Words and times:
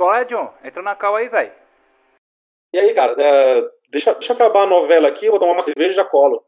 Qual 0.00 0.14
é, 0.14 0.24
John? 0.24 0.50
Entra 0.64 0.82
na 0.82 0.96
cal 0.96 1.14
aí, 1.14 1.28
velho. 1.28 1.52
E 2.72 2.78
aí, 2.78 2.94
cara, 2.94 3.14
é, 3.18 3.60
deixa, 3.90 4.14
deixa 4.14 4.32
eu 4.32 4.36
acabar 4.36 4.62
a 4.62 4.66
novela 4.66 5.08
aqui, 5.08 5.26
eu 5.26 5.32
vou 5.32 5.38
tomar 5.38 5.52
uma 5.52 5.60
cerveja 5.60 5.90
e 5.90 5.92
já 5.92 6.06
colo. 6.06 6.42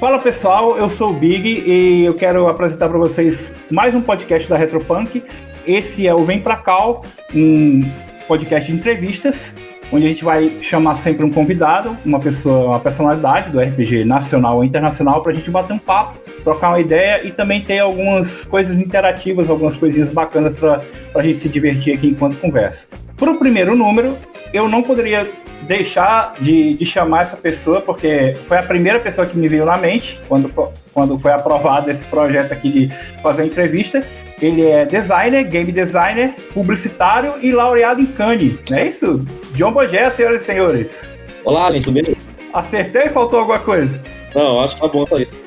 Fala 0.00 0.20
pessoal, 0.20 0.76
eu 0.76 0.88
sou 0.88 1.10
o 1.10 1.12
Big 1.12 1.62
e 1.70 2.04
eu 2.04 2.16
quero 2.16 2.48
apresentar 2.48 2.88
para 2.88 2.98
vocês 2.98 3.54
mais 3.70 3.94
um 3.94 4.02
podcast 4.02 4.50
da 4.50 4.56
Retropunk. 4.56 5.22
Esse 5.64 6.08
é 6.08 6.12
o 6.12 6.24
Vem 6.24 6.42
Pra 6.42 6.56
Cal, 6.56 7.04
um 7.32 7.82
podcast 8.26 8.70
de 8.70 8.76
entrevistas, 8.76 9.54
onde 9.92 10.04
a 10.04 10.08
gente 10.08 10.24
vai 10.24 10.58
chamar 10.60 10.96
sempre 10.96 11.24
um 11.24 11.30
convidado, 11.30 11.96
uma 12.04 12.18
pessoa, 12.18 12.70
uma 12.70 12.80
personalidade 12.80 13.50
do 13.50 13.60
RPG 13.60 14.04
nacional 14.04 14.56
ou 14.56 14.64
internacional, 14.64 15.22
para 15.22 15.32
a 15.32 15.34
gente 15.34 15.50
bater 15.50 15.74
um 15.74 15.78
papo, 15.78 16.18
trocar 16.42 16.70
uma 16.70 16.80
ideia 16.80 17.24
e 17.24 17.30
também 17.30 17.62
ter 17.62 17.78
algumas 17.78 18.44
coisas 18.44 18.80
interativas, 18.80 19.48
algumas 19.48 19.76
coisinhas 19.76 20.10
bacanas 20.10 20.56
para 20.56 20.82
a 21.14 21.22
gente 21.22 21.38
se 21.38 21.48
divertir 21.48 21.94
aqui 21.94 22.08
enquanto 22.08 22.38
conversa. 22.38 22.88
Para 23.16 23.30
o 23.30 23.38
primeiro 23.38 23.74
número, 23.74 24.16
eu 24.52 24.68
não 24.68 24.82
poderia 24.82 25.28
deixar 25.66 26.34
de, 26.40 26.74
de, 26.74 26.86
chamar 26.86 27.22
essa 27.22 27.36
pessoa, 27.36 27.80
porque 27.80 28.36
foi 28.44 28.58
a 28.58 28.62
primeira 28.62 29.00
pessoa 29.00 29.26
que 29.26 29.36
me 29.36 29.48
veio 29.48 29.64
na 29.64 29.76
mente 29.76 30.20
quando, 30.28 30.50
quando 30.92 31.18
foi 31.18 31.32
aprovado 31.32 31.90
esse 31.90 32.06
projeto 32.06 32.52
aqui 32.52 32.70
de 32.70 32.88
fazer 33.22 33.42
a 33.42 33.46
entrevista. 33.46 34.06
Ele 34.40 34.66
é 34.66 34.84
designer, 34.86 35.44
game 35.44 35.72
designer, 35.72 36.34
publicitário 36.52 37.34
e 37.40 37.52
laureado 37.52 38.00
em 38.00 38.06
Cannes, 38.06 38.58
não 38.70 38.78
é 38.78 38.88
isso? 38.88 39.24
John 39.54 39.72
Bogé, 39.72 40.08
senhoras 40.10 40.42
e 40.42 40.44
senhores. 40.44 41.14
Olá, 41.44 41.70
gente, 41.70 41.84
tudo 41.84 42.02
bem? 42.02 42.16
Acertei 42.52 43.08
faltou 43.08 43.40
alguma 43.40 43.58
coisa? 43.58 44.00
Não, 44.34 44.60
acho 44.60 44.74
que 44.76 44.82
tá 44.82 44.88
bom 44.88 45.06
só 45.06 45.18
isso. 45.18 45.40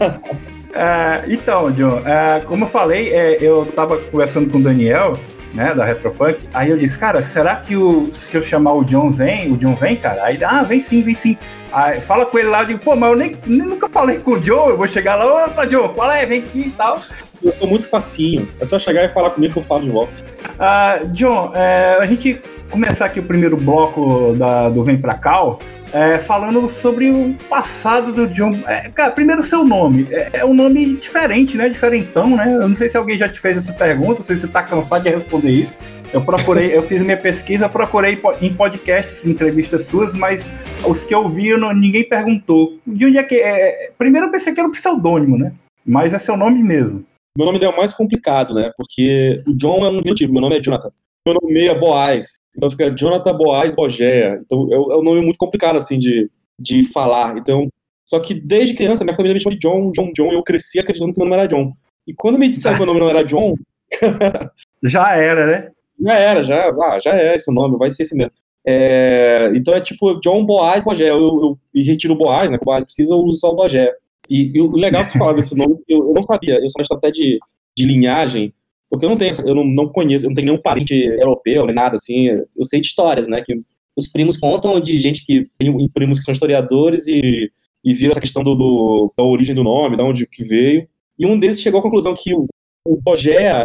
é, 0.74 1.24
então, 1.28 1.70
John, 1.72 2.02
é, 2.06 2.40
como 2.40 2.64
eu 2.64 2.68
falei, 2.68 3.12
é, 3.12 3.38
eu 3.40 3.64
estava 3.64 3.98
conversando 3.98 4.50
com 4.50 4.58
o 4.58 4.62
Daniel 4.62 5.18
né, 5.56 5.74
da 5.74 5.84
Retropunk. 5.84 6.46
Aí 6.52 6.70
eu 6.70 6.78
disse, 6.78 6.98
cara, 6.98 7.22
será 7.22 7.56
que 7.56 7.74
o, 7.74 8.12
se 8.12 8.36
eu 8.36 8.42
chamar 8.42 8.74
o 8.74 8.84
John 8.84 9.10
vem, 9.10 9.50
o 9.50 9.56
John 9.56 9.74
vem, 9.74 9.96
cara? 9.96 10.22
Aí, 10.24 10.38
ah, 10.44 10.62
vem 10.62 10.78
sim, 10.78 11.02
vem 11.02 11.14
sim. 11.14 11.36
Aí 11.72 12.00
fala 12.00 12.26
com 12.26 12.38
ele 12.38 12.48
lá, 12.48 12.62
eu 12.62 12.66
digo, 12.66 12.78
pô, 12.80 12.94
mas 12.94 13.10
eu 13.10 13.16
nem, 13.16 13.36
nem, 13.46 13.66
nunca 13.66 13.88
falei 13.90 14.18
com 14.18 14.32
o 14.32 14.40
John, 14.40 14.68
eu 14.68 14.76
vou 14.76 14.86
chegar 14.86 15.16
lá, 15.16 15.46
opa, 15.46 15.66
John, 15.66 15.88
qual 15.88 16.12
é? 16.12 16.26
Vem 16.26 16.40
aqui 16.40 16.68
e 16.68 16.70
tal. 16.70 17.00
Eu 17.42 17.52
sou 17.52 17.68
muito 17.68 17.88
facinho, 17.88 18.48
é 18.60 18.64
só 18.64 18.78
chegar 18.78 19.04
e 19.04 19.12
falar 19.12 19.30
comigo 19.30 19.54
que 19.54 19.58
eu 19.58 19.62
falo 19.62 19.82
de 19.82 19.90
volta. 19.90 20.12
Ah, 20.58 20.98
John, 21.10 21.52
é, 21.54 21.98
a 22.00 22.06
gente 22.06 22.40
começar 22.70 23.06
aqui 23.06 23.20
o 23.20 23.24
primeiro 23.24 23.56
bloco 23.56 24.34
da, 24.34 24.68
do 24.68 24.84
Vem 24.84 24.98
Pra 24.98 25.14
Cal, 25.14 25.58
é, 25.92 26.18
falando 26.18 26.68
sobre 26.68 27.10
o 27.10 27.34
passado 27.48 28.12
do 28.12 28.26
John. 28.26 28.54
É, 28.66 28.88
cara, 28.90 29.12
primeiro 29.12 29.42
seu 29.42 29.64
nome. 29.64 30.06
É, 30.10 30.40
é, 30.40 30.44
um 30.44 30.54
nome 30.54 30.94
diferente, 30.94 31.56
né? 31.56 31.68
Diferentão, 31.68 32.36
né? 32.36 32.54
Eu 32.54 32.66
não 32.68 32.74
sei 32.74 32.88
se 32.88 32.96
alguém 32.96 33.16
já 33.16 33.28
te 33.28 33.40
fez 33.40 33.56
essa 33.56 33.72
pergunta, 33.72 34.14
não 34.14 34.22
sei 34.22 34.36
se 34.36 34.42
você 34.42 34.48
tá 34.48 34.62
cansado 34.62 35.04
de 35.04 35.10
responder 35.10 35.50
isso. 35.50 35.78
Eu 36.12 36.22
procurei, 36.22 36.76
eu 36.76 36.82
fiz 36.82 37.02
minha 37.02 37.16
pesquisa, 37.16 37.68
procurei 37.68 38.20
em 38.40 38.54
podcasts, 38.54 39.26
entrevistas 39.26 39.84
suas, 39.84 40.14
mas 40.14 40.50
os 40.86 41.04
que 41.04 41.14
eu 41.14 41.28
vi, 41.28 41.48
eu 41.48 41.58
não, 41.58 41.74
ninguém 41.74 42.08
perguntou. 42.08 42.78
De 42.86 43.06
onde 43.06 43.18
é 43.18 43.22
que. 43.22 43.36
É, 43.36 43.90
primeiro 43.98 44.26
eu 44.26 44.30
pensei 44.30 44.52
que 44.52 44.60
era 44.60 44.68
um 44.68 44.72
pseudônimo, 44.72 45.38
né? 45.38 45.52
Mas 45.84 46.12
é 46.12 46.18
seu 46.18 46.36
nome 46.36 46.62
mesmo. 46.62 47.04
Meu 47.36 47.46
nome 47.46 47.62
é 47.62 47.68
o 47.68 47.76
mais 47.76 47.92
complicado, 47.92 48.54
né? 48.54 48.72
Porque 48.76 49.42
o 49.46 49.56
John 49.56 49.84
é 49.84 49.90
um 49.90 50.02
motivo, 50.02 50.32
meu 50.32 50.40
nome 50.40 50.56
é 50.56 50.62
Jonathan 50.62 50.90
meu 51.26 51.34
nome 51.42 51.66
é 51.66 51.74
Boaz. 51.78 52.36
Então 52.56 52.70
fica 52.70 52.90
Jonathan 52.90 53.36
Boaz 53.36 53.74
Bogéa. 53.74 54.40
Então 54.44 54.68
é, 54.70 54.74
é, 54.74 54.96
um 54.96 55.02
nome 55.02 55.22
muito 55.22 55.38
complicado, 55.38 55.76
assim, 55.76 55.98
de, 55.98 56.30
de 56.58 56.84
falar. 56.92 57.36
Então, 57.36 57.68
só 58.04 58.20
que 58.20 58.34
desde 58.34 58.74
criança, 58.74 59.04
minha 59.04 59.16
família 59.16 59.34
me 59.34 59.40
chama 59.40 59.56
de 59.56 59.60
John, 59.60 59.90
John, 59.90 60.12
John, 60.14 60.32
eu 60.32 60.42
cresci 60.42 60.78
acreditando 60.78 61.12
que 61.12 61.18
meu 61.18 61.28
nome 61.28 61.40
era 61.40 61.48
John. 61.48 61.72
E 62.06 62.14
quando 62.14 62.38
me 62.38 62.48
disseram 62.48 62.76
que 62.76 62.82
meu 62.82 62.86
nome 62.86 63.00
não 63.00 63.10
era 63.10 63.24
John... 63.24 63.54
já 64.82 65.16
era, 65.16 65.46
né? 65.46 65.70
Já 66.00 66.14
era, 66.14 66.42
já, 66.42 66.70
ah, 66.70 67.00
já 67.00 67.16
é 67.16 67.34
esse 67.34 67.50
o 67.50 67.54
nome, 67.54 67.78
vai 67.78 67.90
ser 67.90 68.02
esse 68.02 68.16
mesmo. 68.16 68.32
É, 68.68 69.48
então 69.54 69.72
é 69.72 69.80
tipo 69.80 70.18
John 70.20 70.44
Boaz 70.44 70.84
Bogé. 70.84 71.08
Eu, 71.08 71.18
eu, 71.18 71.58
eu 71.74 71.84
retiro 71.84 72.14
o 72.14 72.18
Boaz, 72.18 72.50
né? 72.50 72.58
O 72.60 72.64
Boaz 72.64 72.84
precisa, 72.84 73.14
eu 73.14 73.18
uso 73.18 73.38
só 73.38 73.52
o 73.52 73.56
Bogé. 73.56 73.92
E, 74.28 74.50
e, 74.54 74.60
o 74.60 74.72
legal 74.72 75.04
que 75.04 75.18
falar 75.18 75.34
desse 75.34 75.56
nome, 75.56 75.78
eu, 75.88 76.08
eu 76.08 76.12
não 76.12 76.22
sabia. 76.22 76.54
Eu 76.54 76.68
sou 76.68 76.84
uma 76.84 76.98
até 76.98 77.10
de, 77.10 77.38
de 77.76 77.84
linhagem, 77.86 78.52
porque 78.88 79.04
eu 79.04 79.10
não 79.10 79.16
tenho, 79.16 79.32
eu 79.44 79.54
não, 79.54 79.64
não 79.64 79.88
conheço, 79.88 80.24
eu 80.24 80.30
não 80.30 80.34
tenho 80.34 80.46
nenhum 80.46 80.60
parente 80.60 80.94
europeu, 80.94 81.66
nem 81.66 81.74
nada 81.74 81.96
assim. 81.96 82.26
Eu 82.28 82.64
sei 82.64 82.80
de 82.80 82.86
histórias, 82.86 83.28
né? 83.28 83.42
Que 83.44 83.60
os 83.96 84.06
primos 84.06 84.36
contam 84.36 84.78
de 84.80 84.96
gente 84.96 85.24
que 85.24 85.44
tem 85.58 85.88
primos 85.88 86.18
que 86.18 86.24
são 86.24 86.32
historiadores 86.32 87.06
e, 87.06 87.50
e 87.84 87.94
viram 87.94 88.12
essa 88.12 88.20
questão 88.20 88.42
do, 88.42 88.54
do, 88.54 89.12
da 89.16 89.24
origem 89.24 89.54
do 89.54 89.64
nome, 89.64 89.96
de 89.96 90.02
onde 90.02 90.26
que 90.26 90.44
veio. 90.44 90.86
E 91.18 91.26
um 91.26 91.38
deles 91.38 91.60
chegou 91.60 91.80
à 91.80 91.82
conclusão 91.82 92.14
que 92.14 92.34
o, 92.34 92.46
o 92.86 93.00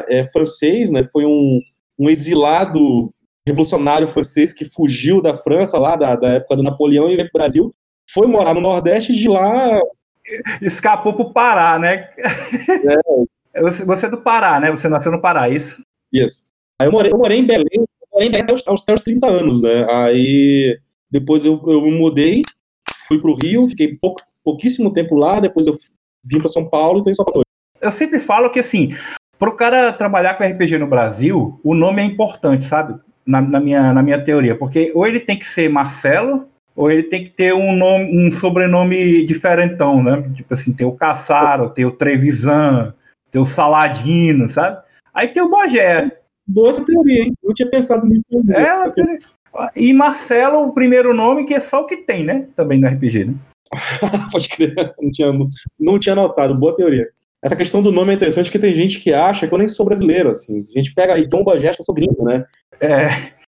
é 0.07 0.27
francês, 0.31 0.89
né? 0.89 1.07
Foi 1.11 1.25
um, 1.25 1.59
um 1.99 2.09
exilado 2.09 3.13
revolucionário 3.45 4.07
francês 4.07 4.53
que 4.53 4.65
fugiu 4.65 5.21
da 5.21 5.35
França 5.35 5.77
lá 5.77 5.95
da, 5.95 6.15
da 6.15 6.29
época 6.33 6.55
do 6.55 6.63
Napoleão 6.63 7.09
e 7.09 7.15
veio 7.15 7.29
para 7.29 7.39
o 7.39 7.41
Brasil. 7.41 7.75
Foi 8.11 8.27
morar 8.27 8.53
no 8.53 8.61
Nordeste 8.61 9.11
e 9.11 9.15
de 9.15 9.27
lá 9.27 9.79
escapou 10.61 11.13
para 11.13 11.25
o 11.25 11.33
Pará, 11.33 11.79
né? 11.79 12.09
É, 12.89 13.23
você 13.55 14.05
é 14.05 14.09
do 14.09 14.21
Pará, 14.21 14.59
né? 14.59 14.71
Você 14.71 14.87
nasceu 14.87 15.11
no 15.11 15.21
Pará, 15.21 15.49
é 15.49 15.53
isso? 15.53 15.83
Isso. 16.11 16.45
Aí 16.79 16.87
eu 16.87 16.91
morei, 16.91 17.11
eu 17.11 17.17
morei 17.17 17.37
em 17.39 17.45
Belém, 17.45 17.85
morei 18.11 18.27
em 18.27 18.31
Belém 18.31 18.43
até 18.43 18.53
os, 18.53 18.67
até 18.67 18.93
os 18.93 19.01
30 19.01 19.27
anos, 19.27 19.61
né? 19.61 19.85
Aí 19.89 20.79
depois 21.09 21.45
eu, 21.45 21.61
eu 21.67 21.81
me 21.81 21.97
mudei, 21.97 22.41
fui 23.07 23.19
pro 23.19 23.35
Rio, 23.35 23.67
fiquei 23.67 23.95
pouco, 23.95 24.21
pouquíssimo 24.43 24.93
tempo 24.93 25.15
lá, 25.15 25.39
depois 25.39 25.67
eu 25.67 25.75
vim 26.23 26.39
para 26.39 26.47
São 26.47 26.67
Paulo 26.67 26.99
e 26.99 27.03
tô 27.03 27.09
em 27.09 27.13
São 27.13 27.25
Paulo. 27.25 27.43
Eu 27.81 27.91
sempre 27.91 28.19
falo 28.19 28.49
que 28.49 28.59
assim, 28.59 28.89
pro 29.37 29.55
cara 29.55 29.91
trabalhar 29.91 30.35
com 30.35 30.43
RPG 30.43 30.77
no 30.77 30.87
Brasil, 30.87 31.59
o 31.63 31.75
nome 31.75 32.01
é 32.01 32.05
importante, 32.05 32.63
sabe? 32.63 32.99
Na, 33.25 33.41
na, 33.41 33.59
minha, 33.59 33.93
na 33.93 34.01
minha 34.01 34.23
teoria, 34.23 34.57
porque 34.57 34.91
ou 34.95 35.05
ele 35.05 35.19
tem 35.19 35.37
que 35.37 35.45
ser 35.45 35.69
Marcelo, 35.69 36.47
ou 36.75 36.89
ele 36.89 37.03
tem 37.03 37.23
que 37.23 37.29
ter 37.29 37.53
um 37.53 37.75
nome, 37.75 38.27
um 38.27 38.31
sobrenome 38.31 39.25
diferentão, 39.25 40.01
né? 40.01 40.23
Tipo 40.33 40.53
assim, 40.53 40.73
tem 40.73 40.87
o 40.87 40.93
Caçaro, 40.93 41.69
tem 41.69 41.85
o 41.85 41.91
Trevisan, 41.91 42.93
tem 43.31 43.41
o 43.41 43.45
Saladino, 43.45 44.49
sabe? 44.49 44.81
Aí 45.13 45.29
tem 45.29 45.41
o 45.41 45.49
Bogé. 45.49 46.11
Boa 46.45 46.69
essa 46.69 46.83
teoria, 46.83 47.23
hein? 47.23 47.33
Eu 47.43 47.53
tinha 47.53 47.69
pensado 47.69 48.05
nisso. 48.05 48.27
É, 48.49 48.89
teoria. 48.91 49.19
E 49.75 49.93
Marcelo, 49.93 50.63
o 50.63 50.73
primeiro 50.73 51.13
nome, 51.13 51.45
que 51.45 51.53
é 51.53 51.59
só 51.59 51.81
o 51.81 51.85
que 51.85 51.97
tem, 51.97 52.23
né? 52.23 52.47
Também 52.55 52.79
no 52.79 52.87
RPG, 52.87 53.25
né? 53.25 53.35
Pode 54.31 54.49
crer, 54.49 54.73
não 55.01 55.11
tinha, 55.11 55.31
não 55.79 55.99
tinha 55.99 56.15
notado, 56.15 56.57
boa 56.57 56.75
teoria. 56.75 57.07
Essa 57.43 57.55
questão 57.55 57.81
do 57.81 57.91
nome 57.91 58.11
é 58.11 58.15
interessante 58.15 58.45
porque 58.45 58.59
tem 58.59 58.75
gente 58.75 58.99
que 58.99 59.13
acha 59.13 59.47
que 59.47 59.53
eu 59.53 59.57
nem 59.57 59.67
sou 59.67 59.85
brasileiro, 59.85 60.29
assim. 60.29 60.63
A 60.69 60.79
gente 60.79 60.93
pega 60.93 61.13
aí 61.13 61.27
Dom 61.27 61.43
Bagé, 61.43 61.73
que 61.73 61.81
eu 61.81 61.85
sou 61.85 61.95
gringo, 61.95 62.23
né? 62.23 62.45
É. 62.81 63.07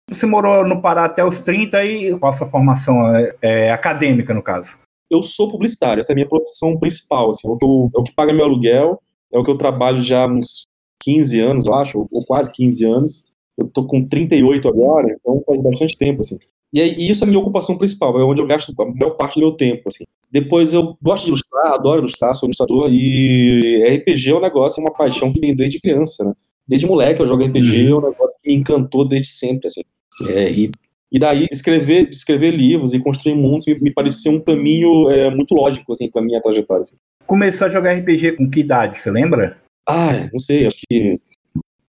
Você 0.10 0.26
morou 0.26 0.66
no 0.68 0.82
Pará 0.82 1.06
até 1.06 1.24
os 1.24 1.42
30 1.42 1.84
e 1.86 2.20
qual 2.20 2.32
a 2.32 2.34
sua 2.34 2.48
formação 2.48 3.08
é, 3.16 3.32
é, 3.42 3.72
acadêmica, 3.72 4.34
no 4.34 4.42
caso? 4.42 4.78
Eu 5.10 5.24
sou 5.24 5.52
publicitário, 5.52 6.00
essa 6.00 6.12
é 6.12 6.14
a 6.14 6.16
minha 6.16 6.28
profissão 6.28 6.78
principal, 6.78 7.30
assim, 7.30 7.48
é 7.48 7.52
o 7.52 7.58
que, 7.58 7.66
eu, 7.66 7.90
é 7.96 8.00
o 8.00 8.04
que 8.04 8.14
paga 8.14 8.34
meu 8.34 8.46
aluguel 8.46 9.02
é 9.34 9.40
o 9.40 9.44
que 9.44 9.52
eu 9.52 9.58
trabalho 9.58 10.02
já 10.02 10.24
há 10.24 10.28
uns 10.28 10.66
15 11.02 11.40
anos, 11.40 11.68
eu 11.68 11.74
acho, 11.74 12.08
ou 12.12 12.26
quase 12.26 12.52
15 12.54 12.86
anos. 12.86 13.26
Eu 13.58 13.68
tô 13.68 13.86
com 13.86 14.04
38 14.08 14.68
agora, 14.68 15.16
então 15.20 15.44
faz 15.46 15.62
bastante 15.62 15.98
tempo, 15.98 16.20
assim. 16.20 16.38
E, 16.74 16.82
aí, 16.82 17.10
isso 17.10 17.24
é 17.24 17.26
a 17.26 17.30
minha 17.30 17.40
ocupação 17.40 17.78
principal, 17.78 18.18
é 18.20 18.24
onde 18.24 18.42
eu 18.42 18.48
gasto 18.48 18.74
a 18.80 18.86
maior 18.86 19.12
parte 19.12 19.36
do 19.36 19.42
meu 19.42 19.52
tempo, 19.52 19.84
assim. 19.88 20.06
Depois 20.32 20.74
eu 20.74 20.98
gosto 21.02 21.26
de 21.26 21.30
ilustrar, 21.30 21.74
adoro 21.74 22.02
ilustrar, 22.02 22.34
sou 22.34 22.48
ilustrador, 22.48 22.90
e 22.92 23.84
RPG 23.98 24.30
é 24.30 24.36
um 24.36 24.40
negócio, 24.40 24.80
é 24.80 24.84
uma 24.84 24.94
paixão 24.94 25.34
que 25.34 25.42
vem 25.42 25.54
desde 25.54 25.82
criança, 25.82 26.24
né? 26.24 26.34
Desde 26.66 26.88
moleque 26.88 27.22
eu 27.22 27.28
jogo 27.28 27.44
RPG, 27.44 27.88
uhum. 27.88 27.90
é 27.90 27.96
um 27.96 28.10
negócio 28.10 28.38
que 28.42 28.50
me 28.50 28.56
encantou 28.56 29.06
desde 29.06 29.28
sempre, 29.28 29.68
assim. 29.68 29.82
É, 30.30 30.50
e, 30.50 30.72
e 31.12 31.20
daí 31.20 31.48
escrever, 31.52 32.08
escrever 32.10 32.52
livros 32.52 32.94
e 32.94 33.00
construir 33.00 33.36
mundos 33.36 33.66
me, 33.66 33.78
me 33.80 33.92
parecia 33.92 34.32
um 34.32 34.40
caminho 34.40 35.10
é, 35.10 35.30
muito 35.30 35.54
lógico, 35.54 35.92
assim, 35.92 36.10
pra 36.10 36.22
minha 36.22 36.42
trajetória, 36.42 36.82
assim 36.82 36.98
começou 37.32 37.68
a 37.68 37.70
jogar 37.70 37.94
RPG 37.94 38.36
com 38.36 38.50
que 38.50 38.60
idade, 38.60 38.98
você 38.98 39.10
lembra? 39.10 39.58
Ah, 39.88 40.12
não 40.34 40.40
sei, 40.40 40.68
acho 40.68 40.80
que 40.90 41.18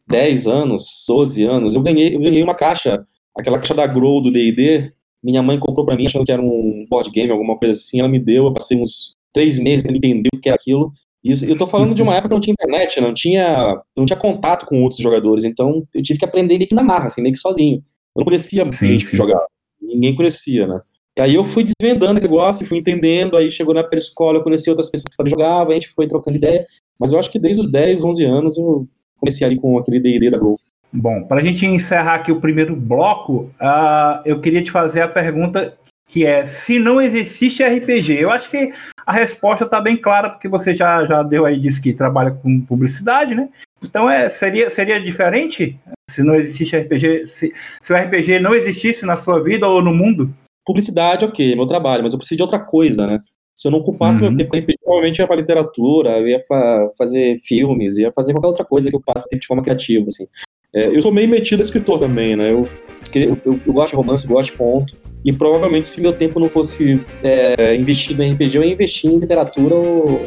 10 0.06 0.46
anos, 0.46 0.84
12 1.08 1.42
anos. 1.42 1.74
Eu 1.74 1.82
ganhei, 1.82 2.14
eu 2.14 2.20
ganhei 2.20 2.44
uma 2.44 2.54
caixa, 2.54 3.02
aquela 3.36 3.58
caixa 3.58 3.74
da 3.74 3.84
Grow 3.84 4.22
do 4.22 4.30
D&D. 4.30 4.92
Minha 5.20 5.42
mãe 5.42 5.58
comprou 5.58 5.84
para 5.84 5.96
mim, 5.96 6.06
achando 6.06 6.24
que 6.24 6.30
era 6.30 6.40
um 6.40 6.86
board 6.88 7.10
game, 7.10 7.32
alguma 7.32 7.58
coisa 7.58 7.72
assim. 7.72 7.98
Ela 7.98 8.08
me 8.08 8.20
deu, 8.20 8.44
eu 8.44 8.52
passei 8.52 8.80
uns 8.80 9.16
três 9.32 9.58
meses 9.58 9.84
pra 9.84 9.96
entender 9.96 10.28
o 10.32 10.40
que 10.40 10.48
era 10.48 10.54
aquilo. 10.54 10.92
Isso, 11.24 11.44
eu 11.44 11.58
tô 11.58 11.66
falando 11.66 11.92
de 11.92 12.04
uma 12.04 12.14
época 12.14 12.28
que 12.28 12.34
não 12.34 12.40
tinha 12.40 12.54
internet, 12.54 13.00
não 13.00 13.12
tinha, 13.12 13.82
não 13.96 14.04
tinha 14.04 14.16
contato 14.16 14.64
com 14.66 14.80
outros 14.84 15.00
jogadores, 15.00 15.42
então 15.42 15.84
eu 15.92 16.02
tive 16.02 16.20
que 16.20 16.24
aprender 16.24 16.56
meio 16.56 16.68
que 16.68 16.74
na 16.74 16.84
marra, 16.84 17.06
assim, 17.06 17.20
meio 17.20 17.34
que 17.34 17.40
sozinho. 17.40 17.78
Eu 18.14 18.20
não 18.20 18.24
conhecia 18.24 18.64
sim, 18.70 18.86
gente 18.86 19.04
sim. 19.04 19.10
que 19.10 19.16
jogava, 19.16 19.44
ninguém 19.80 20.14
conhecia, 20.14 20.68
né? 20.68 20.78
Aí 21.19 21.35
eu 21.35 21.44
fui 21.44 21.64
desvendando 21.64 22.19
o 22.19 22.23
negócio, 22.23 22.67
fui 22.67 22.79
entendendo, 22.79 23.37
aí 23.37 23.50
chegou 23.50 23.75
na 23.75 23.81
época 23.81 23.97
escola, 23.97 24.38
eu 24.38 24.43
conheci 24.43 24.70
outras 24.70 24.88
pessoas 24.91 25.11
que 25.11 25.17
também 25.17 25.31
jogavam, 25.31 25.70
a 25.70 25.75
gente 25.75 25.88
foi 25.88 26.09
trocando 26.09 26.38
ideia, 26.38 26.64
mas 26.99 27.12
eu 27.12 27.19
acho 27.19 27.31
que 27.31 27.38
desde 27.38 27.61
os 27.61 27.70
10, 27.70 28.03
11 28.03 28.25
anos 28.25 28.59
eu 28.59 28.88
comecei 29.19 29.47
ali 29.47 29.56
com 29.56 29.79
aquele 29.79 30.00
D&D 30.00 30.31
da 30.31 30.38
Gol. 30.38 30.59
Bom, 30.93 31.25
para 31.25 31.41
a 31.41 31.44
gente 31.44 31.64
encerrar 31.67 32.14
aqui 32.14 32.32
o 32.32 32.41
primeiro 32.41 32.76
bloco, 32.76 33.50
uh, 33.61 34.23
eu 34.26 34.41
queria 34.41 34.62
te 34.62 34.70
fazer 34.70 35.03
a 35.03 35.09
pergunta 35.09 35.76
que 36.06 36.26
é 36.26 36.44
se 36.44 36.79
não 36.79 37.00
existisse 37.00 37.62
RPG. 37.62 38.20
Eu 38.20 38.31
acho 38.31 38.50
que 38.50 38.70
a 39.06 39.12
resposta 39.12 39.64
está 39.64 39.81
bem 39.81 39.97
clara, 39.97 40.29
porque 40.29 40.49
você 40.49 40.75
já, 40.75 41.06
já 41.06 41.23
deu 41.23 41.47
aí, 41.47 41.59
disse 41.59 41.81
que 41.81 41.94
trabalha 41.94 42.31
com 42.31 42.61
publicidade, 42.61 43.35
né? 43.35 43.49
Então 43.82 44.11
é, 44.11 44.29
seria, 44.29 44.69
seria 44.69 45.00
diferente 45.00 45.79
se 46.11 46.23
não 46.23 46.35
existisse 46.35 46.76
RPG, 46.76 47.26
se, 47.26 47.53
se 47.81 47.93
o 47.93 47.97
RPG 47.97 48.41
não 48.41 48.55
existisse 48.55 49.06
na 49.06 49.17
sua 49.17 49.43
vida 49.43 49.67
ou 49.67 49.82
no 49.82 49.94
mundo? 49.94 50.32
Publicidade, 50.64 51.25
ok, 51.25 51.56
meu 51.56 51.67
trabalho, 51.67 52.03
mas 52.03 52.12
eu 52.12 52.19
preciso 52.19 52.37
de 52.37 52.43
outra 52.43 52.59
coisa, 52.59 53.06
né? 53.06 53.20
Se 53.59 53.69
eu 53.69 53.73
não 53.73 53.81
ocupasse 53.81 54.23
uhum. 54.23 54.31
meu 54.31 54.38
tempo 54.38 54.56
RPG, 54.56 54.79
provavelmente 54.82 55.19
ia 55.19 55.26
para 55.26 55.37
literatura, 55.37 56.19
eu 56.19 56.29
ia 56.29 56.41
fa 56.41 56.88
fazer 56.97 57.37
filmes, 57.44 57.99
ia 57.99 58.11
fazer 58.12 58.32
qualquer 58.32 58.49
outra 58.49 58.64
coisa 58.64 58.88
que 58.88 58.97
eu 58.97 59.03
passe 59.05 59.29
tempo 59.29 59.41
de 59.41 59.47
forma 59.47 59.62
criativa, 59.62 60.06
assim. 60.09 60.26
É, 60.75 60.87
eu 60.87 61.03
sou 61.03 61.12
meio 61.12 61.29
metido 61.29 61.61
a 61.61 61.62
escritor 61.62 61.99
também, 61.99 62.35
né? 62.35 62.50
Eu, 62.50 62.67
eu, 63.14 63.38
eu, 63.44 63.61
eu 63.67 63.73
gosto 63.73 63.91
de 63.91 63.97
romance, 63.97 64.26
gosto 64.26 64.53
de 64.53 64.59
conto. 64.59 64.97
E 65.25 65.32
provavelmente, 65.32 65.87
se 65.87 66.00
meu 66.00 66.12
tempo 66.12 66.41
não 66.41 66.49
fosse 66.49 67.05
é, 67.23 67.76
investido 67.76 68.23
em 68.23 68.32
RPG, 68.32 68.56
eu 68.56 68.64
ia 68.64 68.73
investir 68.73 69.11
em 69.11 69.19
literatura 69.19 69.75
ou, 69.75 70.20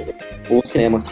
ou 0.49 0.61
cinema. 0.63 1.03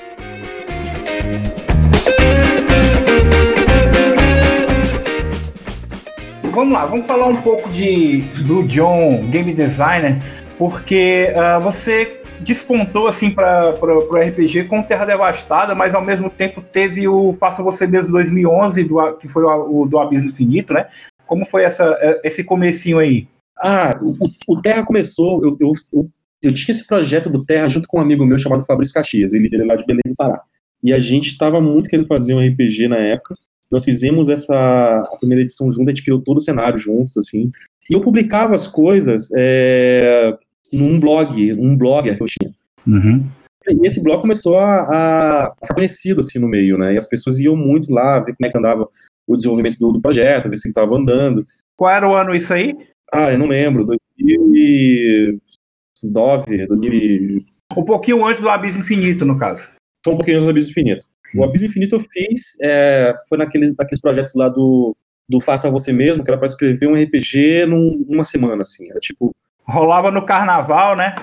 Vamos 6.54 6.72
lá, 6.72 6.86
vamos 6.86 7.08
falar 7.08 7.26
um 7.26 7.42
pouco 7.42 7.68
de, 7.70 8.20
do 8.44 8.62
John, 8.68 9.28
game 9.32 9.52
designer, 9.52 10.22
porque 10.56 11.34
uh, 11.36 11.60
você 11.60 12.22
despontou 12.42 13.08
assim 13.08 13.32
para 13.32 13.76
o 13.82 14.16
RPG 14.16 14.66
com 14.66 14.84
Terra 14.84 15.04
Devastada, 15.04 15.74
mas 15.74 15.96
ao 15.96 16.06
mesmo 16.06 16.30
tempo 16.30 16.62
teve 16.62 17.08
o 17.08 17.34
Faça 17.34 17.64
Você 17.64 17.88
Mesmo 17.88 18.12
2011, 18.12 18.84
do, 18.84 19.18
que 19.18 19.28
foi 19.28 19.44
o, 19.44 19.82
o 19.82 19.88
do 19.88 19.98
Abismo 19.98 20.30
Infinito, 20.30 20.74
né? 20.74 20.86
Como 21.26 21.44
foi 21.44 21.64
essa, 21.64 21.98
esse 22.24 22.44
comecinho 22.44 23.00
aí? 23.00 23.28
Ah, 23.58 24.00
o, 24.00 24.14
o 24.48 24.62
Terra 24.62 24.86
começou, 24.86 25.44
eu, 25.44 25.58
eu, 25.60 25.72
eu, 25.92 26.10
eu, 26.40 26.54
tinha 26.54 26.72
esse 26.72 26.86
projeto 26.86 27.32
do 27.32 27.44
Terra 27.44 27.68
junto 27.68 27.88
com 27.88 27.98
um 27.98 28.02
amigo 28.02 28.24
meu 28.28 28.38
chamado 28.38 28.64
Fabrício 28.64 28.94
Caxias, 28.94 29.34
ele, 29.34 29.50
ele 29.52 29.64
é 29.64 29.66
lá 29.66 29.76
de 29.76 29.88
Belém 29.88 30.04
do 30.06 30.16
Pará. 30.16 30.40
E 30.84 30.94
a 30.94 31.00
gente 31.00 31.30
estava 31.30 31.60
muito 31.60 31.90
querendo 31.90 32.08
fazer 32.08 32.36
um 32.36 32.48
RPG 32.48 32.88
na 32.88 32.98
época. 32.98 33.34
Nós 33.74 33.84
fizemos 33.84 34.30
essa 34.30 34.56
a 34.56 35.18
primeira 35.18 35.42
edição 35.42 35.70
junto, 35.72 35.90
a 35.90 35.92
gente 35.92 36.04
criou 36.04 36.22
todo 36.22 36.38
o 36.38 36.42
cenário 36.42 36.78
juntos, 36.78 37.18
assim. 37.18 37.52
E 37.90 37.96
eu 37.96 38.02
publicava 38.02 38.54
as 38.54 38.68
coisas 38.68 39.32
é, 39.36 40.38
num 40.72 41.00
blog, 41.00 41.54
um 41.54 41.76
blogger 41.76 42.16
que 42.16 42.22
eu 42.22 42.28
tinha. 42.28 42.54
Uhum. 42.86 43.26
E 43.68 43.88
esse 43.88 44.04
blog 44.04 44.22
começou 44.22 44.60
a, 44.60 44.82
a, 44.82 45.56
ficar 45.60 45.74
conhecido 45.74 46.20
assim 46.20 46.38
no 46.38 46.48
meio, 46.48 46.78
né? 46.78 46.94
E 46.94 46.98
as 46.98 47.08
pessoas 47.08 47.40
iam 47.40 47.56
muito 47.56 47.92
lá 47.92 48.20
ver 48.20 48.36
como 48.36 48.48
é 48.48 48.52
que 48.52 48.58
andava 48.60 48.88
o 49.28 49.36
desenvolvimento 49.36 49.80
do, 49.80 49.94
do 49.94 50.02
projeto, 50.02 50.50
ver 50.50 50.58
se 50.58 50.68
ele 50.68 50.74
estava 50.74 50.96
andando. 50.96 51.44
Qual 51.76 51.90
era 51.90 52.08
o 52.08 52.16
ano 52.16 52.36
isso 52.36 52.54
aí? 52.54 52.78
Ah, 53.12 53.32
eu 53.32 53.40
não 53.40 53.48
lembro. 53.48 53.84
2009, 53.86 56.68
2000. 56.68 57.44
Um 57.76 57.84
pouquinho 57.84 58.24
antes 58.24 58.42
do 58.42 58.50
Abismo 58.50 58.84
Infinito, 58.84 59.26
no 59.26 59.40
caso. 59.40 59.72
Foi 60.06 60.14
um 60.14 60.18
pouquinho 60.18 60.38
antes 60.38 60.46
do 60.46 60.52
Abismo 60.52 60.70
Infinito. 60.70 61.08
O 61.36 61.44
Abismo 61.44 61.68
Infinito 61.68 61.96
eu 61.96 62.00
fiz, 62.00 62.60
é, 62.62 63.14
foi 63.28 63.38
naqueles, 63.38 63.76
naqueles 63.76 64.02
projetos 64.02 64.36
lá 64.36 64.50
do, 64.50 64.96
do 65.28 65.40
Faça 65.40 65.72
Você 65.72 65.92
Mesmo, 65.92 66.24
que 66.24 66.30
era 66.30 66.38
para 66.38 66.48
escrever 66.48 66.88
um 66.88 66.96
RPG 66.96 67.66
num, 67.66 68.06
numa 68.08 68.24
semana, 68.24 68.62
assim. 68.62 68.90
Era 68.90 69.00
tipo. 69.00 69.32
Rolava 69.66 70.12
no 70.12 70.26
carnaval, 70.26 70.96
né? 70.98 71.16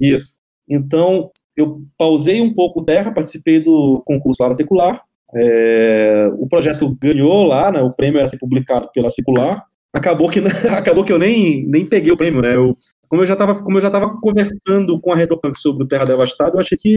Isso. 0.00 0.38
Então, 0.68 1.30
eu 1.56 1.82
pausei 1.98 2.40
um 2.40 2.54
pouco 2.54 2.84
Terra, 2.84 3.10
participei 3.10 3.58
do 3.60 4.00
concurso 4.06 4.42
lá 4.42 4.48
na 4.48 4.54
Secular. 4.54 5.02
É, 5.34 6.30
o 6.38 6.46
projeto 6.46 6.96
ganhou 7.00 7.42
lá, 7.42 7.72
né? 7.72 7.82
O 7.82 7.92
prêmio 7.92 8.18
era 8.18 8.28
ser 8.28 8.38
publicado 8.38 8.88
pela 8.94 9.10
Secular. 9.10 9.64
Acabou 9.92 10.30
que, 10.30 10.38
acabou 10.70 11.04
que 11.04 11.12
eu 11.12 11.18
nem, 11.18 11.66
nem 11.66 11.84
peguei 11.84 12.12
o 12.12 12.16
prêmio, 12.16 12.40
né? 12.40 12.54
Eu, 12.54 12.76
como 13.08 13.22
eu 13.22 13.26
já 13.26 13.32
estava 13.32 13.60
como 13.62 13.78
eu 13.78 13.82
já 13.82 13.90
tava 13.90 14.16
conversando 14.20 15.00
com 15.00 15.12
a 15.12 15.16
Retropunk 15.16 15.58
sobre 15.58 15.82
o 15.82 15.88
Terra 15.88 16.04
Devastada, 16.04 16.56
eu 16.56 16.60
achei 16.60 16.78
que 16.78 16.94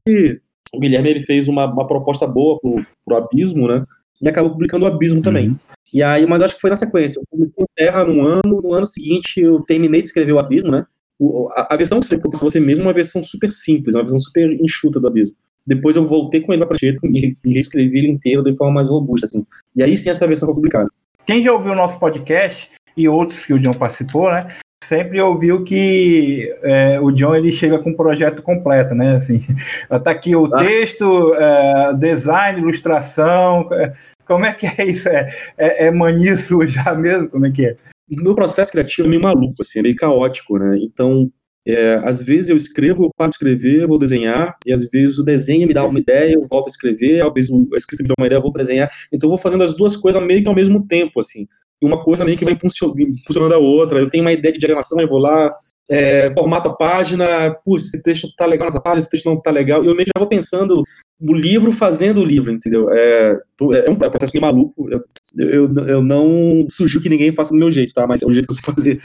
o 0.74 0.80
Guilherme 0.80 1.10
ele 1.10 1.22
fez 1.22 1.48
uma, 1.48 1.66
uma 1.66 1.86
proposta 1.86 2.26
boa 2.26 2.60
pro, 2.60 2.84
pro 3.06 3.18
Abismo, 3.18 3.68
né? 3.68 3.86
E 4.22 4.30
acabou 4.30 4.52
publicando 4.52 4.86
o 4.86 4.88
Abismo 4.88 5.22
também. 5.22 5.50
Uhum. 5.50 5.56
E 5.94 6.04
aí, 6.04 6.26
mas 6.28 6.42
acho 6.42 6.56
que 6.56 6.62
foi 6.62 6.70
na 6.70 6.76
sequência. 6.76 7.20
Eu 7.20 7.26
publiquei 7.30 7.66
Terra 7.76 8.04
num 8.06 8.22
ano, 8.24 8.62
no 8.62 8.74
ano 8.74 8.86
seguinte 8.86 9.42
eu 9.42 9.62
terminei 9.62 10.02
de 10.02 10.08
escrever 10.08 10.32
o 10.32 10.40
Abismo, 10.40 10.72
né? 10.72 10.86
O, 11.20 11.48
a, 11.52 11.74
a, 11.74 11.78
versão 11.78 12.00
que 12.00 12.06
você 12.06 12.18
publicou 12.18 12.50
você 12.50 12.60
mesmo 12.60 12.84
é 12.84 12.88
uma 12.88 12.94
versão 12.94 13.24
super 13.24 13.50
simples, 13.50 13.96
uma 13.96 14.02
versão 14.02 14.20
super 14.20 14.52
enxuta 14.62 15.00
do 15.00 15.08
Abismo. 15.08 15.36
Depois 15.66 15.96
eu 15.96 16.06
voltei 16.06 16.42
com 16.42 16.54
ele 16.54 16.66
pra 16.66 16.70
prancheta 16.70 17.00
e, 17.04 17.38
e 17.46 17.54
reescrevi 17.54 18.00
ele 18.00 18.10
inteiro 18.10 18.42
de 18.42 18.56
forma 18.56 18.74
mais 18.74 18.90
robusta, 18.90 19.26
assim. 19.26 19.46
E 19.76 19.84
aí 19.84 19.96
sim 19.98 20.10
essa 20.10 20.28
versão 20.28 20.48
foi 20.48 20.56
publicada. 20.56 20.90
Quem 21.26 21.44
já 21.44 21.54
ouviu 21.54 21.74
o 21.74 21.76
nosso 21.76 22.00
podcast 22.00 22.70
e 22.98 23.08
outros 23.08 23.46
que 23.46 23.54
o 23.54 23.60
John 23.60 23.74
participou, 23.74 24.32
né? 24.32 24.48
Sempre 24.92 25.22
ouviu 25.22 25.64
que 25.64 26.54
é, 26.62 27.00
o 27.00 27.12
John 27.12 27.34
ele 27.34 27.50
chega 27.50 27.80
com 27.80 27.92
um 27.92 27.96
projeto 27.96 28.42
completo, 28.42 28.94
né? 28.94 29.16
Assim, 29.16 29.40
tá 30.04 30.12
aqui 30.12 30.36
o 30.36 30.54
ah. 30.54 30.58
texto, 30.58 31.34
é, 31.34 31.94
design, 31.96 32.60
ilustração. 32.60 33.70
É, 33.72 33.94
como 34.26 34.44
é 34.44 34.52
que 34.52 34.66
é 34.66 34.86
isso? 34.86 35.08
É, 35.08 35.26
é, 35.58 35.88
é 35.88 35.92
mania 35.92 36.38
sua 36.38 36.68
já 36.68 36.94
mesmo? 36.94 37.30
Como 37.30 37.46
é 37.46 37.52
que 37.52 37.68
é? 37.68 37.78
O 38.12 38.22
meu 38.22 38.36
processo 38.36 38.70
criativo 38.70 39.08
é 39.08 39.10
meio 39.12 39.22
maluco, 39.22 39.56
assim, 39.62 39.80
é 39.80 39.82
meio 39.82 39.96
caótico, 39.96 40.58
né? 40.58 40.78
Então, 40.82 41.32
é, 41.66 42.02
às 42.04 42.22
vezes 42.22 42.50
eu 42.50 42.58
escrevo, 42.58 43.06
eu 43.06 43.12
paro 43.16 43.30
de 43.30 43.36
escrever, 43.36 43.88
vou 43.88 43.98
desenhar, 43.98 44.58
e 44.66 44.74
às 44.74 44.84
vezes 44.90 45.18
o 45.20 45.24
desenho 45.24 45.70
me 45.70 45.74
dá 45.74 45.86
uma 45.86 46.00
ideia, 46.00 46.34
eu 46.34 46.46
volto 46.46 46.66
a 46.66 46.70
escrever, 46.70 47.26
às 47.26 47.34
vezes 47.34 47.50
a 47.50 47.78
escrita 47.78 48.04
me 48.04 48.10
dá 48.10 48.16
uma 48.20 48.28
ideia, 48.28 48.40
eu 48.40 48.44
vou 48.44 48.52
desenhar. 48.52 48.90
Então 49.14 49.28
eu 49.28 49.32
vou 49.32 49.38
fazendo 49.38 49.64
as 49.64 49.74
duas 49.74 49.96
coisas 49.96 50.22
meio 50.22 50.42
que 50.42 50.50
ao 50.50 50.56
mesmo 50.56 50.86
tempo, 50.86 51.22
assim 51.22 51.46
uma 51.82 52.02
coisa 52.02 52.24
meio 52.24 52.38
que 52.38 52.46
vai 52.46 52.54
impulsionando 52.54 53.54
a 53.54 53.58
outra. 53.58 54.00
Eu 54.00 54.10
tenho 54.10 54.24
uma 54.24 54.34
ideia 54.34 54.54
de 54.54 54.60
diagramação, 54.60 55.02
eu 55.02 55.08
vou 55.08 55.20
lá, 55.20 55.52
é, 55.90 56.30
formato 56.32 56.70
a 56.70 56.74
página, 56.74 57.54
puxa, 57.66 57.86
esse 57.86 58.02
texto 58.02 58.34
tá 58.36 58.46
legal 58.46 58.66
nessa 58.66 58.80
página, 58.80 59.00
esse 59.00 59.10
texto 59.10 59.26
não 59.26 59.40
tá 59.40 59.52
legal, 59.52 59.84
eu 59.84 59.96
que 59.96 60.06
já 60.06 60.20
vou 60.20 60.28
pensando 60.28 60.82
o 61.20 61.34
livro 61.34 61.72
fazendo 61.72 62.22
o 62.22 62.26
livro, 62.26 62.52
entendeu? 62.52 62.90
É, 62.92 63.38
é 63.86 63.90
um 63.90 63.96
processo 63.96 64.34
meio 64.34 64.42
maluco, 64.42 64.90
eu, 64.90 65.04
eu, 65.38 65.74
eu 65.88 66.02
não 66.02 66.66
sugiro 66.70 67.04
que 67.04 67.10
ninguém 67.10 67.36
faça 67.36 67.52
do 67.52 67.60
meu 67.60 67.70
jeito, 67.70 67.94
tá? 67.94 68.08
Mas 68.08 68.22
é 68.22 68.26
o 68.26 68.32
jeito 68.32 68.48
que 68.48 68.54
eu 68.54 68.56
sei 68.56 68.74
fazer. 68.74 69.00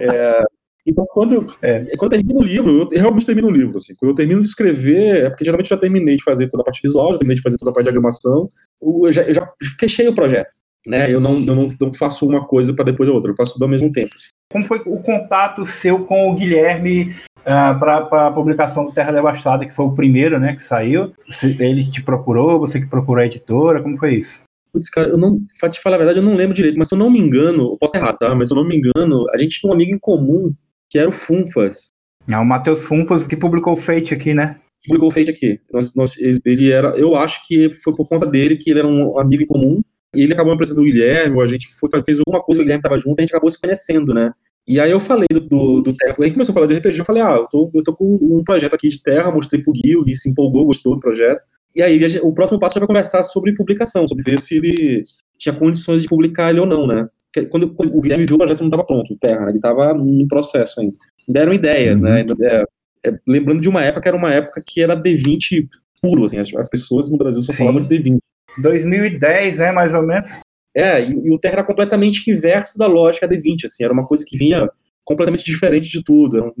É, 0.00 0.42
então, 0.84 1.06
quando, 1.12 1.46
é, 1.62 1.84
quando 1.96 2.12
eu 2.12 2.18
termino 2.18 2.40
o 2.40 2.42
livro, 2.42 2.88
eu 2.90 3.00
realmente 3.00 3.24
termino 3.24 3.46
o 3.46 3.52
livro. 3.52 3.76
Assim. 3.76 3.94
Quando 3.94 4.10
eu 4.10 4.14
termino 4.16 4.40
de 4.40 4.48
escrever, 4.48 5.26
é 5.26 5.30
porque 5.30 5.44
geralmente 5.44 5.70
eu 5.70 5.76
já 5.76 5.80
terminei 5.80 6.16
de 6.16 6.24
fazer 6.24 6.48
toda 6.48 6.62
a 6.62 6.64
parte 6.64 6.82
visual, 6.82 7.12
já 7.12 7.18
terminei 7.18 7.36
de 7.36 7.42
fazer 7.42 7.56
toda 7.56 7.70
a 7.70 7.74
parte 7.74 7.84
de 7.84 7.92
diagramação, 7.92 8.50
eu 8.82 9.12
já, 9.12 9.22
eu 9.22 9.34
já 9.34 9.48
fechei 9.78 10.08
o 10.08 10.14
projeto 10.14 10.52
né? 10.86 11.12
Eu 11.12 11.20
não, 11.20 11.40
eu 11.42 11.54
não, 11.54 11.68
não 11.80 11.94
faço 11.94 12.26
uma 12.26 12.46
coisa 12.46 12.72
para 12.74 12.86
depois 12.86 13.08
a 13.08 13.12
outra, 13.12 13.30
eu 13.30 13.36
faço 13.36 13.54
tudo 13.54 13.64
ao 13.64 13.68
mesmo 13.68 13.90
tempo. 13.90 14.12
Assim. 14.14 14.28
Como 14.52 14.64
foi 14.64 14.82
o 14.86 15.00
contato 15.02 15.64
seu 15.64 16.04
com 16.04 16.30
o 16.30 16.34
Guilherme 16.34 17.04
uh, 17.04 17.12
ah, 17.46 17.74
para 17.74 18.26
a 18.26 18.32
publicação 18.32 18.84
do 18.84 18.92
Terra 18.92 19.12
Devastada, 19.12 19.64
que 19.64 19.74
foi 19.74 19.86
o 19.86 19.94
primeiro, 19.94 20.38
né, 20.38 20.54
que 20.54 20.62
saiu? 20.62 21.12
Você, 21.28 21.56
ele 21.58 21.88
te 21.90 22.02
procurou, 22.02 22.58
você 22.58 22.80
que 22.80 22.88
procurou 22.88 23.22
a 23.22 23.26
editora, 23.26 23.82
como 23.82 23.98
foi 23.98 24.14
isso? 24.14 24.42
Putz, 24.72 24.88
cara, 24.88 25.08
eu 25.08 25.18
não, 25.18 25.38
pra 25.60 25.68
te 25.68 25.80
falar 25.80 25.96
a 25.96 25.98
verdade, 25.98 26.18
eu 26.18 26.24
não 26.24 26.34
lembro 26.34 26.54
direito, 26.54 26.78
mas 26.78 26.88
se 26.88 26.94
eu 26.94 26.98
não 26.98 27.10
me 27.10 27.18
engano, 27.18 27.72
eu 27.72 27.76
posso 27.78 27.96
errar, 27.96 28.14
tá? 28.16 28.34
Mas 28.34 28.48
se 28.48 28.54
eu 28.54 28.56
não 28.56 28.66
me 28.66 28.76
engano, 28.76 29.26
a 29.32 29.38
gente 29.38 29.60
tinha 29.60 29.70
um 29.70 29.74
amigo 29.74 29.94
em 29.94 29.98
comum 29.98 30.52
que 30.90 30.98
era 30.98 31.08
o 31.08 31.12
Funfas. 31.12 31.88
É 32.28 32.36
o 32.38 32.44
Matheus 32.44 32.86
Funfas 32.86 33.26
que 33.26 33.36
publicou 33.36 33.74
o 33.74 33.76
Fate 33.76 34.14
aqui, 34.14 34.32
né? 34.32 34.58
Publicou 34.86 35.08
o 35.08 35.12
Fate 35.12 35.30
aqui. 35.30 35.60
Nós, 35.72 35.94
nós, 35.94 36.16
ele 36.18 36.70
era, 36.70 36.88
eu 36.96 37.16
acho 37.16 37.46
que 37.46 37.70
foi 37.70 37.94
por 37.94 38.08
conta 38.08 38.26
dele 38.26 38.56
que 38.56 38.70
ele 38.70 38.78
era 38.78 38.88
um 38.88 39.18
amigo 39.18 39.42
em 39.42 39.46
comum 39.46 39.82
e 40.14 40.22
ele 40.22 40.32
acabou 40.32 40.52
me 40.52 40.54
apresentando 40.54 40.82
o 40.82 40.86
Guilherme, 40.86 41.40
a 41.40 41.46
gente 41.46 41.68
foi, 41.78 41.88
fez 42.04 42.18
alguma 42.18 42.42
coisa, 42.42 42.60
o 42.60 42.64
Guilherme 42.64 42.80
estava 42.80 42.98
junto, 42.98 43.18
a 43.18 43.22
gente 43.22 43.30
acabou 43.30 43.50
se 43.50 43.60
conhecendo, 43.60 44.12
né? 44.12 44.32
E 44.66 44.78
aí 44.78 44.90
eu 44.90 45.00
falei 45.00 45.26
do, 45.32 45.40
do, 45.40 45.80
do 45.80 45.96
Terra, 45.96 46.14
aí 46.20 46.30
começou 46.30 46.52
a 46.52 46.54
falar 46.54 46.66
de 46.66 46.74
RPG, 46.74 46.98
eu 46.98 47.04
falei, 47.04 47.22
ah, 47.22 47.36
eu 47.36 47.46
tô, 47.48 47.70
eu 47.74 47.82
tô 47.82 47.92
com 47.94 48.18
um 48.22 48.44
projeto 48.44 48.74
aqui 48.74 48.88
de 48.88 49.02
Terra, 49.02 49.32
mostrei 49.32 49.60
pro 49.60 49.72
Gui, 49.72 49.96
o 49.96 50.04
Gui 50.04 50.14
se 50.14 50.30
empolgou, 50.30 50.66
gostou 50.66 50.94
do 50.94 51.00
projeto. 51.00 51.42
E 51.74 51.82
aí 51.82 51.98
o 52.22 52.32
próximo 52.32 52.60
passo 52.60 52.78
vai 52.78 52.86
conversar 52.86 53.22
sobre 53.22 53.54
publicação, 53.54 54.06
sobre 54.06 54.22
ver 54.22 54.38
se 54.38 54.58
ele 54.58 55.04
tinha 55.38 55.54
condições 55.54 56.02
de 56.02 56.08
publicar 56.08 56.50
ele 56.50 56.60
ou 56.60 56.66
não, 56.66 56.86
né? 56.86 57.08
Quando, 57.50 57.74
quando 57.74 57.96
o 57.96 58.00
Guilherme 58.00 58.26
viu, 58.26 58.36
o 58.36 58.38
projeto 58.38 58.60
não 58.60 58.68
estava 58.68 58.84
pronto, 58.84 59.14
o 59.14 59.18
Terra, 59.18 59.40
né? 59.40 59.48
ele 59.48 59.58
estava 59.58 59.96
em 60.00 60.28
processo 60.28 60.80
ainda. 60.80 60.94
Deram 61.28 61.52
ideias, 61.52 62.02
né? 62.02 62.20
uhum. 62.22 62.36
né? 62.38 62.64
É, 63.04 63.08
é, 63.08 63.18
lembrando 63.26 63.60
de 63.60 63.68
uma 63.68 63.82
época 63.82 64.08
era 64.08 64.16
uma 64.16 64.32
época 64.32 64.62
que 64.64 64.82
era 64.82 64.94
D20 64.94 65.66
puro, 66.00 66.24
assim, 66.24 66.38
as, 66.38 66.54
as 66.54 66.68
pessoas 66.68 67.10
no 67.10 67.16
Brasil 67.16 67.40
só 67.40 67.52
Sim. 67.52 67.58
falavam 67.58 67.82
de 67.82 67.96
D20. 67.96 68.18
2010, 68.58 69.58
né, 69.58 69.72
mais 69.72 69.94
ou 69.94 70.06
menos? 70.06 70.40
É, 70.74 71.02
e, 71.04 71.12
e, 71.12 71.30
o 71.30 71.38
Terra 71.38 71.54
era 71.54 71.64
completamente 71.64 72.30
inverso 72.30 72.78
da 72.78 72.86
lógica 72.86 73.28
D20, 73.28 73.64
assim, 73.64 73.84
era 73.84 73.92
uma 73.92 74.06
coisa 74.06 74.24
que 74.26 74.36
vinha 74.36 74.66
completamente 75.04 75.44
diferente 75.44 75.88
de 75.88 76.02
tudo. 76.02 76.52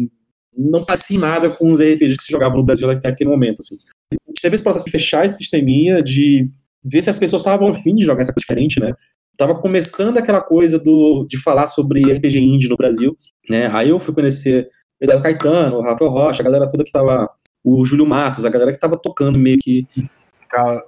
Não 0.58 0.84
passei 0.84 1.16
nada 1.16 1.50
com 1.50 1.72
os 1.72 1.80
RPGs 1.80 2.16
que 2.16 2.24
se 2.24 2.32
jogavam 2.32 2.58
no 2.58 2.64
Brasil 2.64 2.90
até 2.90 3.08
aquele 3.08 3.30
momento, 3.30 3.60
assim. 3.60 3.76
A 4.12 4.30
gente 4.30 4.42
teve 4.42 4.54
esse 4.54 4.64
processo 4.64 4.84
de 4.84 4.90
fechar 4.90 5.24
esse 5.24 5.38
sisteminha, 5.38 6.02
de 6.02 6.50
ver 6.84 7.00
se 7.00 7.10
as 7.10 7.18
pessoas 7.18 7.42
estavam 7.42 7.68
afim 7.68 7.94
de 7.94 8.04
jogar 8.04 8.22
essa 8.22 8.32
coisa 8.32 8.42
diferente, 8.42 8.80
né? 8.80 8.92
Tava 9.38 9.54
começando 9.54 10.18
aquela 10.18 10.42
coisa 10.42 10.78
do, 10.78 11.24
de 11.26 11.38
falar 11.38 11.66
sobre 11.66 12.12
RPG 12.12 12.38
indie 12.38 12.68
no 12.68 12.76
Brasil, 12.76 13.16
né? 13.48 13.68
Aí 13.68 13.88
eu 13.88 13.98
fui 13.98 14.14
conhecer 14.14 14.66
o 15.00 15.04
Eduardo 15.04 15.22
Caetano, 15.22 15.76
o 15.76 15.82
Rafael 15.82 16.10
Rocha, 16.10 16.42
a 16.42 16.44
galera 16.44 16.68
toda 16.68 16.84
que 16.84 16.92
tava, 16.92 17.30
o 17.64 17.84
Júlio 17.86 18.04
Matos, 18.04 18.44
a 18.44 18.50
galera 18.50 18.72
que 18.72 18.78
tava 18.78 18.98
tocando 18.98 19.38
meio 19.38 19.56
que... 19.58 19.86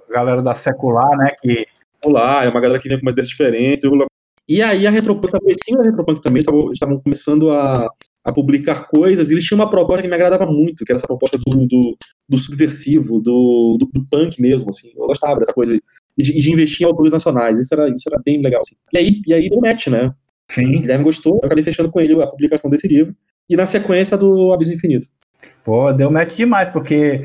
Galera 0.09 0.41
da 0.41 0.55
Secular, 0.55 1.17
né, 1.17 1.31
que 1.41 1.65
Olá, 2.05 2.43
é 2.43 2.49
uma 2.49 2.61
galera 2.61 2.79
que 2.79 2.87
vem 2.87 2.99
com 2.99 3.05
umas 3.05 3.13
ideias 3.13 3.29
diferentes. 3.29 3.83
E 4.47 4.61
aí 4.61 4.85
a 4.85 4.91
Retropunk, 4.91 5.35
a 5.35 5.39
comecinho 5.39 5.79
da 5.79 5.85
Retropunk 5.85 6.21
também, 6.21 6.39
estavam 6.39 6.71
estavam 6.71 7.01
começando 7.01 7.49
a, 7.49 7.89
a 8.23 8.31
publicar 8.31 8.85
coisas, 8.85 9.29
e 9.29 9.33
eles 9.33 9.43
tinham 9.43 9.59
uma 9.59 9.69
proposta 9.69 10.03
que 10.03 10.07
me 10.07 10.13
agradava 10.13 10.45
muito, 10.45 10.85
que 10.85 10.91
era 10.91 10.99
essa 10.99 11.07
proposta 11.07 11.39
do, 11.39 11.65
do, 11.65 11.97
do 12.29 12.37
subversivo, 12.37 13.19
do, 13.19 13.77
do, 13.79 13.89
do, 13.91 14.05
punk 14.07 14.39
mesmo, 14.39 14.69
assim. 14.69 14.91
Eu 14.95 15.07
gostava 15.07 15.39
dessa 15.39 15.51
coisa 15.51 15.75
e 15.75 16.23
de, 16.23 16.39
de, 16.39 16.51
investir 16.51 16.85
em 16.85 16.89
autores 16.89 17.11
nacionais. 17.11 17.59
Isso 17.59 17.73
era, 17.73 17.89
isso 17.89 18.07
era 18.07 18.21
bem 18.23 18.39
legal. 18.39 18.61
Assim. 18.61 18.75
E 18.93 18.97
aí, 18.99 19.21
e 19.25 19.33
aí 19.33 19.49
deu 19.49 19.59
match, 19.59 19.87
né? 19.87 20.13
Sim. 20.51 20.77
O 20.77 20.81
Guilherme 20.81 21.03
gostou, 21.03 21.39
eu 21.41 21.45
acabei 21.47 21.63
fechando 21.63 21.89
com 21.89 21.99
ele 21.99 22.21
a 22.21 22.27
publicação 22.27 22.69
desse 22.69 22.87
livro. 22.87 23.15
E 23.49 23.55
na 23.55 23.65
sequência 23.65 24.15
do 24.15 24.53
Aviso 24.53 24.75
Infinito. 24.75 25.07
Pô, 25.63 25.91
deu 25.91 26.11
match 26.11 26.35
demais, 26.35 26.69
porque 26.69 27.21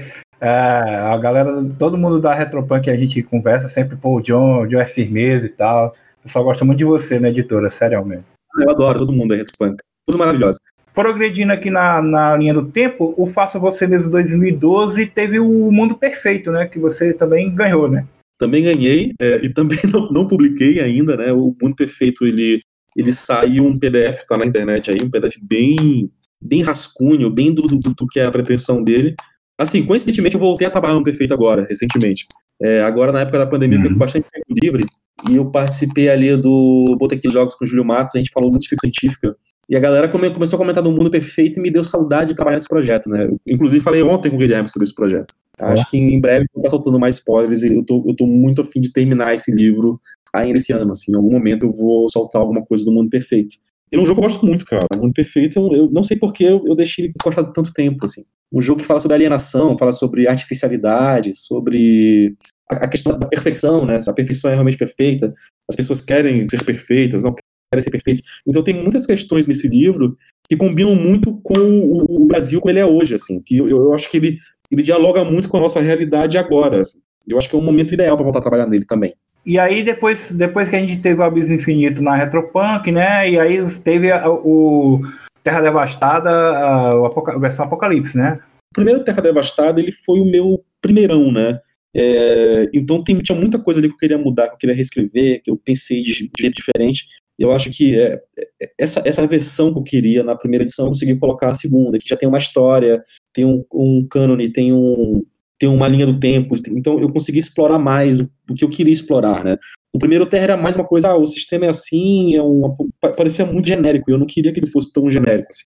a 0.47 1.19
galera, 1.19 1.51
todo 1.79 1.99
mundo 1.99 2.21
da 2.21 2.35
Retropunk 2.35 2.85
que 2.85 2.91
a 2.91 2.97
gente 2.97 3.23
conversa 3.23 3.69
sempre, 3.69 3.97
pô, 3.97 4.19
o 4.19 4.23
John, 4.23 4.63
o 4.63 4.67
John 4.67 4.81
é 4.81 4.87
firmeza 4.87 5.47
e 5.47 5.51
tal. 5.51 5.95
O 6.19 6.23
pessoal 6.23 6.45
gosta 6.45 6.65
muito 6.65 6.79
de 6.79 6.85
você, 6.85 7.21
né, 7.21 7.29
editora? 7.29 7.69
Sério 7.69 8.05
mesmo. 8.05 8.25
Eu 8.59 8.71
adoro 8.71 9.01
todo 9.01 9.13
mundo 9.13 9.31
da 9.31 9.37
Retropunk. 9.37 9.83
Tudo 10.05 10.19
maravilhoso. 10.19 10.61
Progredindo 10.93 11.53
aqui 11.53 11.71
na, 11.71 12.03
na 12.03 12.37
linha 12.37 12.53
do 12.53 12.67
tempo, 12.67 13.15
o 13.17 13.25
Faça 13.25 13.59
Você 13.59 13.87
Mesmo 13.87 14.11
2012 14.11 15.07
teve 15.07 15.39
o 15.39 15.71
Mundo 15.71 15.97
Perfeito, 15.97 16.51
né? 16.51 16.67
Que 16.67 16.79
você 16.79 17.15
também 17.15 17.55
ganhou, 17.55 17.89
né? 17.89 18.07
Também 18.39 18.65
ganhei 18.65 19.13
é, 19.21 19.45
e 19.45 19.49
também 19.51 19.79
não, 19.93 20.11
não, 20.11 20.27
publiquei 20.27 20.81
ainda, 20.81 21.17
né? 21.17 21.33
O 21.33 21.55
Mundo 21.63 21.77
Perfeito 21.77 22.27
ele, 22.27 22.61
ele 22.97 23.13
saiu 23.13 23.65
um 23.65 23.79
PDF, 23.79 24.25
tá 24.27 24.37
na 24.37 24.47
internet 24.47 24.91
aí, 24.91 24.99
um 25.03 25.11
PDF 25.11 25.37
bem, 25.43 26.11
bem 26.43 26.63
rascunho, 26.63 27.31
bem 27.31 27.55
do, 27.55 27.63
do, 27.63 27.79
do 27.79 28.07
que 28.07 28.19
é 28.19 28.25
a 28.25 28.31
pretensão 28.31 28.83
dele. 28.83 29.15
Assim, 29.61 29.85
coincidentemente, 29.85 30.37
eu 30.37 30.41
voltei 30.41 30.67
a 30.67 30.71
trabalhar 30.71 30.95
no 30.95 31.05
Perfeito 31.05 31.35
agora, 31.35 31.67
recentemente. 31.69 32.27
É, 32.63 32.83
agora, 32.83 33.13
na 33.13 33.21
época 33.21 33.39
da 33.39 33.47
pandemia, 33.47 33.77
uhum. 33.77 33.83
fiquei 33.83 33.95
com 33.95 33.99
bastante 33.99 34.27
tempo 34.33 34.47
livre 34.49 34.87
e 35.31 35.37
eu 35.37 35.51
participei 35.51 36.09
ali 36.09 36.35
do 36.35 36.97
Botequim 36.99 37.29
de 37.29 37.35
Jogos 37.35 37.55
com 37.55 37.67
o 37.67 37.69
Júlio 37.69 37.85
Matos, 37.85 38.15
a 38.15 38.19
gente 38.19 38.31
falou 38.33 38.49
muito 38.49 38.63
de 38.63 38.71
ficção 38.71 38.89
científica. 38.89 39.37
E 39.69 39.77
a 39.77 39.81
galera 39.81 40.09
come, 40.09 40.31
começou 40.31 40.57
a 40.57 40.59
comentar 40.59 40.83
do 40.83 40.91
Mundo 40.91 41.11
Perfeito 41.11 41.59
e 41.59 41.63
me 41.63 41.71
deu 41.71 41.85
saudade 41.85 42.31
de 42.31 42.37
trabalhar 42.37 42.57
nesse 42.57 42.69
projeto, 42.69 43.11
né? 43.11 43.27
Eu, 43.27 43.39
inclusive, 43.47 43.85
falei 43.85 44.03
ontem 44.03 44.31
com 44.31 44.37
o 44.37 44.39
Guilherme 44.39 44.67
sobre 44.67 44.85
esse 44.85 44.95
projeto. 44.95 45.35
Acho 45.61 45.91
que 45.91 45.99
em 45.99 46.19
breve 46.19 46.45
eu 46.45 46.49
vou 46.55 46.65
estar 46.65 46.71
soltando 46.71 46.99
mais 46.99 47.17
spoilers 47.17 47.63
e 47.63 47.75
eu 47.75 47.85
tô, 47.85 48.03
eu 48.09 48.17
tô 48.17 48.27
muito 48.27 48.63
afim 48.63 48.81
de 48.81 48.91
terminar 48.91 49.35
esse 49.35 49.55
livro 49.55 50.01
ainda 50.33 50.57
esse 50.57 50.73
ano, 50.73 50.93
assim. 50.93 51.13
Em 51.13 51.17
algum 51.17 51.31
momento 51.31 51.67
eu 51.67 51.73
vou 51.73 52.09
soltar 52.09 52.41
alguma 52.41 52.65
coisa 52.65 52.83
do 52.83 52.93
Mundo 52.93 53.11
Perfeito. 53.11 53.57
Ele 53.93 54.01
é 54.01 54.03
um 54.03 54.07
jogo 54.07 54.21
que 54.21 54.27
eu 54.27 54.31
gosto 54.31 54.47
muito, 54.47 54.65
cara. 54.65 54.87
O 54.97 55.03
Mundo 55.03 55.13
Perfeito, 55.13 55.59
eu, 55.59 55.69
eu 55.71 55.91
não 55.93 56.03
sei 56.03 56.17
porque 56.17 56.45
eu, 56.45 56.63
eu 56.65 56.75
deixei 56.75 57.05
ele 57.05 57.13
encostado 57.15 57.53
tanto 57.53 57.75
tempo, 57.75 58.07
assim. 58.07 58.23
Um 58.53 58.61
jogo 58.61 58.81
que 58.81 58.87
fala 58.87 59.01
sobre 59.01 59.15
alienação, 59.15 59.77
fala 59.79 59.93
sobre 59.93 60.27
artificialidade, 60.27 61.35
sobre 61.35 62.35
a, 62.69 62.89
questão 62.89 63.13
da 63.15 63.27
perfeição, 63.27 63.85
né? 63.85 64.01
Se 64.01 64.11
a 64.11 64.13
perfeição 64.13 64.51
é 64.51 64.55
realmente 64.55 64.77
perfeita, 64.77 65.33
as 65.69 65.77
pessoas 65.77 66.01
querem 66.01 66.47
ser 66.49 66.65
perfeitas, 66.65 67.23
não 67.23 67.35
querem 67.35 67.83
ser 67.83 67.91
perfeitas. 67.91 68.23
Então 68.47 68.63
tem 68.63 68.75
muitas 68.75 69.07
questões 69.07 69.47
nesse 69.47 69.69
livro 69.69 70.17
que 70.49 70.57
combinam 70.57 70.95
muito 70.95 71.41
com 71.43 71.55
o, 71.55 72.27
Brasil 72.27 72.61
como 72.61 72.71
ele 72.71 72.81
é 72.81 72.87
hoje, 72.87 73.15
assim. 73.15 73.41
Que 73.45 73.59
eu, 73.59 73.69
eu 73.69 73.95
acho 73.95 74.11
que 74.11 74.17
ele, 74.17 74.37
ele 74.71 74.83
dialoga 74.83 75.25
muito 75.25 75.49
com 75.49 75.57
a 75.57 75.61
nossa 75.61 75.81
realidade 75.81 76.39
agora. 76.39 76.81
Assim. 76.81 77.01
Eu 77.27 77.39
acho 77.39 77.49
que 77.49 77.57
é 77.57 77.59
um 77.59 77.65
momento 77.65 77.95
ideal 77.95 78.17
para 78.17 78.25
voltar 78.25 78.39
a 78.39 78.43
trabalhar 78.43 78.67
nele 78.67 78.85
também. 78.85 79.15
E 79.45 79.59
aí, 79.59 79.83
depois, 79.83 80.33
depois 80.33 80.69
que 80.69 80.77
a 80.77 80.81
gente 80.81 80.99
teve 80.99 81.21
o 81.21 81.23
Abismo 81.23 81.55
Infinito 81.55 82.03
na 82.03 82.15
Retropunk, 82.15 82.93
né? 82.93 83.31
E 83.31 83.39
aí 83.39 83.59
teve 83.83 84.13
o 84.13 85.01
Terra 85.43 85.61
Devastada, 85.61 86.31
a, 86.31 86.93
a, 86.93 87.39
versão 87.39 87.65
Apocalipse, 87.65 88.17
né? 88.17 88.39
O 88.73 88.75
primeiro 88.75 89.05
Terra 89.05 89.23
Devastada, 89.23 89.81
ele 89.81 89.93
foi 89.93 90.21
o 90.21 90.31
meu 90.31 90.63
primeirão, 90.81 91.33
né? 91.33 91.59
É, 91.95 92.67
então 92.73 93.03
tem, 93.03 93.19
tinha 93.19 93.37
muita 93.37 93.59
coisa 93.59 93.81
ali 93.81 93.89
que 93.89 93.95
eu 93.95 93.99
queria 93.99 94.19
mudar, 94.19 94.49
que 94.49 94.55
eu 94.55 94.59
queria 94.59 94.75
reescrever, 94.75 95.43
que 95.43 95.51
eu 95.51 95.57
pensei 95.57 96.03
de, 96.03 96.13
de 96.13 96.31
jeito 96.39 96.55
diferente. 96.55 97.07
Eu 97.39 97.53
acho 97.53 97.71
que 97.71 97.99
é, 97.99 98.21
é, 98.39 98.71
essa, 98.79 99.03
essa 99.05 99.27
versão 99.27 99.73
que 99.73 99.79
eu 99.79 99.83
queria 99.83 100.23
na 100.23 100.37
primeira 100.37 100.63
edição, 100.63 100.85
eu 100.85 100.91
consegui 100.91 101.19
colocar 101.19 101.51
a 101.51 101.55
segunda, 101.55 101.99
que 101.99 102.09
já 102.09 102.17
tem 102.17 102.29
uma 102.29 102.39
história, 102.39 103.01
tem 103.33 103.45
um, 103.45 103.65
um 103.73 104.07
cânone, 104.09 104.53
tem 104.53 104.73
um, 104.73 105.23
tem 105.61 105.69
uma 105.69 105.87
linha 105.87 106.07
do 106.07 106.19
tempo, 106.19 106.57
então 106.71 106.99
eu 106.99 107.13
consegui 107.13 107.39
explorar 107.39 107.79
mais 107.79 108.19
o, 108.19 108.25
o 108.51 108.55
que 108.55 108.65
eu 108.65 108.71
queria 108.71 108.93
explorar, 108.93 109.45
né? 109.45 109.59
O 109.95 109.99
primeiro 109.99 110.25
Terra 110.25 110.45
era 110.45 110.57
mais 110.57 110.75
uma 110.75 110.87
coisa, 110.87 111.11
ah, 111.11 111.17
o 111.17 111.27
sistema 111.27 111.67
é 111.67 111.69
assim, 111.69 112.35
é 112.35 112.43
uma, 112.43 112.73
parecia 113.15 113.45
muito 113.45 113.69
genérico, 113.69 114.11
e 114.11 114.15
eu 114.15 114.19
não 114.19 114.27
queria 114.27 114.53
que 114.53 114.59
ele 114.59 114.67
fosse 114.67 114.91
tão 114.91 115.11
genérico 115.11 115.49
assim. 115.51 115.65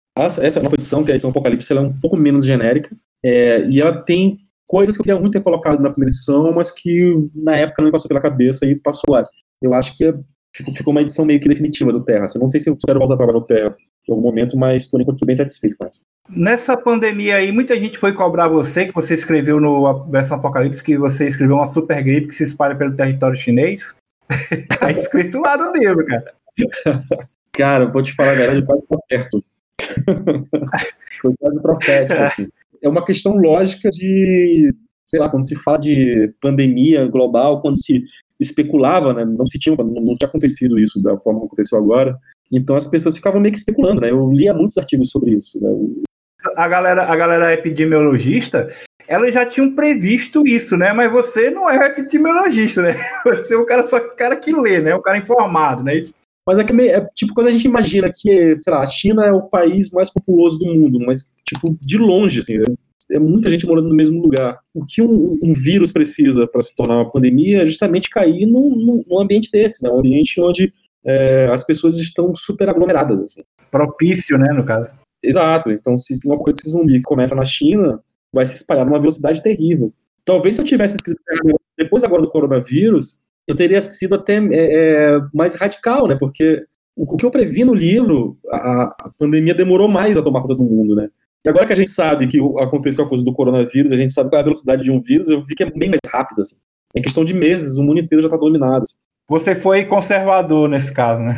Essa 0.44 0.60
nova 0.60 0.74
edição, 0.74 1.04
que 1.04 1.10
é 1.10 1.12
a 1.12 1.14
edição 1.14 1.30
Apocalipse, 1.30 1.70
ela 1.72 1.82
é 1.82 1.84
um 1.84 1.92
pouco 2.00 2.16
menos 2.16 2.44
genérica, 2.44 2.96
é, 3.24 3.64
e 3.68 3.80
ela 3.80 3.96
tem 4.02 4.38
coisas 4.66 4.96
que 4.96 5.02
eu 5.02 5.04
queria 5.04 5.20
muito 5.20 5.34
ter 5.34 5.44
colocado 5.44 5.80
na 5.80 5.90
primeira 5.90 6.10
edição, 6.10 6.52
mas 6.52 6.72
que 6.72 7.14
na 7.44 7.56
época 7.56 7.80
não 7.80 7.86
me 7.86 7.92
passou 7.92 8.08
pela 8.08 8.20
cabeça 8.20 8.66
e 8.66 8.74
passou 8.74 9.14
lá. 9.14 9.24
Eu 9.62 9.72
acho 9.72 9.96
que 9.96 10.04
é, 10.04 10.14
ficou 10.74 10.92
uma 10.92 11.02
edição 11.02 11.24
meio 11.24 11.38
que 11.38 11.48
definitiva 11.48 11.92
do 11.92 12.04
Terra. 12.04 12.24
Assim, 12.24 12.38
eu 12.38 12.40
não 12.40 12.48
sei 12.48 12.60
se 12.60 12.68
eu 12.68 12.76
quero 12.84 12.98
voltar 12.98 13.14
a 13.14 13.18
trabalhar 13.18 13.38
no 13.38 13.46
Terra 14.06 14.08
em 14.08 14.12
algum 14.12 14.22
momento, 14.22 14.56
mas 14.56 14.86
por 14.86 15.00
enquanto 15.00 15.16
estou 15.16 15.26
bem 15.26 15.36
satisfeito 15.36 15.76
com 15.76 15.84
essa. 15.84 16.04
Nessa 16.30 16.76
pandemia 16.76 17.36
aí, 17.36 17.52
muita 17.52 17.76
gente 17.76 17.98
foi 17.98 18.12
cobrar 18.12 18.48
você, 18.48 18.86
que 18.86 18.94
você 18.94 19.14
escreveu 19.14 19.60
no 19.60 20.04
versão 20.08 20.38
Apocalipse, 20.38 20.82
que 20.82 20.96
você 20.96 21.26
escreveu 21.26 21.56
uma 21.56 21.66
super 21.66 22.02
gripe 22.02 22.28
que 22.28 22.34
se 22.34 22.44
espalha 22.44 22.76
pelo 22.76 22.94
território 22.94 23.36
chinês. 23.36 23.96
tá 24.78 24.90
escrito 24.90 25.38
lá 25.40 25.56
no 25.56 25.72
livro, 25.72 26.04
cara. 26.06 26.34
cara, 27.52 27.86
vou 27.90 28.02
te 28.02 28.14
falar 28.14 28.32
a 28.32 28.34
verdade, 28.34 28.64
quase 28.64 28.82
tá 28.82 28.96
certo. 29.08 29.44
foi 31.20 31.34
quase 31.38 31.60
profético, 31.60 32.22
assim. 32.22 32.48
É 32.82 32.88
uma 32.88 33.04
questão 33.04 33.34
lógica 33.36 33.90
de, 33.90 34.75
sei 35.06 35.20
lá, 35.20 35.28
quando 35.28 35.46
se 35.46 35.56
fala 35.56 35.78
de 35.78 36.32
pandemia 36.40 37.06
global, 37.06 37.60
quando 37.60 37.76
se 37.76 38.02
especulava, 38.38 39.14
né? 39.14 39.25
Não 39.25 39.46
se 39.46 39.58
tinha, 39.58 39.75
não, 39.76 39.86
não 39.86 40.16
tinha 40.16 40.28
acontecido 40.28 40.78
isso 40.78 41.00
da 41.00 41.18
forma 41.18 41.40
como 41.40 41.46
aconteceu 41.46 41.78
agora. 41.78 42.18
Então 42.52 42.76
as 42.76 42.86
pessoas 42.86 43.16
ficavam 43.16 43.40
meio 43.40 43.52
que 43.52 43.58
especulando, 43.58 44.00
né? 44.00 44.10
Eu 44.10 44.30
lia 44.30 44.54
muitos 44.54 44.78
artigos 44.78 45.10
sobre 45.10 45.32
isso. 45.32 45.60
Né? 45.60 45.70
A 46.56 46.68
galera, 46.68 47.02
a 47.02 47.16
galera 47.16 47.52
epidemiologista, 47.52 48.68
ela 49.08 49.30
já 49.30 49.44
tinham 49.44 49.74
previsto 49.74 50.46
isso, 50.46 50.76
né? 50.76 50.92
Mas 50.92 51.10
você 51.10 51.50
não 51.50 51.68
é 51.68 51.86
epidemiologista, 51.86 52.82
né? 52.82 52.94
Você 53.24 53.54
é 53.54 53.56
o 53.56 53.66
cara 53.66 53.86
só 53.86 54.00
cara 54.14 54.36
que 54.36 54.52
lê, 54.52 54.80
né? 54.80 54.94
O 54.94 55.02
cara 55.02 55.18
informado, 55.18 55.82
né? 55.82 55.96
Isso. 55.96 56.14
Mas 56.46 56.58
é 56.60 56.64
que 56.64 56.72
é, 56.88 57.04
tipo 57.14 57.34
quando 57.34 57.48
a 57.48 57.52
gente 57.52 57.64
imagina 57.64 58.08
que, 58.08 58.56
sei 58.62 58.72
lá, 58.72 58.82
a 58.82 58.86
China 58.86 59.26
é 59.26 59.32
o 59.32 59.42
país 59.42 59.90
mais 59.90 60.12
populoso 60.12 60.58
do 60.58 60.66
mundo, 60.66 61.00
mas 61.04 61.28
tipo 61.44 61.76
de 61.80 61.98
longe, 61.98 62.38
assim, 62.38 62.58
é 63.10 63.18
muita 63.18 63.50
gente 63.50 63.66
morando 63.66 63.88
no 63.88 63.96
mesmo 63.96 64.20
lugar. 64.20 64.58
O 64.74 64.84
que 64.84 65.02
um, 65.02 65.38
um 65.42 65.52
vírus 65.52 65.92
precisa 65.92 66.46
para 66.46 66.60
se 66.60 66.74
tornar 66.74 66.96
uma 66.96 67.10
pandemia 67.10 67.62
é 67.62 67.66
justamente 67.66 68.10
cair 68.10 68.46
num, 68.46 69.04
num 69.08 69.20
ambiente 69.20 69.50
desse, 69.50 69.82
né? 69.82 69.90
um 69.90 69.98
ambiente 69.98 70.40
onde 70.40 70.72
é, 71.06 71.48
as 71.52 71.64
pessoas 71.64 71.98
estão 71.98 72.34
super 72.34 72.68
aglomeradas. 72.68 73.20
Assim. 73.20 73.42
Propício, 73.70 74.36
né, 74.36 74.52
no 74.52 74.64
caso. 74.64 74.92
Exato. 75.22 75.70
Então, 75.70 75.96
se 75.96 76.18
um 76.25 76.32
apocalipse 76.32 76.70
zumbi 76.70 76.98
que 76.98 77.02
começa 77.02 77.34
na 77.34 77.44
China, 77.44 78.00
vai 78.32 78.44
se 78.44 78.56
espalhar 78.56 78.84
numa 78.84 78.98
velocidade 78.98 79.42
terrível. 79.42 79.92
Talvez 80.25 80.56
se 80.56 80.60
eu 80.60 80.64
tivesse 80.64 80.96
escrito 80.96 81.20
depois 81.78 82.02
agora 82.02 82.22
do 82.22 82.30
coronavírus, 82.30 83.20
eu 83.46 83.54
teria 83.54 83.80
sido 83.80 84.14
até 84.14 84.36
é, 84.36 84.48
é, 84.52 85.20
mais 85.32 85.54
radical, 85.54 86.08
né? 86.08 86.16
Porque 86.18 86.64
o, 86.96 87.16
que 87.16 87.25
eu 87.25 87.30
previ 87.30 87.64
no 87.64 87.75
livro, 87.75 88.36
a, 88.50 88.84
a 88.84 89.10
pandemia 89.18 89.54
demorou 89.54 89.88
mais 89.88 90.16
a 90.16 90.22
tomar 90.22 90.40
conta 90.40 90.54
do 90.54 90.64
mundo, 90.64 90.94
né? 90.94 91.08
E 91.44 91.48
agora 91.48 91.66
que 91.66 91.72
a 91.72 91.76
gente 91.76 91.90
sabe 91.90 92.26
que 92.26 92.40
aconteceu 92.58 93.04
a 93.04 93.08
coisa 93.08 93.25
do 93.25 93.32
coronavírus, 93.32 93.92
a 93.92 93.96
gente 93.96 94.12
sabe 94.12 94.30
qual 94.30 94.38
é 94.38 94.40
a 94.40 94.44
velocidade 94.44 94.82
de 94.82 94.90
um 94.90 95.00
vírus, 95.00 95.28
eu 95.28 95.42
vi 95.44 95.54
que 95.54 95.62
é 95.62 95.70
bem 95.70 95.90
mais 95.90 96.00
rápido, 96.10 96.40
assim. 96.40 96.56
Em 96.94 97.02
questão 97.02 97.25
de 97.25 97.34
meses, 97.34 97.76
o 97.76 97.84
mundo 97.84 98.00
inteiro 98.00 98.22
já 98.22 98.28
está 98.28 98.38
dominado. 98.38 98.80
Assim. 98.80 98.96
Você 99.28 99.54
foi 99.54 99.85
conservador 99.85 100.68
nesse 100.68 100.92
caso, 100.92 101.23
né? 101.23 101.35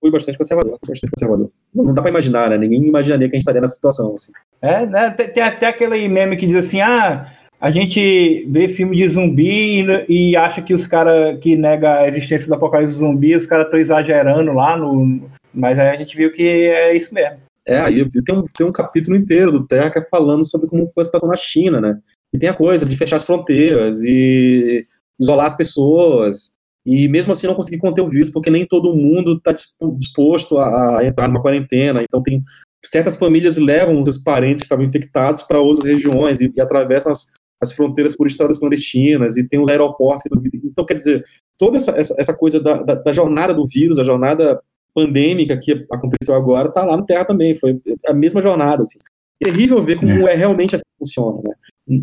Fui 0.00 0.10
bastante 0.10 0.36
conservador, 0.36 0.78
bastante 0.86 1.10
conservador. 1.10 1.48
Não, 1.74 1.84
não, 1.84 1.94
dá 1.94 2.02
pra 2.02 2.10
imaginar, 2.10 2.50
né? 2.50 2.58
Ninguém 2.58 2.84
imaginaria 2.84 3.28
que 3.28 3.34
a 3.34 3.38
gente 3.38 3.42
estaria 3.42 3.60
nessa 3.60 3.74
situação, 3.74 4.14
assim. 4.14 4.32
É, 4.60 4.84
né? 4.86 5.10
Tem, 5.10 5.32
tem, 5.32 5.42
até 5.42 5.68
aquele 5.68 6.08
meme 6.08 6.36
que 6.36 6.46
diz 6.46 6.56
assim, 6.56 6.80
ah, 6.82 7.26
a 7.58 7.70
gente 7.70 8.46
vê 8.50 8.68
filme 8.68 8.96
de 8.96 9.06
zumbi 9.06 9.82
e, 10.08 10.30
e 10.32 10.36
acha 10.36 10.60
que 10.60 10.74
os 10.74 10.86
caras 10.86 11.38
que 11.40 11.56
nega 11.56 12.00
a 12.00 12.08
existência 12.08 12.48
do 12.48 12.54
apocalipse 12.54 12.96
zumbi, 12.96 13.34
os 13.34 13.46
caras 13.46 13.64
estão 13.64 13.80
exagerando 13.80 14.52
lá 14.52 14.76
no... 14.76 15.30
Mas 15.54 15.78
aí 15.78 15.88
a 15.88 15.96
gente 15.96 16.16
viu 16.16 16.32
que 16.32 16.42
é 16.42 16.94
isso 16.94 17.14
mesmo. 17.14 17.38
É, 17.66 17.78
aí 17.78 18.08
tem 18.24 18.36
um, 18.36 18.44
tem 18.44 18.66
um 18.66 18.72
capítulo 18.72 19.16
inteiro 19.16 19.52
do 19.52 19.66
Terra 19.66 19.90
é 19.94 20.02
falando 20.02 20.44
sobre 20.44 20.68
como 20.68 20.86
foi 20.88 21.02
a 21.02 21.04
situação 21.04 21.28
na 21.28 21.36
China, 21.36 21.80
né? 21.80 21.98
E 22.34 22.38
tem 22.38 22.48
a 22.48 22.54
coisa 22.54 22.84
de 22.84 22.96
fechar 22.96 23.16
as 23.16 23.24
fronteiras 23.24 24.02
e 24.02 24.82
isolar 25.20 25.46
as 25.46 25.56
pessoas, 25.56 26.56
e 26.84 27.08
mesmo 27.08 27.32
assim 27.32 27.46
não 27.46 27.54
conseguir 27.54 27.78
conter 27.78 28.02
o 28.02 28.08
vírus, 28.08 28.30
porque 28.30 28.50
nem 28.50 28.66
todo 28.66 28.94
mundo 28.94 29.34
está 29.34 29.52
disposto 29.98 30.58
a, 30.58 30.98
a, 30.98 31.06
entrar 31.06 31.28
numa 31.28 31.40
quarentena. 31.40 32.02
Então 32.02 32.22
tem 32.22 32.42
certas 32.84 33.16
famílias 33.16 33.56
levam 33.56 34.02
os 34.02 34.18
parentes 34.18 34.62
que 34.62 34.66
estavam 34.66 34.84
infectados 34.84 35.42
para 35.42 35.60
outras 35.60 35.90
regiões 35.90 36.40
e, 36.40 36.52
e 36.54 36.60
atravessam 36.60 37.12
as, 37.12 37.26
as, 37.60 37.72
fronteiras 37.72 38.16
por 38.16 38.26
estradas 38.26 38.58
clandestinas 38.58 39.36
e 39.36 39.46
tem 39.46 39.60
os 39.60 39.68
aeroportos. 39.68 40.24
Então, 40.64 40.84
quer 40.84 40.94
dizer, 40.94 41.22
toda 41.56 41.76
essa, 41.76 41.92
essa, 41.92 42.14
essa 42.18 42.36
coisa 42.36 42.60
da, 42.60 42.82
da, 42.82 42.94
da, 42.96 43.12
jornada 43.12 43.54
do 43.54 43.64
vírus, 43.64 44.00
a 44.00 44.04
jornada 44.04 44.60
pandêmica 44.92 45.56
que 45.56 45.86
aconteceu 45.90 46.34
agora, 46.34 46.68
está 46.68 46.84
lá 46.84 46.96
no 46.96 47.06
Terra 47.06 47.24
também. 47.24 47.54
Foi 47.54 47.80
a 48.06 48.12
mesma 48.12 48.42
jornada. 48.42 48.82
Assim. 48.82 48.98
terrível 49.40 49.80
ver 49.80 50.00
como 50.00 50.28
é, 50.28 50.32
é 50.32 50.36
realmente 50.36 50.74
assim 50.74 50.82
que 50.84 50.98
funciona, 50.98 51.42
né? 51.44 51.54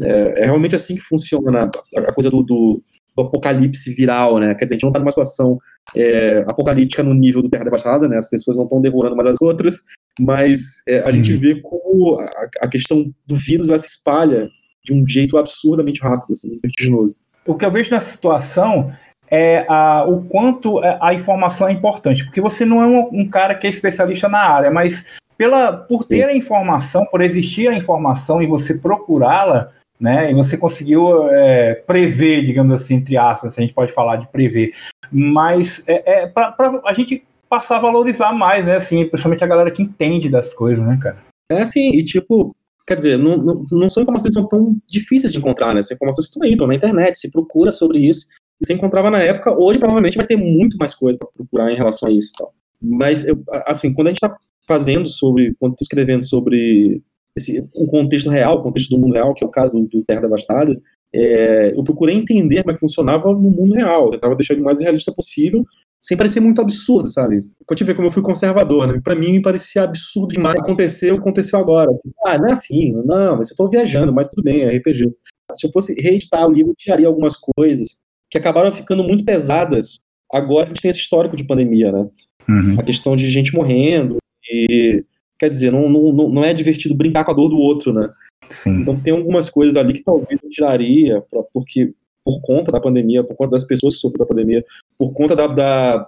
É, 0.03 0.41
é, 0.41 0.45
realmente 0.45 0.75
assim 0.75 0.95
que 0.95 1.01
funciona 1.01 1.69
a, 1.98 2.13
coisa 2.13 2.29
do, 2.29 2.43
do, 2.43 2.81
do, 3.22 3.28
apocalipse 3.28 3.94
viral, 3.96 4.40
né? 4.40 4.56
Quer 4.56 4.66
dizer, 4.66 4.76
a 4.76 4.78
gente 4.78 4.84
não 4.84 4.90
está 4.90 5.00
numa 5.00 5.12
situação 5.12 5.58
é, 5.96 6.44
apocalíptica 6.48 7.04
no 7.04 7.14
nível 7.14 7.42
do 7.42 7.50
Terra 7.50 7.64
Devastada, 7.66 8.08
né? 8.08 8.18
As 8.18 8.30
pessoas 8.30 8.58
não 8.58 8.66
estão 8.66 8.82
devorando 8.82 9.16
umas 9.16 9.26
as 9.26 9.42
outras, 9.42 9.84
mas 10.20 10.84
é, 10.88 11.02
a 11.02 11.06
uhum. 11.06 11.12
gente 11.14 11.36
vê 11.36 11.62
como 11.62 12.20
a, 12.20 12.66
a, 12.66 12.68
questão 12.68 13.12
do 13.28 13.36
vírus 13.36 13.70
ela 13.70 13.78
se 13.78 13.88
espalha 13.88 14.48
de 14.84 14.94
um 14.94 15.08
jeito 15.08 15.38
absurdamente 15.38 16.02
rápido, 16.02 16.32
assim, 16.32 16.60
vertiginoso. 16.62 17.16
O 17.46 17.56
que 17.56 17.66
eu 17.66 17.72
vejo 17.72 17.92
nessa 17.92 18.10
situação 18.10 18.92
é 19.32 19.66
a, 19.70 20.06
o 20.08 20.24
quanto 20.24 20.80
a 20.80 21.14
informação 21.14 21.68
é 21.68 21.72
importante, 21.72 22.26
porque 22.26 22.42
você 22.42 22.66
não 22.66 22.82
é 22.82 22.88
um, 22.88 23.22
um 23.22 23.30
cara 23.30 23.56
que 23.56 23.68
é 23.68 23.70
especialista 23.70 24.28
na 24.28 24.40
área, 24.40 24.72
mas 24.72 25.18
pela, 25.38 25.72
por 25.72 26.04
Sim. 26.04 26.18
ter 26.18 26.24
a 26.26 26.36
informação, 26.36 27.06
por 27.06 27.22
existir 27.22 27.70
a 27.70 27.76
informação 27.76 28.42
e 28.42 28.48
você 28.48 28.78
procurá-la, 28.78 29.72
né, 30.00 30.32
e 30.32 30.34
você 30.34 30.58
conseguiu 30.58 31.27
é, 31.27 31.75
prever, 31.75 32.44
digamos 32.44 32.74
assim, 32.74 32.96
entre 32.96 33.18
aspas, 33.18 33.58
a 33.58 33.62
gente 33.62 33.74
pode 33.74 33.94
falar 33.94 34.15
de 34.15 34.32
prever, 34.32 34.72
mas 35.12 35.84
é, 35.88 36.24
é 36.24 36.27
para 36.27 36.56
a 36.86 36.94
gente 36.94 37.24
passar 37.50 37.77
a 37.77 37.82
valorizar 37.82 38.32
mais, 38.32 38.65
né, 38.65 38.77
assim, 38.77 39.06
principalmente 39.06 39.44
a 39.44 39.48
galera 39.48 39.72
que 39.72 39.84
entende 39.84 40.29
das 40.29 40.53
coisas, 40.53 40.86
né, 40.86 40.98
cara. 41.01 41.18
É 41.51 41.62
assim, 41.62 41.96
e 41.96 42.03
tipo, 42.03 42.56
quer 42.88 42.96
dizer, 42.96 43.18
não, 43.18 43.38
não, 43.38 43.63
não 43.72 43.89
são 43.89 44.03
informações 44.03 44.34
que 44.34 44.39
são 44.39 44.48
tão 44.48 44.75
difíceis 44.88 45.34
de 45.34 45.39
encontrar, 45.39 45.74
né, 45.74 45.82
são 45.82 45.96
informações 45.96 46.27
que 46.27 46.32
estão 46.32 46.44
aí, 46.44 46.53
estão 46.53 46.68
na 46.68 46.75
internet, 46.75 47.18
se 47.18 47.32
procura 47.32 47.72
sobre 47.72 48.00
isso, 48.00 48.27
e 48.62 48.65
você 48.65 48.74
encontrava 48.74 49.10
na 49.10 49.20
época, 49.20 49.53
hoje 49.58 49.79
provavelmente 49.79 50.18
vai 50.18 50.27
ter 50.27 50.38
muito 50.38 50.77
mais 50.77 50.94
coisa 50.94 51.18
para 51.18 51.27
procurar 51.36 51.72
em 51.72 51.77
relação 51.77 52.08
a 52.08 52.12
isso 52.12 52.34
tal. 52.38 52.51
Mas, 52.82 53.27
eu, 53.27 53.41
assim, 53.68 53.94
quando 53.94 54.08
a 54.08 54.10
gente 54.12 54.24
está 54.24 54.36
fazendo 54.68 55.08
sobre, 55.08 55.56
quando 55.60 55.74
estou 55.74 55.84
escrevendo 55.84 56.24
sobre 56.24 57.01
esse, 57.38 57.67
um 57.75 57.86
contexto 57.86 58.29
real, 58.29 58.57
o 58.57 58.63
contexto 58.63 58.89
do 58.89 59.00
mundo 59.00 59.13
real, 59.13 59.33
que 59.33 59.43
é 59.43 59.48
o 59.48 59.51
caso 59.51 59.79
do, 59.81 60.03
Terra 60.03 60.21
Devastada, 60.21 60.75
é, 61.13 61.71
eu 61.75 61.83
procurei 61.83 62.15
entender 62.15 62.62
como 62.62 62.71
é 62.71 62.74
que 62.74 62.79
funcionava 62.79 63.31
no 63.31 63.50
mundo 63.50 63.74
real. 63.74 64.05
Eu 64.05 64.12
tentava 64.12 64.36
deixar 64.36 64.55
o 64.55 64.63
mais 64.63 64.81
realista 64.81 65.12
possível, 65.12 65.65
sem 66.01 66.17
parecer 66.17 66.39
muito 66.39 66.62
absurdo, 66.62 67.09
sabe? 67.09 67.43
Pode 67.67 67.83
ver 67.83 67.95
como 67.95 68.07
eu 68.07 68.12
fui 68.12 68.24
conservador, 68.24 68.88
né? 68.88 69.01
Pra 69.03 69.15
mim, 69.15 69.33
me 69.33 69.41
parecia 69.41 69.83
absurdo 69.83 70.33
demais. 70.33 70.59
Aconteceu, 70.59 71.15
aconteceu 71.15 71.59
agora. 71.59 71.91
Ah, 72.25 72.38
não 72.38 72.48
é 72.48 72.51
assim, 72.51 72.91
não, 73.05 73.38
mas 73.38 73.51
eu 73.51 73.57
tô 73.57 73.69
viajando, 73.69 74.13
mas 74.13 74.29
tudo 74.29 74.43
bem, 74.43 74.62
é 74.62 74.77
RPG. 74.77 75.12
Se 75.53 75.67
eu 75.67 75.71
fosse 75.71 76.00
reeditar 76.00 76.48
o 76.48 76.51
livro, 76.51 76.71
eu 76.71 76.75
tiraria 76.77 77.07
algumas 77.07 77.36
coisas 77.36 77.95
que 78.29 78.38
acabaram 78.38 78.71
ficando 78.71 79.03
muito 79.03 79.25
pesadas. 79.25 80.01
Agora 80.31 80.65
a 80.65 80.67
gente 80.67 80.81
tem 80.81 80.89
esse 80.89 81.00
histórico 81.00 81.36
de 81.36 81.45
pandemia, 81.45 81.91
né? 81.91 82.07
Uhum. 82.48 82.79
A 82.79 82.83
questão 82.83 83.15
de 83.15 83.27
gente 83.27 83.53
morrendo, 83.53 84.17
e, 84.50 85.01
quer 85.39 85.50
dizer, 85.50 85.72
não, 85.72 85.89
não, 85.89 86.29
não 86.29 86.43
é 86.43 86.53
divertido 86.53 86.93
brincar 86.93 87.24
com 87.24 87.31
a 87.31 87.34
dor 87.34 87.50
do 87.50 87.58
outro, 87.58 87.93
né? 87.93 88.10
Sim. 88.43 88.81
Então 88.81 89.00
tem 89.00 89.13
algumas 89.13 89.50
coisas 89.50 89.77
ali 89.77 89.93
que 89.93 90.03
talvez 90.03 90.39
eu 90.43 90.50
tiraria, 90.50 91.22
pra, 91.31 91.41
porque 91.53 91.93
por 92.24 92.41
conta 92.41 92.72
da 92.72 92.81
pandemia, 92.81 93.24
por 93.24 93.36
conta 93.36 93.51
das 93.51 93.63
pessoas 93.63 93.93
que 93.93 94.00
sofreram 94.00 94.25
da 94.25 94.29
pandemia, 94.29 94.63
por 94.98 95.13
conta 95.13 95.36
da, 95.36 95.48
da, 95.48 96.05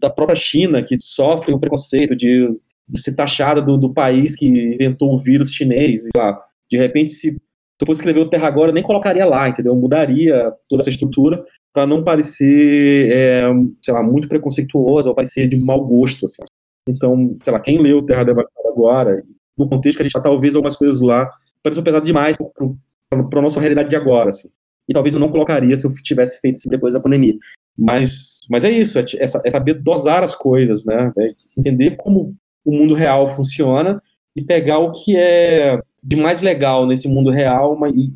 da 0.00 0.10
própria 0.10 0.36
China, 0.36 0.82
que 0.82 0.96
sofre 1.00 1.54
o 1.54 1.58
preconceito 1.58 2.14
de, 2.14 2.54
de 2.88 3.00
ser 3.00 3.14
taxada 3.14 3.62
do, 3.62 3.78
do, 3.78 3.92
país 3.92 4.36
que 4.36 4.46
inventou 4.46 5.12
o 5.12 5.18
vírus 5.18 5.50
chinês, 5.50 6.02
lá. 6.14 6.38
De 6.70 6.76
repente, 6.76 7.10
se, 7.10 7.32
se 7.32 7.38
eu 7.80 7.86
fosse 7.86 8.00
escrever 8.00 8.20
o 8.20 8.28
Terra 8.28 8.46
agora, 8.46 8.70
eu 8.70 8.74
nem 8.74 8.82
colocaria 8.82 9.24
lá, 9.24 9.48
entendeu? 9.48 9.72
Eu 9.72 9.80
mudaria 9.80 10.52
toda 10.68 10.82
essa 10.82 10.90
estrutura 10.90 11.44
para 11.72 11.86
não 11.86 12.04
parecer, 12.04 13.10
é, 13.10 13.42
sei 13.82 13.94
lá, 13.94 14.02
muito 14.02 14.28
preconceituosa 14.28 15.08
ou 15.08 15.14
parecer 15.14 15.48
de 15.48 15.56
mau 15.64 15.84
gosto, 15.86 16.26
assim. 16.26 16.42
Então, 16.88 17.36
sei 17.40 17.52
lá, 17.52 17.60
quem 17.60 17.82
leu 17.82 18.02
Terra 18.02 18.24
Devastada 18.24 18.65
agora, 18.76 19.22
no 19.56 19.68
contexto 19.68 19.96
que 19.96 20.02
a 20.02 20.04
gente 20.04 20.10
está, 20.10 20.20
talvez 20.20 20.54
algumas 20.54 20.76
coisas 20.76 21.00
lá 21.00 21.30
pareçam 21.62 21.82
pesado 21.82 22.04
demais 22.04 22.36
para 22.36 23.38
a 23.38 23.42
nossa 23.42 23.60
realidade 23.60 23.88
de 23.88 23.96
agora, 23.96 24.28
assim. 24.28 24.48
E 24.88 24.92
talvez 24.92 25.14
eu 25.14 25.20
não 25.20 25.30
colocaria 25.30 25.76
se 25.76 25.86
eu 25.86 25.92
tivesse 25.94 26.40
feito 26.40 26.56
isso 26.56 26.68
depois 26.68 26.94
da 26.94 27.00
pandemia. 27.00 27.34
Mas, 27.76 28.40
mas 28.48 28.64
é 28.64 28.70
isso, 28.70 28.98
é, 28.98 29.04
é, 29.18 29.50
saber 29.50 29.74
dosar 29.74 30.22
as 30.22 30.34
coisas, 30.34 30.84
né? 30.84 31.10
É 31.18 31.26
entender 31.58 31.96
como 31.96 32.34
o 32.64 32.72
mundo 32.72 32.94
real 32.94 33.28
funciona 33.28 34.00
e 34.34 34.42
pegar 34.42 34.78
o 34.78 34.92
que 34.92 35.16
é 35.16 35.80
de 36.02 36.16
mais 36.16 36.40
legal 36.40 36.86
nesse 36.86 37.08
mundo 37.08 37.30
real 37.30 37.76
mas, 37.78 37.94
e 37.96 38.14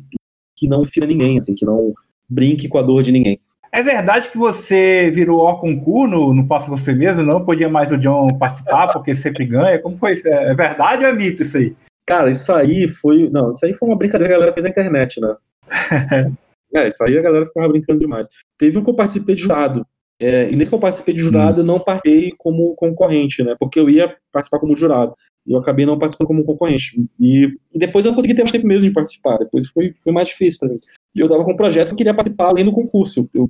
que 0.55 0.67
não 0.67 0.83
fira 0.83 1.05
ninguém, 1.05 1.37
assim, 1.37 1.53
que 1.55 1.65
não 1.65 1.93
brinque 2.29 2.69
com 2.69 2.77
a 2.77 2.81
dor 2.81 3.03
de 3.03 3.11
ninguém. 3.11 3.39
É 3.73 3.81
verdade 3.81 4.29
que 4.29 4.37
você 4.37 5.09
virou 5.11 5.39
Orconcu 5.39 6.05
no, 6.05 6.33
no 6.33 6.45
Faça 6.45 6.69
Você 6.69 6.93
Mesmo? 6.93 7.23
Não 7.23 7.45
podia 7.45 7.69
mais 7.69 7.91
o 7.91 7.97
John 7.97 8.27
participar 8.37 8.91
porque 8.91 9.15
sempre 9.15 9.45
ganha? 9.45 9.79
Como 9.79 9.97
foi 9.97 10.11
isso? 10.11 10.27
É, 10.27 10.51
é 10.51 10.53
verdade 10.53 11.05
ou 11.05 11.09
é 11.09 11.13
mito 11.13 11.41
isso 11.41 11.57
aí? 11.57 11.73
Cara, 12.05 12.29
isso 12.29 12.51
aí 12.51 12.89
foi. 12.89 13.29
Não, 13.29 13.51
isso 13.51 13.65
aí 13.65 13.73
foi 13.73 13.87
uma 13.87 13.97
brincadeira 13.97 14.29
que 14.29 14.35
a 14.35 14.37
galera 14.39 14.53
fez 14.53 14.65
na 14.65 14.69
internet, 14.69 15.21
né? 15.21 15.35
é, 16.75 16.87
isso 16.89 17.01
aí 17.03 17.17
a 17.17 17.21
galera 17.21 17.45
ficava 17.45 17.69
brincando 17.69 17.99
demais. 17.99 18.27
Teve 18.57 18.77
um 18.77 18.83
que 18.83 18.89
eu 18.89 18.95
participei 18.95 19.35
de 19.35 19.43
jurado. 19.43 19.87
É, 20.19 20.51
e 20.51 20.55
nesse 20.55 20.69
que 20.69 20.75
eu 20.75 20.79
participei 20.79 21.15
de 21.15 21.21
jurado, 21.21 21.61
hum. 21.61 21.63
eu 21.63 21.67
não 21.67 21.79
participei 21.79 22.33
como 22.37 22.75
concorrente, 22.75 23.41
né? 23.41 23.55
Porque 23.57 23.79
eu 23.79 23.89
ia 23.89 24.13
participar 24.33 24.59
como 24.59 24.75
jurado. 24.75 25.13
E 25.47 25.53
eu 25.53 25.59
acabei 25.59 25.85
não 25.85 25.97
participando 25.97 26.27
como 26.27 26.43
concorrente. 26.43 27.01
E, 27.19 27.45
e, 27.73 27.79
depois 27.79 28.05
eu 28.05 28.11
não 28.11 28.15
consegui 28.15 28.35
ter 28.35 28.41
mais 28.41 28.51
tempo 28.51 28.67
mesmo 28.67 28.87
de 28.87 28.93
participar. 28.93 29.37
Depois 29.37 29.67
foi, 29.69 29.91
foi 29.95 30.11
mais 30.11 30.27
difícil 30.27 30.59
pra 30.59 30.69
mim. 30.69 30.79
E 31.15 31.19
eu 31.19 31.29
tava 31.29 31.43
com 31.43 31.53
um 31.53 31.57
projeto 31.57 31.87
que 31.87 31.93
eu 31.93 31.97
queria 31.97 32.13
participar 32.13 32.49
além 32.49 32.65
do 32.65 32.71
concurso. 32.71 33.27
Eu 33.33 33.49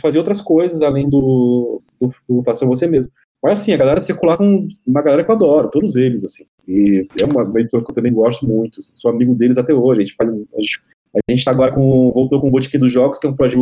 fazia 0.00 0.20
outras 0.20 0.40
coisas 0.40 0.82
além 0.82 1.08
do, 1.08 1.80
do, 2.00 2.10
do 2.28 2.42
Faça 2.42 2.66
Você 2.66 2.86
Mesmo. 2.86 3.10
Mas 3.42 3.60
assim, 3.60 3.74
a 3.74 3.76
galera 3.76 4.00
circular 4.00 4.38
com 4.38 4.66
uma 4.86 5.02
galera 5.02 5.22
que 5.22 5.30
eu 5.30 5.34
adoro, 5.34 5.70
todos 5.70 5.96
eles, 5.96 6.24
assim. 6.24 6.44
E 6.66 7.06
é 7.20 7.24
uma 7.26 7.42
editora 7.60 7.84
que 7.84 7.90
eu 7.90 7.94
também 7.94 8.12
gosto 8.12 8.46
muito, 8.46 8.78
assim, 8.78 8.94
sou 8.96 9.10
amigo 9.10 9.34
deles 9.34 9.58
até 9.58 9.74
hoje. 9.74 10.00
A 10.00 10.04
gente 10.04 10.16
faz. 10.16 10.30
A 10.30 10.32
gente, 10.60 10.80
a 11.14 11.30
gente 11.30 11.44
tá 11.44 11.50
agora 11.50 11.72
com. 11.72 12.10
Voltou 12.12 12.40
com 12.40 12.48
o 12.48 12.50
Botiquim 12.50 12.78
dos 12.78 12.90
Jogos, 12.90 13.18
que 13.18 13.26
é 13.26 13.30
um 13.30 13.36
projeto 13.36 13.58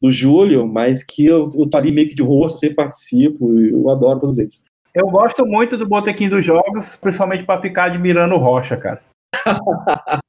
do, 0.00 0.10
Júlio, 0.10 0.66
mas 0.66 1.02
que 1.02 1.26
eu, 1.26 1.50
eu 1.58 1.66
tô 1.68 1.76
ali 1.76 1.92
meio 1.92 2.08
que 2.08 2.14
de 2.14 2.22
rosto, 2.22 2.58
sempre 2.58 2.76
participo, 2.76 3.52
e 3.52 3.70
eu 3.70 3.90
adoro 3.90 4.20
todos 4.20 4.38
eles. 4.38 4.64
Eu 4.94 5.08
gosto 5.08 5.44
muito 5.44 5.76
do 5.76 5.86
Botequim 5.86 6.28
dos 6.28 6.42
Jogos, 6.42 6.96
principalmente 6.96 7.44
para 7.44 7.60
ficar 7.60 7.84
admirando 7.84 8.34
o 8.34 8.38
Rocha, 8.38 8.78
cara. 8.78 9.02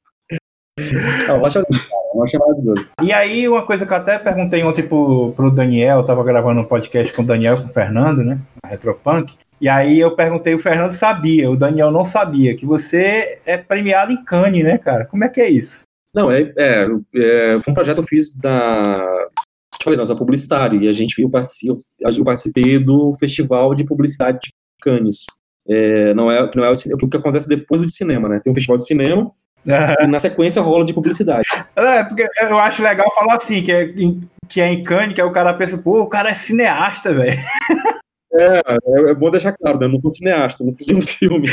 Não, 1.26 1.38
Rocha, 1.40 1.64
Rocha 2.14 2.38
maravilhoso. 2.38 2.90
E 3.02 3.12
aí, 3.12 3.48
uma 3.48 3.62
coisa 3.64 3.86
que 3.86 3.92
eu 3.92 3.96
até 3.96 4.18
perguntei 4.18 4.62
ontem 4.62 4.82
pro, 4.82 5.32
pro 5.32 5.50
Daniel, 5.50 5.98
eu 5.98 6.04
tava 6.04 6.24
gravando 6.24 6.60
um 6.60 6.64
podcast 6.64 7.12
com 7.14 7.22
o 7.22 7.26
Daniel 7.26 7.56
com 7.58 7.64
o 7.64 7.72
Fernando, 7.72 8.24
né? 8.24 8.38
A 8.62 8.68
Retropunk. 8.68 9.34
E 9.60 9.68
aí 9.68 9.98
eu 9.98 10.14
perguntei, 10.14 10.54
o 10.54 10.58
Fernando 10.58 10.90
sabia, 10.90 11.50
o 11.50 11.56
Daniel 11.56 11.90
não 11.90 12.04
sabia, 12.04 12.54
que 12.54 12.64
você 12.64 13.24
é 13.46 13.56
premiado 13.56 14.12
em 14.12 14.24
Cannes, 14.24 14.62
né, 14.62 14.78
cara? 14.78 15.04
Como 15.04 15.24
é 15.24 15.28
que 15.28 15.40
é 15.40 15.50
isso? 15.50 15.82
Não, 16.14 16.30
é, 16.30 16.52
é, 16.56 16.86
é 17.16 17.60
foi 17.60 17.70
um 17.70 17.74
projeto 17.74 17.96
que 17.96 18.02
eu 18.02 18.08
fiz 18.08 18.36
da. 18.38 19.28
Te 19.78 19.84
falei, 19.84 19.96
nós 19.96 20.10
é 20.10 20.14
publicitário, 20.14 20.80
e 20.80 20.88
a 20.88 20.92
gente, 20.92 21.20
eu, 21.20 21.30
participei, 21.30 21.82
eu 22.00 22.24
participei 22.24 22.78
do 22.78 23.12
Festival 23.14 23.74
de 23.74 23.84
Publicidade 23.84 24.38
de 24.42 24.50
Cannes. 24.80 25.26
É, 25.68 26.14
não 26.14 26.30
é, 26.30 26.50
não 26.56 26.64
é 26.64 26.70
o, 26.70 26.72
o 26.72 27.08
que 27.08 27.16
acontece 27.16 27.48
depois 27.48 27.80
do 27.80 27.86
de 27.86 27.92
cinema, 27.92 28.28
né? 28.28 28.40
Tem 28.42 28.50
um 28.50 28.54
festival 28.54 28.76
de 28.76 28.86
cinema, 28.86 29.30
e 29.68 30.06
na 30.06 30.18
sequência 30.18 30.62
rola 30.62 30.84
de 30.84 30.94
publicidade. 30.94 31.48
É, 31.76 32.04
porque 32.04 32.26
eu 32.42 32.58
acho 32.58 32.82
legal 32.82 33.06
falar 33.14 33.36
assim, 33.36 33.62
que 33.62 33.72
é, 33.72 33.92
que 34.48 34.60
é 34.60 34.72
em 34.72 34.82
Cannes, 34.82 35.14
que 35.14 35.20
aí 35.20 35.26
o 35.26 35.32
cara 35.32 35.52
pensa, 35.54 35.78
pô, 35.78 36.02
o 36.02 36.08
cara 36.08 36.30
é 36.30 36.34
cineasta, 36.34 37.14
velho. 37.14 37.38
É, 38.30 38.58
é, 38.58 39.10
é, 39.10 39.14
bom 39.14 39.30
deixar 39.30 39.54
claro, 39.56 39.78
né? 39.78 39.86
Eu 39.86 39.92
não 39.92 40.00
sou 40.00 40.10
cineasta, 40.10 40.64
não 40.64 40.72
fiz 40.72 40.88
um 40.88 41.00
filme. 41.00 41.46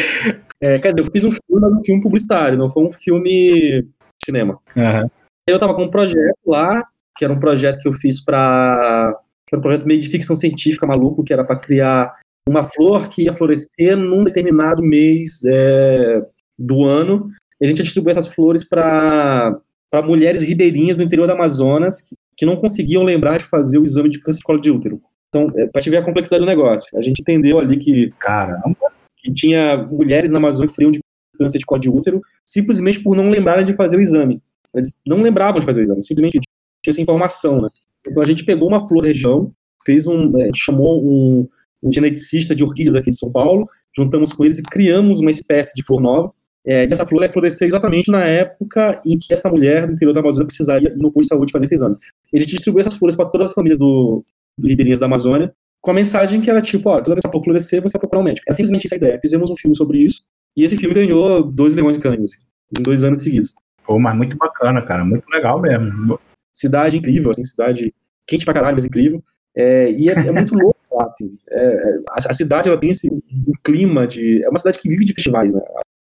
É, 0.62 0.78
quer 0.80 0.93
dizer, 0.93 1.08
eu 1.08 1.12
fiz 1.12 1.23
um 1.25 1.32
filme, 1.32 1.62
mas 1.62 1.71
um 1.71 1.84
filme 1.84 2.01
publicitário, 2.01 2.58
não 2.58 2.69
foi 2.69 2.84
um 2.84 2.91
filme 2.91 3.88
cinema. 4.21 4.60
Uhum. 4.75 5.10
Eu 5.47 5.60
tava 5.60 5.73
com 5.73 5.84
um 5.84 5.89
projeto 5.89 6.38
lá, 6.45 6.84
que 7.17 7.23
era 7.23 7.34
um 7.34 7.39
projeto 7.39 7.80
que 7.80 7.88
eu 7.88 7.93
fiz 7.93 8.23
pra. 8.23 9.13
Que 9.47 9.56
era 9.56 9.60
um 9.60 9.62
projeto 9.62 9.88
meio 9.88 9.99
de 9.99 10.10
ficção 10.10 10.36
científica 10.36 10.88
maluco, 10.88 11.23
que 11.23 11.32
era 11.32 11.45
para 11.45 11.60
criar 11.60 12.13
uma 12.47 12.63
flor 12.63 13.08
que 13.08 13.23
ia 13.23 13.34
florescer 13.34 13.95
num 13.95 14.23
determinado 14.23 14.84
mês 14.84 15.43
é, 15.45 16.21
do 16.58 16.84
ano 16.84 17.30
a 17.65 17.67
gente 17.67 17.84
distribuiu 17.84 18.12
essas 18.12 18.28
flores 18.28 18.63
para 18.63 19.60
mulheres 20.04 20.43
ribeirinhas 20.43 20.97
do 20.97 21.04
interior 21.04 21.28
do 21.28 21.34
Amazonas 21.34 22.01
que, 22.01 22.15
que, 22.38 22.45
não 22.45 22.56
conseguiam 22.56 23.04
lembrar 23.04 23.38
de 23.38 23.45
fazer 23.45 23.78
o 23.78 23.84
exame 23.84 24.10
de 24.10 24.19
câncer 24.19 24.39
de 24.39 24.43
colo 24.43 24.62
de 24.62 24.71
útero. 24.71 25.01
Então, 25.30 25.51
é, 25.56 25.67
para 25.67 25.82
te 25.82 25.89
ver 25.89 25.97
a 25.97 26.04
complexidade 26.04 26.43
do 26.43 26.47
negócio, 26.47 26.97
a 26.97 27.01
gente 27.01 27.21
entendeu 27.21 27.60
ali 27.60 27.78
que, 27.78 28.10
caramba, 28.19 28.91
que 29.17 29.34
tinha 29.34 29.78
mulheres 29.78 30.32
na 30.32 30.38
Amazônia 30.38 30.71
que 30.73 30.91
de 30.91 30.99
câncer 31.38 31.58
de 31.58 31.65
colo 31.65 31.82
de 31.82 31.89
útero 31.89 32.21
simplesmente 32.45 33.01
por 33.01 33.15
não 33.15 33.30
lembrarem 33.30 33.65
de 33.65 33.73
fazer 33.73 33.97
o 33.97 34.01
exame. 34.01 34.41
Eles 34.73 35.01
não 35.06 35.17
lembravam 35.17 35.60
de 35.60 35.65
fazer 35.65 35.82
o 35.82 35.84
exame, 35.84 36.04
simplesmente 36.04 36.39
tinha 36.84 36.91
essa 36.91 37.01
informação, 37.01 37.62
né? 37.62 37.69
Então 38.08 38.21
a 38.21 38.25
gente 38.25 38.45
pegou 38.45 38.67
uma 38.67 38.88
flor 38.88 39.04
região, 39.04 39.51
fez 39.84 40.08
um, 40.08 40.39
é, 40.39 40.51
chamou 40.54 41.04
um, 41.04 41.47
um 41.82 41.91
geneticista 41.91 42.56
de 42.56 42.63
orquídeas 42.63 42.95
aqui 42.95 43.10
de 43.10 43.17
São 43.17 43.32
Paulo, 43.32 43.67
juntamos 43.95 44.34
com 44.34 44.45
eles 44.45 44.60
e 44.60 44.63
criamos 44.63 45.19
uma 45.19 45.32
espécie 45.32 45.73
de 45.75 45.84
flor 45.84 46.01
nova, 46.01 46.32
é, 46.65 46.86
essa 46.86 47.06
flor 47.06 47.21
ia 47.21 47.32
florescer 47.32 47.67
exatamente 47.67 48.10
na 48.10 48.25
época 48.25 49.01
em 49.06 49.17
que 49.17 49.32
essa 49.32 49.49
mulher 49.49 49.86
do 49.86 49.93
interior 49.93 50.13
da 50.13 50.21
Amazônia 50.21 50.47
precisaria 50.47 50.89
ir 50.89 50.97
no 50.97 51.12
posto 51.12 51.28
de 51.28 51.36
saúde 51.36 51.51
fazer 51.51 51.65
esse 51.65 51.75
exame. 51.75 51.95
Ele 52.34 52.45
distribuiu 52.45 52.82
essas 52.82 52.95
flores 52.95 53.15
para 53.15 53.28
todas 53.28 53.49
as 53.49 53.54
famílias 53.54 53.78
do, 53.78 54.23
do 54.58 54.67
ribeirinhas 54.67 54.99
da 54.99 55.06
Amazônia, 55.06 55.54
com 55.80 55.91
a 55.91 55.93
mensagem 55.93 56.41
que 56.41 56.49
era 56.49 56.62
tipo, 56.62 56.89
ó, 56.89 56.97
toda 56.97 57.13
vez 57.13 57.21
que 57.21 57.28
a 57.28 57.32
flor 57.32 57.43
florescer, 57.43 57.82
você 57.82 57.93
vai 57.93 57.99
procurar 57.99 58.21
um 58.21 58.25
médico. 58.25 58.45
É 58.49 58.54
simplesmente 58.54 58.88
essa 58.88 58.95
ideia. 58.95 59.19
Fizemos 59.21 59.51
um 59.51 59.56
filme 59.56 59.75
sobre 59.75 59.99
isso, 59.99 60.23
E 60.58 60.63
esse 60.63 60.75
filme 60.75 60.95
ganhou 60.95 61.43
dois 61.43 61.75
Leões 61.75 61.95
de 61.95 62.01
Cannes, 62.01 62.23
assim, 62.23 62.47
em 62.80 62.82
dois 62.82 63.04
anos 63.04 63.21
seguidos. 63.21 63.54
Pô, 63.86 63.99
mas 63.99 64.15
muito 64.15 64.36
bacana, 64.36 64.82
cara, 64.82 65.06
muito 65.06 65.28
legal 65.32 65.62
mesmo. 65.62 66.19
Cidade 66.51 66.97
incrível, 66.97 67.30
assim, 67.30 67.43
cidade 67.43 67.93
quente 68.28 68.43
pra 68.43 68.54
caralho, 68.54 68.75
mas 68.75 68.86
incrível. 68.86 69.21
É, 69.56 69.91
e 69.91 70.10
é, 70.10 70.13
é 70.13 70.32
muito 70.32 70.56
louco, 70.58 70.80
assim. 71.01 71.38
É, 71.51 71.99
a, 72.10 72.32
a, 72.32 72.34
cidade, 72.34 72.67
ela 72.67 72.80
tem 72.80 72.89
esse 72.89 73.08
um 73.12 73.54
clima 73.63 74.08
de... 74.08 74.43
É 74.43 74.49
uma 74.49 74.58
cidade 74.58 74.80
que 74.80 74.89
vive 74.89 75.06
de 75.06 75.13
festivais, 75.13 75.54
né? 75.54 75.62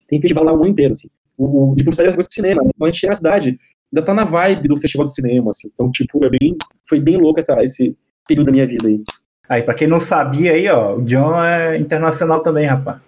Tem 0.07 0.21
festival 0.21 0.43
lá 0.43 0.53
o 0.53 0.55
ano 0.55 0.67
inteiro, 0.67 0.91
assim. 0.91 1.07
O, 1.37 1.71
o 1.71 1.75
de 1.75 1.83
publicidade 1.83 2.11
é 2.11 2.13
coisa 2.13 2.29
de 2.29 2.33
cinema, 2.33 2.63
né? 2.63 2.69
Então 2.73 2.87
a 2.87 2.91
gente 2.91 2.99
chega 2.99 3.11
na 3.11 3.15
cidade, 3.15 3.59
ainda 3.93 4.05
tá 4.05 4.13
na 4.13 4.23
vibe 4.23 4.67
do 4.67 4.77
festival 4.77 5.03
de 5.03 5.13
cinema, 5.13 5.49
assim. 5.49 5.69
Então, 5.71 5.91
tipo, 5.91 6.23
é 6.23 6.29
bem, 6.29 6.55
foi 6.87 6.99
bem 6.99 7.17
louco 7.17 7.39
essa, 7.39 7.61
esse 7.63 7.95
período 8.27 8.47
da 8.47 8.51
minha 8.51 8.67
vida 8.67 8.87
aí. 8.87 9.01
Aí, 9.47 9.61
pra 9.61 9.75
quem 9.75 9.87
não 9.87 9.99
sabia 9.99 10.53
aí, 10.53 10.67
ó, 10.69 10.95
o 10.95 11.01
John 11.01 11.43
é 11.43 11.77
internacional 11.77 12.41
também, 12.41 12.65
rapaz. 12.65 12.99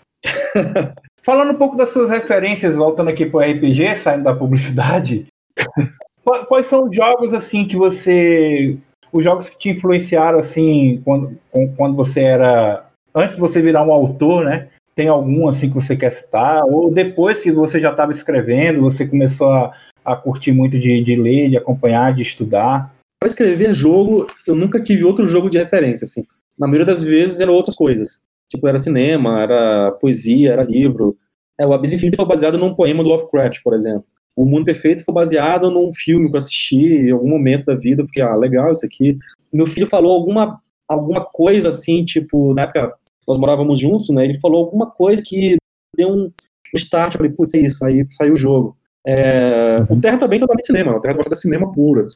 Falando 1.24 1.52
um 1.52 1.58
pouco 1.58 1.76
das 1.76 1.90
suas 1.90 2.10
referências, 2.10 2.76
voltando 2.76 3.10
aqui 3.10 3.26
pro 3.26 3.40
RPG, 3.40 3.96
saindo 3.96 4.24
da 4.24 4.36
publicidade, 4.36 5.28
quais 6.48 6.68
são 6.68 6.88
os 6.88 6.96
jogos, 6.96 7.34
assim, 7.34 7.66
que 7.66 7.76
você... 7.76 8.78
Os 9.12 9.24
jogos 9.24 9.50
que 9.50 9.58
te 9.58 9.70
influenciaram, 9.70 10.40
assim, 10.40 11.02
quando, 11.04 11.38
quando 11.76 11.96
você 11.96 12.22
era... 12.22 12.86
Antes 13.16 13.36
de 13.36 13.42
você 13.42 13.62
virar 13.62 13.84
um 13.84 13.92
autor, 13.92 14.46
né? 14.46 14.68
Tem 14.98 15.08
algum, 15.08 15.48
assim, 15.48 15.68
que 15.68 15.76
você 15.76 15.96
quer 15.96 16.10
citar? 16.10 16.64
Ou 16.66 16.90
depois 16.90 17.44
que 17.44 17.52
você 17.52 17.80
já 17.80 17.92
estava 17.92 18.12
escrevendo, 18.12 18.82
você 18.82 19.08
começou 19.08 19.48
a, 19.52 19.72
a 20.04 20.16
curtir 20.16 20.52
muito 20.52 20.80
de, 20.80 21.04
de 21.04 21.16
ler, 21.16 21.52
de 21.52 21.58
acompanhar, 21.58 22.16
de 22.16 22.24
estudar? 22.24 22.92
Para 23.20 23.30
escrever 23.30 23.76
jogo, 23.76 24.26
eu 24.48 24.56
nunca 24.56 24.82
tive 24.82 25.04
outro 25.04 25.28
jogo 25.28 25.52
de 25.52 25.60
referência, 25.60 26.06
assim. 26.06 26.26
Na 26.58 26.66
maioria 26.66 26.88
das 26.88 27.04
vezes 27.04 27.40
eram 27.40 27.54
outras 27.54 27.76
coisas. 27.76 28.24
Tipo, 28.50 28.68
era 28.68 28.80
cinema, 28.80 29.44
era 29.44 29.92
poesia, 30.02 30.54
era 30.54 30.64
livro. 30.64 31.16
É, 31.62 31.68
o 31.68 31.74
Abismo 31.74 31.98
Infinito 31.98 32.18
foi 32.18 32.26
baseado 32.26 32.58
num 32.58 32.74
poema 32.74 33.04
do 33.04 33.10
Lovecraft, 33.10 33.62
por 33.64 33.76
exemplo. 33.76 34.04
O 34.36 34.46
Mundo 34.46 34.66
Perfeito 34.66 35.06
foi 35.06 35.14
baseado 35.14 35.70
num 35.70 35.94
filme 35.94 36.28
que 36.28 36.34
eu 36.34 36.40
assisti 36.40 37.08
em 37.08 37.12
algum 37.12 37.30
momento 37.30 37.66
da 37.66 37.76
vida. 37.76 38.02
Eu 38.02 38.08
fiquei, 38.08 38.24
ah, 38.24 38.36
legal 38.36 38.72
isso 38.72 38.84
aqui. 38.84 39.16
Meu 39.54 39.68
filho 39.68 39.86
falou 39.86 40.12
alguma, 40.12 40.60
alguma 40.90 41.24
coisa 41.24 41.70
assim, 41.70 42.04
tipo, 42.04 42.56
na 42.56 42.64
época 42.64 42.96
nós 43.28 43.38
morávamos 43.38 43.80
juntos, 43.80 44.10
né? 44.10 44.24
Ele 44.24 44.40
falou 44.40 44.66
alguma 44.66 44.90
coisa 44.90 45.22
que 45.24 45.58
deu 45.96 46.10
um 46.10 46.30
start. 46.76 47.14
Eu 47.14 47.18
falei, 47.18 47.34
putz, 47.34 47.54
é 47.54 47.60
isso. 47.60 47.86
Aí 47.86 48.06
saiu 48.10 48.34
o 48.34 48.38
jogo. 48.38 48.78
É, 49.06 49.86
o 49.90 50.00
Terra 50.00 50.18
também 50.18 50.38
é 50.38 50.40
totalmente 50.40 50.68
cinema. 50.68 50.96
O 50.96 51.02
Terra 51.02 51.16
é 51.20 51.36
cinema 51.36 51.72
pura. 51.72 52.08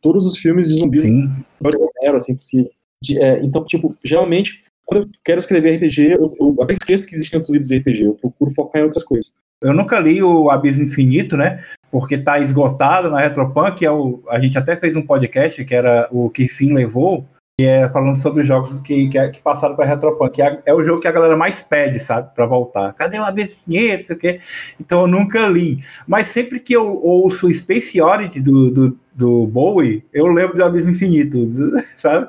Todos 0.00 0.24
os 0.24 0.38
filmes 0.38 0.68
de 0.68 0.74
zumbi. 0.74 1.00
Sim. 1.00 1.28
Romero, 1.62 2.16
assim, 2.16 2.36
possível. 2.36 2.70
É, 3.18 3.40
então, 3.42 3.64
tipo, 3.64 3.96
geralmente, 4.04 4.62
quando 4.84 5.02
eu 5.02 5.10
quero 5.24 5.38
escrever 5.38 5.76
RPG, 5.76 6.12
eu, 6.12 6.34
eu 6.38 6.56
até 6.62 6.74
esqueço 6.74 7.06
que 7.06 7.14
existem 7.14 7.38
outros 7.38 7.52
livros 7.52 7.68
de 7.68 7.78
RPG. 7.78 8.04
Eu 8.04 8.14
procuro 8.14 8.50
focar 8.54 8.80
em 8.80 8.84
outras 8.84 9.04
coisas. 9.04 9.32
Eu 9.60 9.72
nunca 9.72 9.98
li 9.98 10.22
o 10.22 10.50
Abismo 10.50 10.84
Infinito, 10.84 11.36
né? 11.36 11.58
Porque 11.90 12.18
tá 12.18 12.38
esgotado 12.38 13.10
na 13.10 13.20
Retropunk. 13.20 13.84
É 13.84 13.90
o, 13.90 14.22
a 14.28 14.38
gente 14.38 14.56
até 14.58 14.76
fez 14.76 14.94
um 14.96 15.02
podcast 15.02 15.64
que 15.64 15.74
era 15.74 16.08
o 16.12 16.28
que 16.28 16.46
sim 16.48 16.72
levou, 16.72 17.24
que 17.58 17.64
é 17.64 17.88
falando 17.88 18.14
sobre 18.14 18.42
os 18.42 18.46
jogos 18.46 18.78
que, 18.80 19.08
que, 19.08 19.28
que 19.30 19.40
passaram 19.40 19.74
para 19.74 19.86
Retropunk. 19.86 20.34
Que 20.34 20.42
é, 20.42 20.62
é, 20.66 20.74
o 20.74 20.84
jogo 20.84 21.00
que 21.00 21.08
a 21.08 21.12
galera 21.12 21.36
mais 21.36 21.62
pede, 21.62 21.98
sabe? 21.98 22.34
para 22.34 22.46
voltar. 22.46 22.92
Cadê 22.92 23.18
o 23.18 23.24
Abismo 23.24 23.56
Infinito? 23.66 23.96
Não 23.96 24.04
sei 24.04 24.16
o 24.16 24.18
quê. 24.18 24.40
Então 24.78 25.00
eu 25.00 25.06
nunca 25.06 25.46
li. 25.48 25.78
Mas 26.06 26.26
sempre 26.26 26.60
que 26.60 26.74
eu 26.74 26.84
ouço 26.84 27.50
Space 27.50 28.00
Oddity 28.00 28.42
do, 28.42 28.70
do, 28.70 28.98
do 29.14 29.46
Bowie, 29.46 30.04
eu 30.12 30.26
lembro 30.26 30.54
do 30.54 30.64
Abismo 30.64 30.90
Infinito, 30.90 31.48
sabe? 31.96 32.28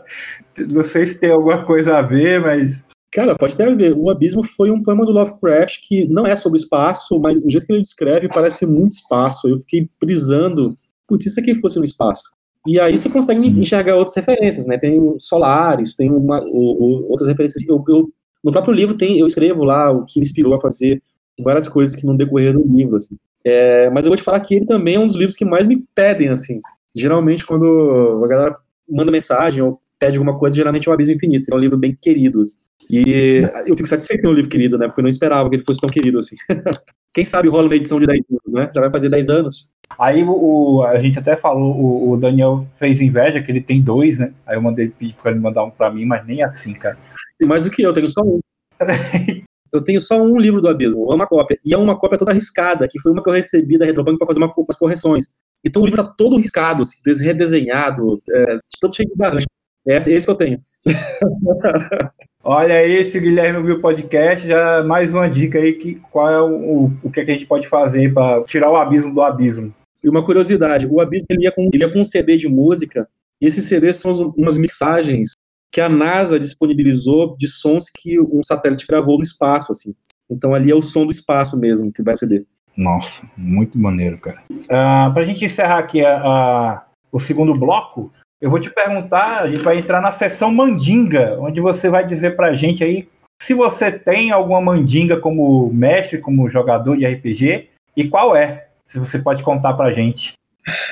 Não 0.71 0.83
sei 0.83 1.05
se 1.05 1.19
tem 1.19 1.31
alguma 1.31 1.61
coisa 1.63 1.97
a 1.97 2.01
ver, 2.01 2.39
mas 2.39 2.87
Cara, 3.11 3.35
pode 3.35 3.55
ter 3.55 3.67
a 3.67 3.73
ver. 3.73 3.93
O 3.97 4.09
Abismo 4.09 4.43
foi 4.43 4.69
um 4.69 4.81
poema 4.81 5.05
do 5.05 5.11
Lovecraft 5.11 5.79
que 5.81 6.07
não 6.07 6.25
é 6.25 6.35
sobre 6.35 6.59
espaço, 6.59 7.19
mas 7.19 7.41
o 7.41 7.49
jeito 7.49 7.65
que 7.65 7.73
ele 7.73 7.81
descreve 7.81 8.29
parece 8.29 8.65
muito 8.65 8.93
espaço. 8.93 9.49
Eu 9.49 9.57
fiquei 9.59 9.89
prisando, 9.99 10.77
putz, 11.07 11.25
isso 11.25 11.39
aqui 11.39 11.55
fosse 11.55 11.79
um 11.79 11.83
espaço. 11.83 12.36
E 12.67 12.79
aí 12.79 12.97
você 12.97 13.09
consegue 13.09 13.47
enxergar 13.47 13.95
outras 13.95 14.15
referências, 14.15 14.67
né? 14.67 14.77
Tem 14.77 15.15
Solares, 15.17 15.95
tem 15.95 16.11
uma, 16.11 16.41
o, 16.43 16.47
o, 16.47 17.09
outras 17.09 17.27
referências. 17.27 17.65
Eu, 17.65 17.83
eu, 17.87 18.09
no 18.43 18.51
próprio 18.51 18.73
livro 18.73 18.97
tem, 18.97 19.19
eu 19.19 19.25
escrevo 19.25 19.63
lá 19.63 19.89
o 19.89 20.03
que 20.05 20.19
me 20.19 20.25
inspirou 20.25 20.53
a 20.53 20.59
fazer 20.59 21.01
várias 21.43 21.69
coisas 21.69 21.95
que 21.95 22.05
não 22.05 22.15
decorrer 22.15 22.53
do 22.53 22.67
livro, 22.67 22.97
assim. 22.97 23.15
É, 23.45 23.89
mas 23.91 24.05
eu 24.05 24.09
vou 24.09 24.17
te 24.17 24.23
falar 24.23 24.41
que 24.41 24.55
ele 24.55 24.65
também 24.65 24.95
é 24.95 24.99
um 24.99 25.03
dos 25.03 25.15
livros 25.15 25.37
que 25.37 25.45
mais 25.45 25.65
me 25.65 25.85
pedem, 25.95 26.27
assim. 26.27 26.59
Geralmente, 26.93 27.45
quando 27.45 28.21
a 28.23 28.27
galera 28.27 28.57
manda 28.89 29.11
mensagem 29.11 29.63
ou 29.63 29.79
pede 29.97 30.17
alguma 30.17 30.37
coisa, 30.37 30.55
geralmente 30.55 30.87
é 30.87 30.91
o 30.91 30.93
Abismo 30.93 31.13
Infinito. 31.13 31.49
É 31.49 31.55
um 31.55 31.59
livro 31.59 31.77
bem 31.77 31.97
querido. 31.99 32.41
Assim. 32.41 32.59
E 32.89 33.43
eu 33.65 33.75
fico 33.75 33.87
satisfeito 33.87 34.23
com 34.23 34.29
o 34.29 34.33
livro 34.33 34.49
querido, 34.49 34.77
né? 34.77 34.87
Porque 34.87 34.99
eu 34.99 35.03
não 35.03 35.09
esperava 35.09 35.49
que 35.49 35.55
ele 35.55 35.63
fosse 35.63 35.79
tão 35.79 35.89
querido 35.89 36.17
assim. 36.17 36.35
Quem 37.17 37.25
sabe 37.25 37.49
rola 37.49 37.63
uma 37.63 37.75
edição 37.75 37.99
de 37.99 38.05
10 38.05 38.21
anos, 38.29 38.53
né? 38.53 38.71
Já 38.71 38.79
vai 38.79 38.91
fazer 38.91 39.09
10 39.09 39.29
anos. 39.31 39.71
Aí 39.97 40.23
o, 40.23 40.83
a 40.83 41.01
gente 41.01 41.17
até 41.17 41.35
falou, 41.35 41.75
o, 41.75 42.11
o, 42.11 42.17
Daniel 42.17 42.67
fez 42.77 43.01
inveja, 43.01 43.41
que 43.41 43.51
ele 43.51 43.59
tem 43.59 43.81
dois, 43.81 44.19
né? 44.19 44.35
Aí 44.45 44.55
eu 44.55 44.61
mandei 44.61 44.93
pra 45.19 45.31
ele 45.31 45.39
mandar 45.39 45.63
um 45.63 45.71
pra 45.71 45.89
mim, 45.89 46.05
mas 46.05 46.23
nem 46.27 46.43
assim, 46.43 46.75
cara. 46.75 46.95
Tem 47.39 47.47
mais 47.47 47.63
do 47.63 47.71
que 47.71 47.81
eu, 47.81 47.91
tenho 47.91 48.07
só 48.07 48.21
um. 48.21 48.39
eu 49.73 49.83
tenho 49.83 49.99
só 49.99 50.21
um 50.21 50.37
livro 50.37 50.61
do 50.61 50.69
Abismo, 50.69 51.11
uma 51.11 51.25
cópia. 51.25 51.57
E 51.65 51.73
é 51.73 51.77
uma 51.79 51.97
cópia 51.97 52.19
toda 52.19 52.29
arriscada, 52.29 52.87
que 52.87 52.99
foi 52.99 53.11
uma 53.11 53.23
que 53.23 53.29
eu 53.31 53.33
recebi 53.33 53.79
da 53.79 53.85
Retropunk 53.85 54.19
para 54.19 54.27
fazer 54.27 54.39
uma, 54.39 54.53
umas 54.55 54.77
correções. 54.77 55.33
Então 55.65 55.81
o 55.81 55.85
livro 55.85 56.03
tá 56.03 56.13
todo 56.15 56.37
riscado, 56.37 56.83
assim, 56.83 56.97
redesenhado, 57.19 58.19
é, 58.29 58.59
todo 58.79 58.95
cheio 58.95 59.09
de 59.09 59.15
barranco. 59.15 59.47
É 59.87 59.95
esse, 59.95 60.13
esse 60.13 60.27
que 60.27 60.31
eu 60.31 60.35
tenho. 60.35 60.61
Olha 62.49 62.81
esse 62.81 63.19
Guilherme 63.19 63.61
viu 63.61 63.81
podcast, 63.81 64.47
já 64.47 64.81
mais 64.81 65.13
uma 65.13 65.29
dica 65.29 65.59
aí 65.59 65.73
que 65.73 65.95
qual 65.95 66.29
é 66.29 66.41
o, 66.41 66.89
o 67.03 67.11
que, 67.11 67.19
é 67.19 67.25
que 67.25 67.31
a 67.31 67.33
gente 67.33 67.45
pode 67.45 67.67
fazer 67.67 68.13
para 68.13 68.41
tirar 68.43 68.71
o 68.71 68.77
abismo 68.77 69.13
do 69.13 69.21
abismo. 69.21 69.75
E 70.01 70.07
uma 70.07 70.23
curiosidade, 70.23 70.87
o 70.89 71.01
abismo 71.01 71.25
ele 71.29 71.43
ia 71.43 71.51
com, 71.51 71.69
ele 71.73 71.83
ia 71.83 71.91
com 71.91 71.99
um 71.99 72.05
CD 72.05 72.37
de 72.37 72.47
música, 72.47 73.05
e 73.41 73.47
esses 73.47 73.65
CDs 73.65 73.97
são 73.97 74.33
umas 74.37 74.57
mixagens 74.57 75.31
que 75.69 75.81
a 75.81 75.89
NASA 75.89 76.39
disponibilizou 76.39 77.35
de 77.37 77.49
sons 77.49 77.89
que 77.93 78.17
um 78.17 78.41
satélite 78.41 78.87
gravou 78.87 79.17
no 79.17 79.23
espaço, 79.23 79.73
assim. 79.73 79.93
Então 80.31 80.53
ali 80.53 80.71
é 80.71 80.75
o 80.75 80.81
som 80.81 81.05
do 81.05 81.11
espaço 81.11 81.59
mesmo 81.59 81.91
que 81.91 82.01
vai 82.01 82.15
CD. 82.15 82.45
Nossa, 82.77 83.29
muito 83.35 83.77
maneiro, 83.77 84.17
cara. 84.19 84.41
Uh, 84.49 85.13
pra 85.13 85.25
gente 85.25 85.43
encerrar 85.43 85.79
aqui 85.79 86.01
a, 86.01 86.15
a, 86.15 86.87
o 87.11 87.19
segundo 87.19 87.53
bloco, 87.53 88.09
eu 88.41 88.49
vou 88.49 88.59
te 88.59 88.69
perguntar, 88.69 89.41
a 89.41 89.49
gente 89.49 89.63
vai 89.63 89.77
entrar 89.77 90.01
na 90.01 90.11
sessão 90.11 90.53
mandinga, 90.53 91.37
onde 91.39 91.59
você 91.59 91.89
vai 91.89 92.05
dizer 92.05 92.35
pra 92.35 92.53
gente 92.53 92.83
aí 92.83 93.07
se 93.41 93.53
você 93.53 93.91
tem 93.91 94.31
alguma 94.31 94.61
mandinga 94.61 95.17
como 95.17 95.71
mestre, 95.71 96.19
como 96.19 96.49
jogador 96.49 96.97
de 96.97 97.05
RPG, 97.05 97.67
e 97.95 98.07
qual 98.07 98.35
é, 98.35 98.67
se 98.83 98.99
você 98.99 99.19
pode 99.19 99.43
contar 99.43 99.73
pra 99.73 99.93
gente. 99.93 100.33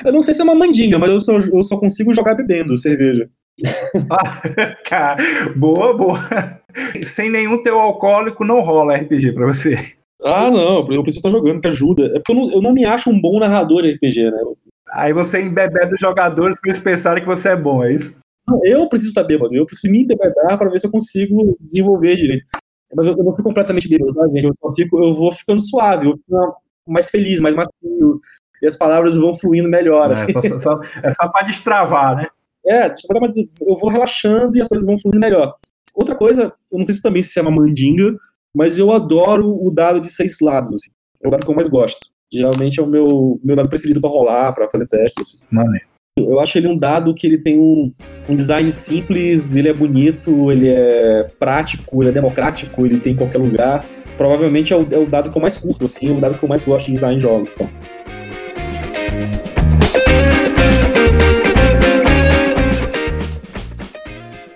Eu 0.04 0.12
não 0.12 0.22
sei 0.22 0.32
se 0.32 0.40
é 0.40 0.44
uma 0.44 0.54
mandinga, 0.54 0.98
mas 0.98 1.10
eu 1.10 1.18
só, 1.18 1.38
eu 1.38 1.62
só 1.62 1.76
consigo 1.76 2.12
jogar 2.12 2.34
bebendo 2.34 2.76
cerveja. 2.76 3.28
ah, 4.10 4.76
cara, 4.86 5.16
boa, 5.56 5.96
boa. 5.96 6.18
Sem 7.02 7.30
nenhum 7.30 7.62
teu 7.62 7.78
alcoólico 7.78 8.44
não 8.44 8.60
rola 8.60 8.96
RPG 8.96 9.32
pra 9.32 9.46
você. 9.46 9.74
Ah, 10.24 10.50
não, 10.50 10.78
eu 10.78 11.02
preciso 11.02 11.18
estar 11.18 11.30
jogando, 11.30 11.60
que 11.60 11.68
ajuda. 11.68 12.06
É 12.06 12.18
porque 12.20 12.32
eu 12.32 12.36
não, 12.36 12.50
eu 12.52 12.62
não 12.62 12.72
me 12.72 12.84
acho 12.84 13.10
um 13.10 13.20
bom 13.20 13.38
narrador 13.38 13.82
de 13.82 13.92
RPG, 13.92 14.30
né? 14.30 14.38
Aí 14.92 15.12
você 15.12 15.42
embebeda 15.42 15.94
os 15.94 16.00
jogadores 16.00 16.60
para 16.60 16.70
eles 16.70 16.80
pensarem 16.80 17.22
que 17.22 17.28
você 17.28 17.50
é 17.50 17.56
bom, 17.56 17.84
é 17.84 17.92
isso? 17.92 18.16
Eu 18.62 18.88
preciso 18.88 19.10
estar 19.10 19.24
bêbado, 19.24 19.54
eu 19.54 19.66
preciso 19.66 19.92
me 19.92 20.02
embebedar 20.02 20.56
para 20.56 20.70
ver 20.70 20.78
se 20.78 20.86
eu 20.86 20.90
consigo 20.90 21.56
desenvolver 21.60 22.14
direito. 22.14 22.44
Mas 22.94 23.06
eu, 23.06 23.14
eu 23.16 23.24
não 23.24 23.32
fico 23.32 23.42
completamente 23.42 23.88
bêbado, 23.88 24.14
tá, 24.14 24.26
gente? 24.28 24.44
Eu, 24.44 24.74
fico, 24.74 25.04
eu 25.04 25.12
vou 25.12 25.32
ficando 25.32 25.60
suave, 25.60 26.06
eu 26.06 26.12
fico 26.12 26.56
mais 26.86 27.10
feliz, 27.10 27.40
mais 27.40 27.56
macio, 27.56 28.20
e 28.62 28.66
as 28.66 28.76
palavras 28.76 29.16
vão 29.16 29.34
fluindo 29.34 29.68
melhor. 29.68 30.08
É, 30.08 30.12
assim. 30.12 30.32
só, 30.32 30.58
só, 30.58 30.80
é 31.02 31.12
só 31.12 31.28
para 31.28 31.46
destravar, 31.46 32.16
né? 32.16 32.26
É, 32.68 32.92
eu 33.60 33.76
vou 33.76 33.88
relaxando 33.88 34.58
e 34.58 34.60
as 34.60 34.66
coisas 34.66 34.84
vão 34.84 34.98
fluindo 34.98 35.20
melhor. 35.20 35.54
Outra 35.94 36.16
coisa, 36.16 36.52
eu 36.72 36.78
não 36.78 36.84
sei 36.84 36.96
se 36.96 37.00
também 37.00 37.22
se 37.22 37.32
chama 37.32 37.48
mandinga, 37.48 38.16
mas 38.52 38.76
eu 38.76 38.90
adoro 38.90 39.48
o 39.48 39.70
dado 39.70 40.00
de 40.00 40.10
seis 40.10 40.40
lados, 40.40 40.74
assim. 40.74 40.90
É 41.22 41.28
o 41.28 41.30
dado 41.30 41.44
que 41.44 41.50
eu 41.52 41.54
mais 41.54 41.68
gosto. 41.68 42.08
Geralmente 42.32 42.80
é 42.80 42.82
o 42.82 42.86
meu, 42.86 43.40
meu 43.42 43.54
dado 43.54 43.68
preferido 43.68 44.00
para 44.00 44.10
rolar, 44.10 44.52
para 44.52 44.68
fazer 44.68 44.88
testes. 44.88 45.38
Assim. 45.52 45.78
Eu 46.18 46.40
acho 46.40 46.58
ele 46.58 46.66
um 46.66 46.76
dado 46.76 47.14
que 47.14 47.26
ele 47.26 47.38
tem 47.38 47.58
um, 47.58 47.92
um 48.28 48.34
design 48.34 48.68
simples, 48.70 49.54
ele 49.54 49.68
é 49.68 49.72
bonito, 49.72 50.50
ele 50.50 50.68
é 50.68 51.30
prático, 51.38 52.02
ele 52.02 52.08
é 52.08 52.12
democrático, 52.12 52.84
ele 52.84 52.98
tem 52.98 53.12
em 53.12 53.16
qualquer 53.16 53.38
lugar. 53.38 53.84
Provavelmente 54.16 54.72
é 54.72 54.76
o, 54.76 54.86
é 54.90 54.98
o 54.98 55.06
dado 55.06 55.30
que 55.30 55.38
eu 55.38 55.42
mais 55.42 55.56
curto, 55.56 55.84
assim, 55.84 56.08
é 56.08 56.12
o 56.12 56.20
dado 56.20 56.36
que 56.36 56.42
eu 56.42 56.48
mais 56.48 56.64
gosto 56.64 56.86
de 56.86 56.94
design 56.94 57.16
em 57.16 57.20
jogos. 57.20 57.52
Então. 57.52 57.70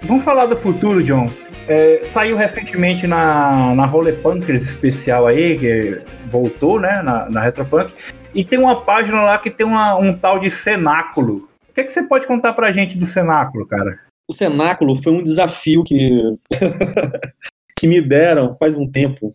Vamos 0.02 0.24
falar 0.24 0.46
do 0.46 0.56
futuro, 0.56 1.04
John. 1.04 1.30
É, 1.68 2.00
saiu 2.02 2.36
recentemente 2.36 3.06
na, 3.06 3.76
na 3.76 3.86
Role 3.86 4.12
Punkers 4.14 4.62
especial 4.62 5.28
aí, 5.28 5.56
que 5.56 6.02
voltou, 6.30 6.80
né, 6.80 7.02
na, 7.02 7.28
na 7.28 7.40
Retropunk, 7.40 7.92
e 8.34 8.44
tem 8.44 8.58
uma 8.58 8.80
página 8.80 9.22
lá 9.22 9.38
que 9.38 9.50
tem 9.50 9.66
uma, 9.66 9.96
um 9.96 10.16
tal 10.16 10.38
de 10.38 10.48
cenáculo. 10.48 11.48
O 11.68 11.72
que, 11.72 11.80
é 11.80 11.84
que 11.84 11.92
você 11.92 12.02
pode 12.04 12.26
contar 12.26 12.52
pra 12.52 12.72
gente 12.72 12.96
do 12.96 13.04
cenáculo, 13.04 13.66
cara? 13.66 13.98
O 14.28 14.32
cenáculo 14.32 15.00
foi 15.02 15.12
um 15.12 15.22
desafio 15.22 15.82
que, 15.82 16.10
que 17.76 17.86
me 17.86 18.00
deram 18.00 18.52
faz 18.54 18.76
um 18.76 18.88
tempo. 18.88 19.28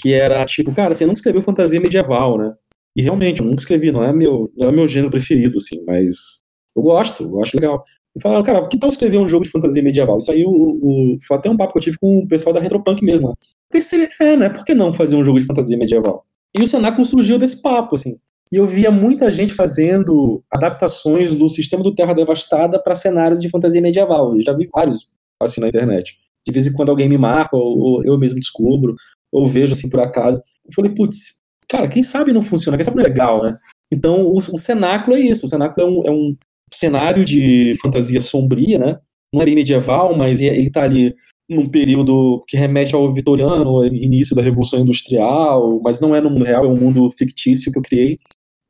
que 0.00 0.14
era 0.14 0.44
tipo, 0.46 0.74
cara, 0.74 0.94
você 0.94 1.04
não 1.04 1.12
escreveu 1.12 1.42
fantasia 1.42 1.80
medieval, 1.80 2.38
né? 2.38 2.54
E 2.96 3.02
realmente, 3.02 3.40
eu 3.40 3.46
nunca 3.46 3.60
escrevi, 3.60 3.92
não 3.92 4.02
é 4.02 4.12
meu, 4.12 4.50
não 4.56 4.68
é 4.68 4.72
meu 4.72 4.88
gênero 4.88 5.10
preferido, 5.10 5.58
assim, 5.58 5.84
mas 5.86 6.38
eu 6.74 6.82
gosto, 6.82 7.24
eu 7.24 7.42
acho 7.42 7.56
legal. 7.56 7.84
E 8.16 8.20
falaram, 8.20 8.42
cara, 8.42 8.66
que 8.68 8.78
tal 8.78 8.88
escrever 8.88 9.18
um 9.18 9.28
jogo 9.28 9.44
de 9.44 9.50
fantasia 9.50 9.82
medieval? 9.82 10.18
Isso 10.18 10.32
aí 10.32 10.44
o, 10.44 10.50
o, 10.50 11.16
foi 11.26 11.36
até 11.36 11.48
um 11.48 11.56
papo 11.56 11.72
que 11.72 11.78
eu 11.78 11.82
tive 11.82 11.98
com 11.98 12.18
o 12.18 12.26
pessoal 12.26 12.54
da 12.54 12.60
Retropunk 12.60 13.04
mesmo. 13.04 13.28
Né? 13.28 13.34
Pensei, 13.70 14.08
é, 14.20 14.36
né? 14.36 14.48
Por 14.48 14.64
que 14.64 14.74
não 14.74 14.92
fazer 14.92 15.16
um 15.16 15.22
jogo 15.22 15.38
de 15.38 15.46
fantasia 15.46 15.76
medieval? 15.76 16.24
E 16.58 16.62
o 16.62 16.66
Cenáculo 16.66 17.06
surgiu 17.06 17.38
desse 17.38 17.62
papo, 17.62 17.94
assim. 17.94 18.18
E 18.50 18.56
eu 18.56 18.66
via 18.66 18.90
muita 18.90 19.30
gente 19.30 19.54
fazendo 19.54 20.42
adaptações 20.50 21.34
do 21.34 21.48
sistema 21.48 21.84
do 21.84 21.94
Terra 21.94 22.14
Devastada 22.14 22.82
para 22.82 22.96
cenários 22.96 23.40
de 23.40 23.48
fantasia 23.48 23.80
medieval. 23.80 24.34
Eu 24.34 24.40
já 24.40 24.52
vi 24.52 24.66
vários 24.74 25.08
assim 25.40 25.60
na 25.60 25.68
internet. 25.68 26.16
De 26.44 26.52
vez 26.52 26.66
em 26.66 26.72
quando 26.72 26.88
alguém 26.88 27.08
me 27.08 27.16
marca, 27.16 27.56
ou, 27.56 27.78
ou 27.78 28.04
eu 28.04 28.18
mesmo 28.18 28.40
descubro, 28.40 28.96
ou 29.30 29.46
vejo 29.46 29.72
assim 29.72 29.88
por 29.88 30.00
acaso. 30.00 30.42
Eu 30.66 30.72
falei, 30.74 30.92
putz, 30.92 31.40
cara, 31.68 31.86
quem 31.86 32.02
sabe 32.02 32.32
não 32.32 32.42
funciona, 32.42 32.76
quem 32.76 32.84
sabe 32.84 32.96
não 32.96 33.04
é 33.04 33.08
legal, 33.08 33.42
né? 33.42 33.54
Então 33.92 34.26
o, 34.26 34.38
o 34.38 34.58
cenáculo 34.58 35.16
é 35.16 35.20
isso. 35.20 35.46
O 35.46 35.48
cenáculo 35.48 35.86
é 35.86 35.90
um, 35.90 36.06
é 36.06 36.10
um 36.10 36.36
cenário 36.72 37.24
de 37.24 37.72
fantasia 37.80 38.20
sombria, 38.20 38.78
né? 38.78 38.98
Não 39.32 39.42
é 39.42 39.44
bem 39.44 39.54
medieval, 39.54 40.16
mas 40.16 40.40
ele 40.40 40.68
está 40.68 40.82
ali 40.82 41.14
num 41.48 41.68
período 41.68 42.42
que 42.46 42.56
remete 42.56 42.94
ao 42.94 43.12
vitoriano, 43.12 43.84
início 43.86 44.36
da 44.36 44.42
Revolução 44.42 44.80
Industrial, 44.80 45.80
mas 45.82 45.98
não 45.98 46.14
é 46.14 46.20
no 46.20 46.30
mundo 46.30 46.44
real, 46.44 46.64
é 46.64 46.68
um 46.68 46.76
mundo 46.76 47.10
fictício 47.10 47.72
que 47.72 47.78
eu 47.78 47.82
criei, 47.82 48.18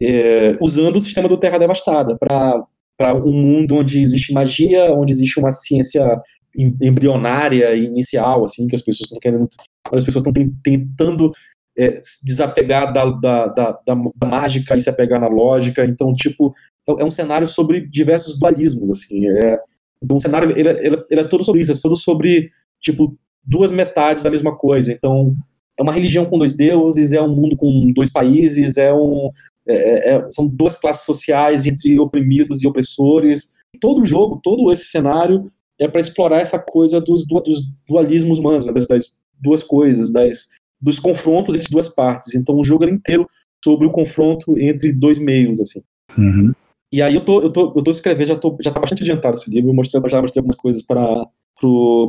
é, 0.01 0.57
usando 0.61 0.97
o 0.97 1.01
sistema 1.01 1.29
do 1.29 1.37
Terra 1.37 1.59
Devastada 1.59 2.17
para 2.17 3.15
um 3.15 3.33
mundo 3.33 3.77
onde 3.77 4.01
existe 4.01 4.33
magia, 4.33 4.93
onde 4.93 5.13
existe 5.13 5.41
uma 5.41 5.51
ciência 5.51 6.21
embrionária 6.57 7.75
inicial, 7.75 8.43
assim, 8.45 8.67
que 8.67 8.75
as 8.75 8.83
pessoas 8.83 9.07
estão 9.07 9.21
querendo, 9.21 9.49
as 9.93 10.05
pessoas 10.05 10.27
estão 10.27 10.51
tentando 10.63 11.31
é, 11.79 12.01
desapegar 12.25 12.93
da, 12.93 13.05
da, 13.05 13.47
da, 13.47 13.81
da, 13.87 14.27
mágica 14.27 14.77
e 14.77 14.81
se 14.81 14.91
apegar 14.91 15.21
na 15.21 15.29
lógica. 15.29 15.85
Então, 15.85 16.13
tipo, 16.13 16.53
é, 16.89 17.03
é 17.03 17.05
um 17.05 17.11
cenário 17.11 17.47
sobre 17.47 17.81
diversos 17.81 18.39
dualismos, 18.39 18.91
assim. 18.91 19.29
É, 19.29 19.61
então, 20.03 20.17
um 20.17 20.21
cenário, 20.21 20.51
ele, 20.59 20.69
ele, 20.69 21.03
ele, 21.11 21.21
é 21.21 21.25
todo 21.25 21.45
sobre 21.45 21.61
isso, 21.61 21.71
é 21.71 21.75
todo 21.81 21.97
sobre, 21.97 22.51
tipo, 22.81 23.17
duas 23.45 23.73
metades 23.73 24.25
da 24.25 24.31
mesma 24.31 24.57
coisa. 24.57 24.93
Então, 24.93 25.33
é 25.79 25.83
uma 25.83 25.93
religião 25.93 26.25
com 26.27 26.39
dois 26.39 26.57
deuses, 26.57 27.13
é 27.13 27.23
um 27.23 27.35
mundo 27.35 27.57
com 27.57 27.93
dois 27.93 28.11
países, 28.11 28.77
é 28.77 28.93
um, 28.93 29.31
é, 29.67 30.15
é, 30.15 30.31
são 30.31 30.49
duas 30.49 30.75
classes 30.75 31.05
sociais 31.05 31.67
entre 31.67 31.99
oprimidos 32.01 32.63
e 32.63 32.67
opressores. 32.67 33.53
Todo 33.81 34.03
o 34.03 34.05
jogo, 34.05 34.41
todo 34.43 34.73
esse 34.73 34.87
cenário 34.87 35.51
é 35.79 35.87
para 35.87 36.01
explorar 36.01 36.41
essa 36.41 36.59
coisa 36.59 37.01
dos, 37.01 37.25
dos 37.27 37.73
dualismos 37.87 38.41
humanos, 38.41 38.67
né, 38.67 38.73
das, 38.73 38.87
das, 38.89 39.17
duas 39.41 39.63
coisas, 39.63 40.13
das, 40.13 40.49
dos 40.81 40.99
confrontos 40.99 41.55
entre 41.55 41.71
duas 41.71 41.89
partes. 41.89 42.35
Então 42.35 42.57
o 42.59 42.65
jogo 42.65 42.83
era 42.83 42.93
inteiro 42.93 43.25
sobre 43.65 43.87
o 43.87 43.93
confronto 43.93 44.59
entre 44.59 44.93
dois 44.93 45.19
meios, 45.19 45.61
assim. 45.61 45.81
Uhum. 46.19 46.53
E 46.93 47.03
aí 47.03 47.15
eu 47.15 47.21
tô, 47.21 47.41
eu 47.41 47.51
tô, 47.51 47.73
eu 47.77 47.83
tô 47.83 47.91
escrevendo, 47.91 48.29
já, 48.29 48.37
tô, 48.37 48.57
já 48.61 48.73
tá 48.73 48.81
bastante 48.81 49.03
adiantado 49.03 49.35
esse 49.35 49.51
livro, 49.51 49.71
eu 49.71 49.75
mostrei, 49.75 50.03
já 50.09 50.21
mostrei 50.21 50.41
algumas 50.41 50.57
coisas 50.57 50.83
para 50.83 51.25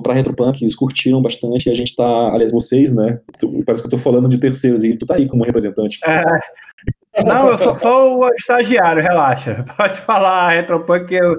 para 0.04 0.14
Retropunk, 0.14 0.62
eles 0.62 0.76
curtiram 0.76 1.22
bastante, 1.22 1.68
e 1.68 1.72
a 1.72 1.76
gente 1.76 1.96
tá, 1.96 2.04
aliás, 2.32 2.52
vocês, 2.52 2.94
né, 2.94 3.20
parece 3.66 3.82
que 3.82 3.88
eu 3.88 3.92
tô 3.92 3.98
falando 3.98 4.30
de 4.30 4.38
terceiros, 4.38 4.84
e 4.84 4.96
tu 4.96 5.06
tá 5.06 5.16
aí 5.16 5.28
como 5.28 5.44
representante. 5.44 6.00
É. 6.06 7.24
Não, 7.24 7.48
eu 7.48 7.58
sou 7.58 7.74
só 7.74 8.18
o 8.18 8.30
estagiário, 8.34 9.02
relaxa, 9.02 9.66
pode 9.76 10.00
falar, 10.02 10.52
Retropunk, 10.52 11.14
eu, 11.14 11.36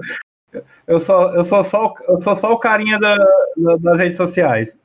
eu, 0.87 0.99
sou, 0.99 1.33
eu, 1.35 1.45
sou 1.45 1.63
só, 1.63 1.93
eu 2.09 2.19
sou 2.19 2.35
só 2.35 2.51
o 2.51 2.59
carinha 2.59 2.99
da, 2.99 3.17
da, 3.17 3.77
das 3.77 3.99
redes 3.99 4.17
sociais. 4.17 4.77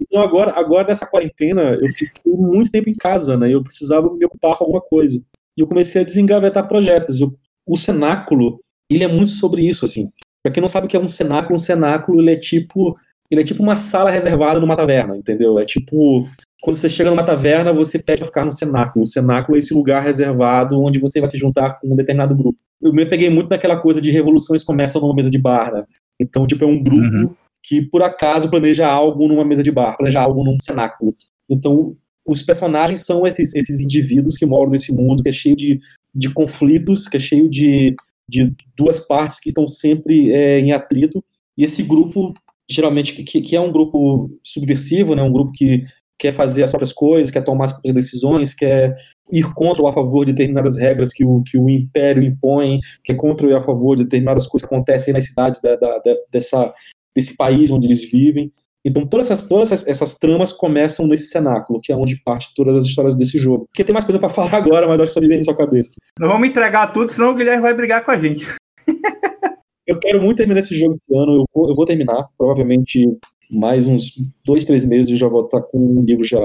Então 0.00 0.22
agora, 0.22 0.52
agora 0.56 0.86
nessa 0.86 1.06
quarentena, 1.06 1.78
eu 1.80 1.88
fiquei 1.88 2.32
muito 2.32 2.70
tempo 2.70 2.90
em 2.90 2.94
casa, 2.94 3.36
né, 3.36 3.52
eu 3.52 3.62
precisava 3.62 4.12
me 4.12 4.24
ocupar 4.24 4.56
com 4.56 4.64
alguma 4.64 4.82
coisa, 4.82 5.20
e 5.56 5.60
eu 5.60 5.66
comecei 5.66 6.02
a 6.02 6.04
desengavetar 6.04 6.68
projetos, 6.68 7.20
eu, 7.20 7.34
o 7.66 7.76
cenáculo, 7.76 8.56
ele 8.90 9.02
é 9.02 9.08
muito 9.08 9.30
sobre 9.30 9.66
isso, 9.66 9.84
assim, 9.84 10.10
Pra 10.44 10.52
quem 10.52 10.60
não 10.60 10.68
sabe 10.68 10.86
o 10.86 10.90
que 10.90 10.96
é 10.96 11.00
um 11.00 11.08
cenáculo, 11.08 11.54
um 11.54 11.58
cenáculo 11.58 12.20
ele 12.20 12.32
é 12.32 12.36
tipo. 12.36 12.94
Ele 13.30 13.40
é 13.40 13.44
tipo 13.44 13.62
uma 13.62 13.74
sala 13.74 14.10
reservada 14.10 14.60
numa 14.60 14.76
taverna, 14.76 15.16
entendeu? 15.16 15.58
É 15.58 15.64
tipo. 15.64 16.28
Quando 16.60 16.76
você 16.76 16.88
chega 16.90 17.10
numa 17.10 17.24
taverna, 17.24 17.72
você 17.72 17.98
pede 17.98 18.18
pra 18.18 18.26
ficar 18.26 18.44
no 18.44 18.52
cenáculo. 18.52 19.02
O 19.02 19.06
cenáculo 19.06 19.56
é 19.56 19.58
esse 19.58 19.72
lugar 19.72 20.02
reservado 20.02 20.80
onde 20.80 20.98
você 20.98 21.18
vai 21.18 21.28
se 21.28 21.38
juntar 21.38 21.80
com 21.80 21.92
um 21.92 21.96
determinado 21.96 22.36
grupo. 22.36 22.58
Eu 22.82 22.92
me 22.92 23.06
peguei 23.06 23.30
muito 23.30 23.48
naquela 23.48 23.78
coisa 23.78 24.00
de 24.00 24.10
revoluções 24.10 24.62
começam 24.62 25.00
numa 25.00 25.14
mesa 25.14 25.30
de 25.30 25.38
bar, 25.38 25.72
né? 25.72 25.84
Então, 26.20 26.46
tipo, 26.46 26.62
é 26.64 26.66
um 26.66 26.82
grupo 26.82 27.16
uhum. 27.16 27.34
que 27.62 27.82
por 27.82 28.02
acaso 28.02 28.50
planeja 28.50 28.86
algo 28.86 29.26
numa 29.26 29.44
mesa 29.44 29.62
de 29.62 29.72
bar, 29.72 29.96
planeja 29.96 30.20
algo 30.20 30.44
num 30.44 30.58
cenáculo. 30.60 31.12
Então, 31.48 31.96
os 32.26 32.42
personagens 32.42 33.04
são 33.04 33.26
esses, 33.26 33.54
esses 33.54 33.80
indivíduos 33.80 34.36
que 34.36 34.46
moram 34.46 34.70
nesse 34.70 34.94
mundo 34.94 35.22
que 35.22 35.28
é 35.28 35.32
cheio 35.32 35.56
de, 35.56 35.78
de 36.14 36.30
conflitos, 36.30 37.08
que 37.08 37.16
é 37.16 37.20
cheio 37.20 37.48
de, 37.48 37.94
de 38.28 38.54
duas 38.76 39.00
partes 39.00 39.38
que 39.38 39.50
estão 39.50 39.68
sempre 39.68 40.32
é, 40.32 40.58
em 40.58 40.72
atrito, 40.72 41.22
e 41.56 41.64
esse 41.64 41.82
grupo, 41.82 42.34
geralmente, 42.68 43.22
que, 43.22 43.40
que 43.40 43.56
é 43.56 43.60
um 43.60 43.72
grupo 43.72 44.28
subversivo, 44.42 45.14
né, 45.14 45.22
um 45.22 45.30
grupo 45.30 45.52
que 45.52 45.82
quer 46.18 46.32
fazer 46.32 46.62
as 46.62 46.70
próprias 46.70 46.92
coisas, 46.92 47.30
quer 47.30 47.42
tomar 47.42 47.64
as 47.64 47.72
próprias 47.72 47.94
decisões, 47.94 48.54
quer 48.54 48.94
ir 49.32 49.52
contra 49.54 49.82
ou 49.82 49.88
a 49.88 49.92
favor 49.92 50.24
de 50.24 50.32
determinadas 50.32 50.78
regras 50.78 51.12
que 51.12 51.24
o, 51.24 51.42
que 51.42 51.58
o 51.58 51.68
império 51.68 52.22
impõe, 52.22 52.78
quer 53.02 53.14
contra 53.14 53.46
ou 53.46 53.56
a 53.56 53.62
favor 53.62 53.96
de 53.96 54.04
determinadas 54.04 54.46
coisas 54.46 54.68
que 54.68 54.74
acontecem 54.74 55.12
nas 55.12 55.26
cidades 55.26 55.60
da, 55.60 55.76
da, 55.76 55.98
da, 55.98 56.16
dessa, 56.32 56.72
desse 57.14 57.36
país 57.36 57.70
onde 57.70 57.86
eles 57.86 58.10
vivem. 58.10 58.52
Então 58.84 59.02
todas 59.02 59.30
essas, 59.30 59.48
todas 59.48 59.72
essas, 59.72 59.88
essas, 59.88 60.16
tramas 60.16 60.52
começam 60.52 61.06
nesse 61.06 61.28
cenáculo, 61.28 61.80
que 61.80 61.90
é 61.90 61.96
onde 61.96 62.20
parte 62.22 62.52
todas 62.54 62.76
as 62.76 62.84
histórias 62.84 63.16
desse 63.16 63.38
jogo. 63.38 63.64
Porque 63.66 63.82
tem 63.82 63.94
mais 63.94 64.04
coisa 64.04 64.18
para 64.18 64.28
falar 64.30 64.54
agora, 64.54 64.86
mas 64.86 65.00
acho 65.00 65.08
que 65.08 65.14
só 65.14 65.20
me 65.20 65.28
vem 65.28 65.38
na 65.38 65.44
sua 65.44 65.56
cabeça. 65.56 65.96
Não 66.18 66.28
vamos 66.28 66.48
entregar 66.48 66.92
tudo, 66.92 67.08
senão 67.08 67.30
o 67.30 67.34
Guilherme 67.34 67.62
vai 67.62 67.74
brigar 67.74 68.04
com 68.04 68.10
a 68.10 68.18
gente. 68.18 68.44
eu 69.86 69.98
quero 69.98 70.22
muito 70.22 70.36
terminar 70.36 70.60
esse 70.60 70.76
jogo 70.76 70.94
esse 70.94 71.16
ano, 71.16 71.36
eu 71.36 71.44
vou, 71.54 71.68
eu 71.68 71.74
vou 71.74 71.86
terminar, 71.86 72.26
provavelmente 72.36 73.06
mais 73.50 73.86
uns 73.86 74.12
dois, 74.44 74.64
três 74.64 74.84
meses 74.84 75.12
eu 75.12 75.18
já 75.18 75.28
vou 75.28 75.44
estar 75.44 75.62
com 75.62 75.78
um 75.78 76.02
livro 76.04 76.24
já... 76.24 76.40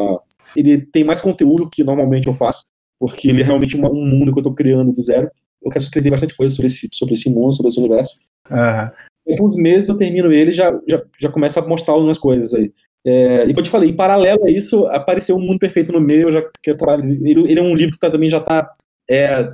Ele 0.55 0.81
tem 0.81 1.03
mais 1.03 1.21
conteúdo 1.21 1.69
que 1.69 1.83
normalmente 1.83 2.27
eu 2.27 2.33
faço, 2.33 2.67
porque 2.97 3.29
ele 3.29 3.41
é 3.41 3.45
realmente 3.45 3.75
uma, 3.75 3.89
um 3.89 4.05
mundo 4.05 4.31
que 4.31 4.39
eu 4.39 4.41
estou 4.41 4.53
criando 4.53 4.91
do 4.91 5.01
zero. 5.01 5.29
Eu 5.61 5.69
quero 5.69 5.83
escrever 5.83 6.09
bastante 6.09 6.35
coisa 6.35 6.55
sobre 6.55 6.67
esse, 6.67 6.87
sobre 6.93 7.13
esse 7.13 7.29
mundo, 7.29 7.53
sobre 7.53 7.69
esse 7.69 7.79
universo. 7.79 8.19
Uhum 8.49 9.08
daqui 9.29 9.41
uns 9.41 9.55
meses 9.55 9.89
eu 9.89 9.97
termino 9.97 10.31
ele 10.31 10.51
e 10.51 10.53
já, 10.53 10.71
já, 10.87 11.01
já 11.19 11.29
começa 11.29 11.59
a 11.59 11.67
mostrar 11.67 11.93
algumas 11.93 12.17
coisas 12.17 12.53
aí. 12.53 12.71
É, 13.05 13.43
e 13.43 13.47
como 13.47 13.59
eu 13.59 13.63
te 13.63 13.69
falei, 13.69 13.89
em 13.89 13.95
paralelo 13.95 14.45
a 14.45 14.51
isso, 14.51 14.85
apareceu 14.87 15.35
um 15.35 15.41
mundo 15.41 15.59
perfeito 15.59 15.91
no 15.91 16.01
meio, 16.01 16.31
já 16.31 16.41
que 16.61 16.71
ele, 16.71 17.51
ele 17.51 17.59
é 17.59 17.63
um 17.63 17.73
livro 17.73 17.93
que 17.93 17.99
tá, 17.99 18.11
também 18.11 18.29
já 18.29 18.39
está 18.39 18.69
é, 19.09 19.49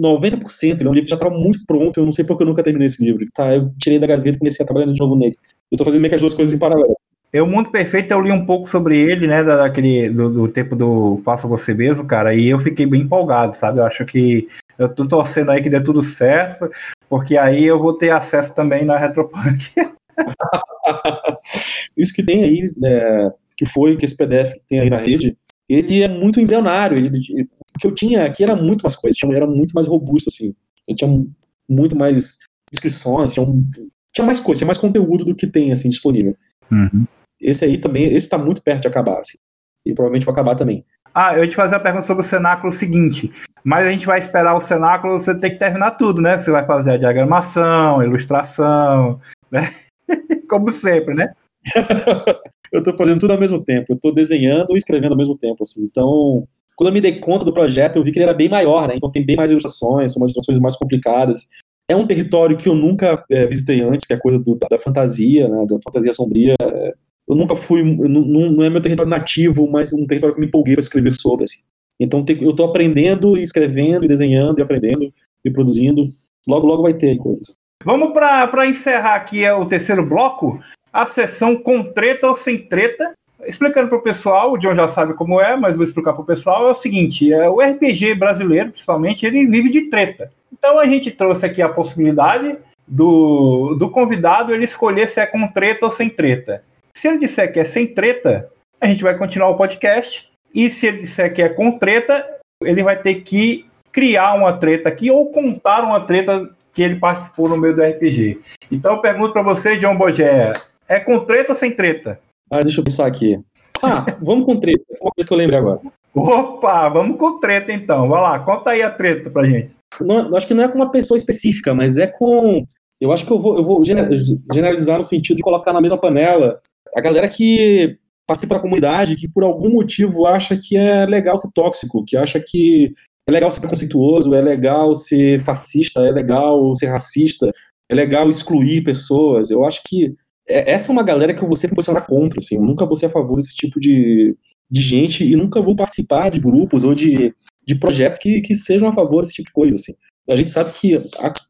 90%, 0.00 0.80
ele 0.80 0.86
é 0.86 0.90
um 0.90 0.94
livro 0.94 1.06
que 1.06 1.10
já 1.10 1.16
está 1.16 1.28
muito 1.28 1.60
pronto, 1.66 1.98
eu 1.98 2.04
não 2.04 2.12
sei 2.12 2.24
porque 2.24 2.42
eu 2.42 2.46
nunca 2.46 2.62
terminei 2.62 2.86
esse 2.86 3.04
livro. 3.04 3.24
Tá, 3.34 3.54
eu 3.54 3.72
tirei 3.78 3.98
da 3.98 4.06
gaveta 4.06 4.36
e 4.36 4.38
comecei 4.38 4.62
a 4.62 4.66
trabalhar 4.66 4.92
de 4.92 4.98
novo 4.98 5.16
nele. 5.16 5.36
Eu 5.70 5.76
estou 5.76 5.84
fazendo 5.84 6.00
meio 6.00 6.10
que 6.10 6.14
as 6.16 6.20
duas 6.20 6.34
coisas 6.34 6.54
em 6.54 6.58
paralelo. 6.58 6.96
É 7.30 7.42
o 7.42 7.46
Mundo 7.46 7.70
Perfeito, 7.70 8.12
eu 8.12 8.22
li 8.22 8.32
um 8.32 8.46
pouco 8.46 8.66
sobre 8.66 8.96
ele, 8.96 9.26
né, 9.26 9.44
daquele, 9.44 10.08
do, 10.08 10.30
do 10.30 10.48
tempo 10.48 10.74
do 10.74 11.20
Faça 11.24 11.46
Você 11.46 11.74
Mesmo, 11.74 12.06
cara, 12.06 12.34
e 12.34 12.48
eu 12.48 12.58
fiquei 12.58 12.86
bem 12.86 13.02
empolgado, 13.02 13.54
sabe? 13.54 13.80
Eu 13.80 13.84
acho 13.84 14.04
que 14.06 14.48
eu 14.78 14.94
tô 14.94 15.06
torcendo 15.06 15.50
aí 15.50 15.60
que 15.60 15.68
dê 15.68 15.82
tudo 15.82 16.02
certo, 16.02 16.68
porque 17.08 17.36
aí 17.36 17.64
eu 17.64 17.78
vou 17.78 17.96
ter 17.96 18.10
acesso 18.10 18.54
também 18.54 18.84
na 18.84 18.96
Retropunk. 18.96 19.72
Isso 21.96 22.14
que 22.14 22.24
tem 22.24 22.44
aí, 22.44 22.72
né, 22.76 23.32
que 23.56 23.66
foi, 23.66 23.96
que 23.96 24.04
esse 24.04 24.16
PDF 24.16 24.52
tem 24.68 24.80
aí 24.80 24.88
na 24.88 24.98
rede, 24.98 25.36
ele 25.68 26.02
é 26.02 26.08
muito 26.08 26.40
embrionário. 26.40 26.96
Ele, 26.96 27.08
o 27.08 27.78
que 27.78 27.86
eu 27.86 27.94
tinha 27.94 28.24
aqui 28.24 28.44
era 28.44 28.54
muito 28.54 28.82
mais 28.82 28.94
coisas, 28.94 29.20
era 29.22 29.46
muito 29.46 29.72
mais 29.72 29.88
robusto, 29.88 30.28
assim. 30.28 30.54
Eu 30.86 30.94
tinha 30.94 31.24
muito 31.68 31.96
mais 31.96 32.38
inscrições, 32.72 33.34
tinha, 33.34 33.44
um, 33.44 33.68
tinha 34.14 34.24
mais 34.24 34.40
coisa, 34.40 34.60
tinha 34.60 34.66
mais 34.66 34.78
conteúdo 34.78 35.24
do 35.24 35.34
que 35.34 35.46
tem, 35.46 35.72
assim, 35.72 35.90
disponível. 35.90 36.36
Uhum. 36.70 37.04
Esse 37.40 37.64
aí 37.64 37.78
também, 37.78 38.04
esse 38.04 38.16
está 38.16 38.38
muito 38.38 38.62
perto 38.62 38.82
de 38.82 38.88
acabar, 38.88 39.18
assim. 39.18 39.38
E 39.84 39.92
provavelmente 39.92 40.24
vai 40.24 40.32
acabar 40.32 40.54
também. 40.54 40.84
Ah, 41.20 41.36
eu 41.36 41.48
te 41.48 41.56
fazer 41.56 41.74
a 41.74 41.80
pergunta 41.80 42.06
sobre 42.06 42.22
o 42.22 42.24
cenáculo 42.24 42.72
seguinte. 42.72 43.28
Mas 43.64 43.86
a 43.86 43.90
gente 43.90 44.06
vai 44.06 44.20
esperar 44.20 44.54
o 44.54 44.60
cenáculo, 44.60 45.18
você 45.18 45.36
tem 45.36 45.50
que 45.50 45.58
terminar 45.58 45.90
tudo, 45.96 46.22
né? 46.22 46.38
Você 46.38 46.48
vai 46.52 46.64
fazer 46.64 46.92
a 46.92 46.96
diagramação, 46.96 47.98
a 47.98 48.04
ilustração, 48.04 49.18
né? 49.50 49.68
Como 50.48 50.70
sempre, 50.70 51.16
né? 51.16 51.32
eu 52.72 52.78
estou 52.78 52.96
fazendo 52.96 53.18
tudo 53.18 53.32
ao 53.32 53.40
mesmo 53.40 53.58
tempo. 53.64 53.86
Eu 53.88 53.96
estou 53.96 54.14
desenhando 54.14 54.72
e 54.74 54.76
escrevendo 54.76 55.10
ao 55.10 55.18
mesmo 55.18 55.36
tempo, 55.36 55.56
assim. 55.60 55.82
Então, 55.82 56.46
quando 56.76 56.90
eu 56.90 56.94
me 56.94 57.00
dei 57.00 57.18
conta 57.18 57.44
do 57.44 57.52
projeto, 57.52 57.96
eu 57.96 58.04
vi 58.04 58.12
que 58.12 58.20
ele 58.20 58.26
era 58.26 58.34
bem 58.34 58.48
maior, 58.48 58.86
né? 58.86 58.94
Então 58.94 59.10
tem 59.10 59.26
bem 59.26 59.34
mais 59.34 59.50
ilustrações, 59.50 60.12
são 60.12 60.22
ilustrações 60.22 60.60
mais 60.60 60.76
complicadas. 60.76 61.48
É 61.90 61.96
um 61.96 62.06
território 62.06 62.56
que 62.56 62.68
eu 62.68 62.76
nunca 62.76 63.24
é, 63.28 63.44
visitei 63.44 63.80
antes, 63.80 64.06
que 64.06 64.12
é 64.12 64.16
a 64.16 64.20
coisa 64.20 64.38
do, 64.38 64.56
da 64.56 64.78
fantasia, 64.78 65.48
né? 65.48 65.66
Da 65.68 65.78
fantasia 65.82 66.12
sombria. 66.12 66.54
É, 66.62 66.94
eu 67.28 67.36
nunca 67.36 67.54
fui, 67.54 67.82
não, 67.82 68.50
não 68.50 68.64
é 68.64 68.70
meu 68.70 68.80
território 68.80 69.10
nativo, 69.10 69.68
mas 69.70 69.92
um 69.92 70.06
território 70.06 70.34
que 70.34 70.40
me 70.40 70.46
empolguei 70.46 70.74
para 70.74 70.82
escrever 70.82 71.12
sobre, 71.12 71.44
assim. 71.44 71.58
Então 72.00 72.24
eu 72.40 72.50
estou 72.50 72.66
aprendendo, 72.66 73.36
e 73.36 73.42
escrevendo, 73.42 74.04
e 74.04 74.08
desenhando, 74.08 74.58
e 74.58 74.62
aprendendo, 74.62 75.12
e 75.44 75.50
produzindo. 75.50 76.08
Logo, 76.46 76.66
logo 76.66 76.82
vai 76.82 76.94
ter 76.94 77.16
coisas. 77.16 77.54
Vamos 77.84 78.12
para 78.12 78.66
encerrar 78.66 79.16
aqui 79.16 79.48
o 79.50 79.66
terceiro 79.66 80.06
bloco, 80.06 80.58
a 80.92 81.04
sessão 81.04 81.56
com 81.56 81.82
treta 81.82 82.28
ou 82.28 82.34
sem 82.34 82.58
treta. 82.58 83.12
explicando 83.46 83.88
para 83.88 83.98
o 83.98 84.02
pessoal, 84.02 84.52
o 84.52 84.58
John 84.58 84.74
já 84.74 84.88
sabe 84.88 85.14
como 85.14 85.40
é, 85.40 85.56
mas 85.56 85.76
vou 85.76 85.84
explicar 85.84 86.12
para 86.12 86.22
o 86.22 86.26
pessoal, 86.26 86.68
é 86.68 86.72
o 86.72 86.74
seguinte, 86.74 87.32
é, 87.32 87.48
o 87.48 87.60
RPG 87.60 88.14
brasileiro, 88.14 88.70
principalmente, 88.70 89.26
ele 89.26 89.46
vive 89.46 89.68
de 89.68 89.82
treta. 89.88 90.30
Então 90.52 90.78
a 90.78 90.86
gente 90.86 91.10
trouxe 91.10 91.46
aqui 91.46 91.62
a 91.62 91.68
possibilidade 91.68 92.58
do, 92.86 93.74
do 93.74 93.90
convidado 93.90 94.52
ele 94.52 94.64
escolher 94.64 95.06
se 95.06 95.20
é 95.20 95.26
com 95.26 95.46
treta 95.52 95.84
ou 95.84 95.90
sem 95.90 96.08
treta. 96.08 96.64
Se 96.98 97.06
ele 97.06 97.18
disser 97.20 97.52
que 97.52 97.60
é 97.60 97.64
sem 97.64 97.86
treta, 97.86 98.50
a 98.80 98.88
gente 98.88 99.04
vai 99.04 99.16
continuar 99.16 99.50
o 99.50 99.56
podcast. 99.56 100.28
E 100.52 100.68
se 100.68 100.88
ele 100.88 100.98
disser 100.98 101.32
que 101.32 101.40
é 101.40 101.48
com 101.48 101.70
treta, 101.70 102.26
ele 102.60 102.82
vai 102.82 103.00
ter 103.00 103.20
que 103.20 103.64
criar 103.92 104.34
uma 104.34 104.52
treta 104.52 104.88
aqui 104.88 105.08
ou 105.08 105.30
contar 105.30 105.84
uma 105.84 106.00
treta 106.00 106.52
que 106.74 106.82
ele 106.82 106.96
participou 106.96 107.48
no 107.48 107.56
meio 107.56 107.76
do 107.76 107.84
RPG. 107.84 108.40
Então 108.68 108.94
eu 108.94 109.00
pergunto 109.00 109.32
para 109.32 109.44
você, 109.44 109.76
John 109.76 109.96
Bogé, 109.96 110.52
é 110.88 110.98
com 110.98 111.20
treta 111.20 111.52
ou 111.52 111.56
sem 111.56 111.70
treta? 111.70 112.18
Ah, 112.50 112.62
deixa 112.62 112.80
eu 112.80 112.84
pensar 112.84 113.06
aqui. 113.06 113.38
Ah, 113.80 114.04
vamos 114.20 114.44
com 114.44 114.58
treta. 114.58 114.82
Uma 115.00 115.12
coisa 115.12 115.28
que 115.28 115.32
eu 115.32 115.38
lembrei 115.38 115.60
agora. 115.60 115.80
Opa, 116.12 116.88
vamos 116.88 117.16
com 117.16 117.38
treta 117.38 117.72
então. 117.72 118.08
Vai 118.08 118.20
lá, 118.20 118.40
conta 118.40 118.70
aí 118.70 118.82
a 118.82 118.90
treta 118.90 119.30
pra 119.30 119.44
gente. 119.44 119.76
Não, 120.00 120.36
acho 120.36 120.48
que 120.48 120.54
não 120.54 120.64
é 120.64 120.68
com 120.68 120.74
uma 120.74 120.90
pessoa 120.90 121.16
específica, 121.16 121.72
mas 121.72 121.96
é 121.96 122.08
com. 122.08 122.64
Eu 123.00 123.12
acho 123.12 123.24
que 123.24 123.32
eu 123.32 123.38
vou, 123.38 123.56
eu 123.56 123.64
vou 123.64 123.82
generalizar 123.84 124.98
no 124.98 125.04
sentido 125.04 125.36
de 125.36 125.42
colocar 125.42 125.72
na 125.72 125.80
mesma 125.80 125.98
panela 125.98 126.60
a 126.94 127.00
galera 127.00 127.28
que 127.28 127.98
participa 128.26 128.56
da 128.56 128.60
comunidade, 128.60 129.16
que 129.16 129.28
por 129.28 129.42
algum 129.42 129.70
motivo 129.70 130.26
acha 130.26 130.56
que 130.56 130.76
é 130.76 131.06
legal 131.06 131.38
ser 131.38 131.50
tóxico, 131.54 132.04
que 132.04 132.16
acha 132.16 132.38
que 132.38 132.92
é 133.26 133.32
legal 133.32 133.50
ser 133.50 133.60
preconceituoso, 133.60 134.34
é 134.34 134.42
legal 134.42 134.94
ser 134.94 135.40
fascista, 135.40 136.00
é 136.00 136.10
legal 136.10 136.74
ser 136.74 136.86
racista, 136.86 137.50
é 137.88 137.94
legal 137.94 138.28
excluir 138.28 138.82
pessoas. 138.82 139.50
Eu 139.50 139.64
acho 139.64 139.82
que 139.86 140.14
é, 140.48 140.72
essa 140.72 140.90
é 140.90 140.92
uma 140.92 141.02
galera 141.02 141.32
que 141.32 141.42
eu 141.42 141.46
vou 141.46 141.56
sempre 141.56 141.76
posicionar 141.76 142.06
contra, 142.06 142.38
assim, 142.38 142.56
eu 142.56 142.62
nunca 142.62 142.86
vou 142.86 142.96
ser 142.96 143.06
a 143.06 143.10
favor 143.10 143.36
desse 143.36 143.54
tipo 143.54 143.78
de, 143.78 144.36
de 144.70 144.80
gente 144.80 145.24
e 145.24 145.36
nunca 145.36 145.60
vou 145.62 145.76
participar 145.76 146.30
de 146.30 146.40
grupos 146.40 146.84
ou 146.84 146.94
de, 146.94 147.34
de 147.66 147.74
projetos 147.74 148.18
que, 148.18 148.40
que 148.40 148.54
sejam 148.54 148.88
a 148.88 148.92
favor 148.92 149.22
desse 149.22 149.34
tipo 149.34 149.48
de 149.48 149.52
coisa, 149.52 149.74
assim. 149.76 149.94
A 150.28 150.36
gente 150.36 150.50
sabe 150.50 150.70
que, 150.70 150.96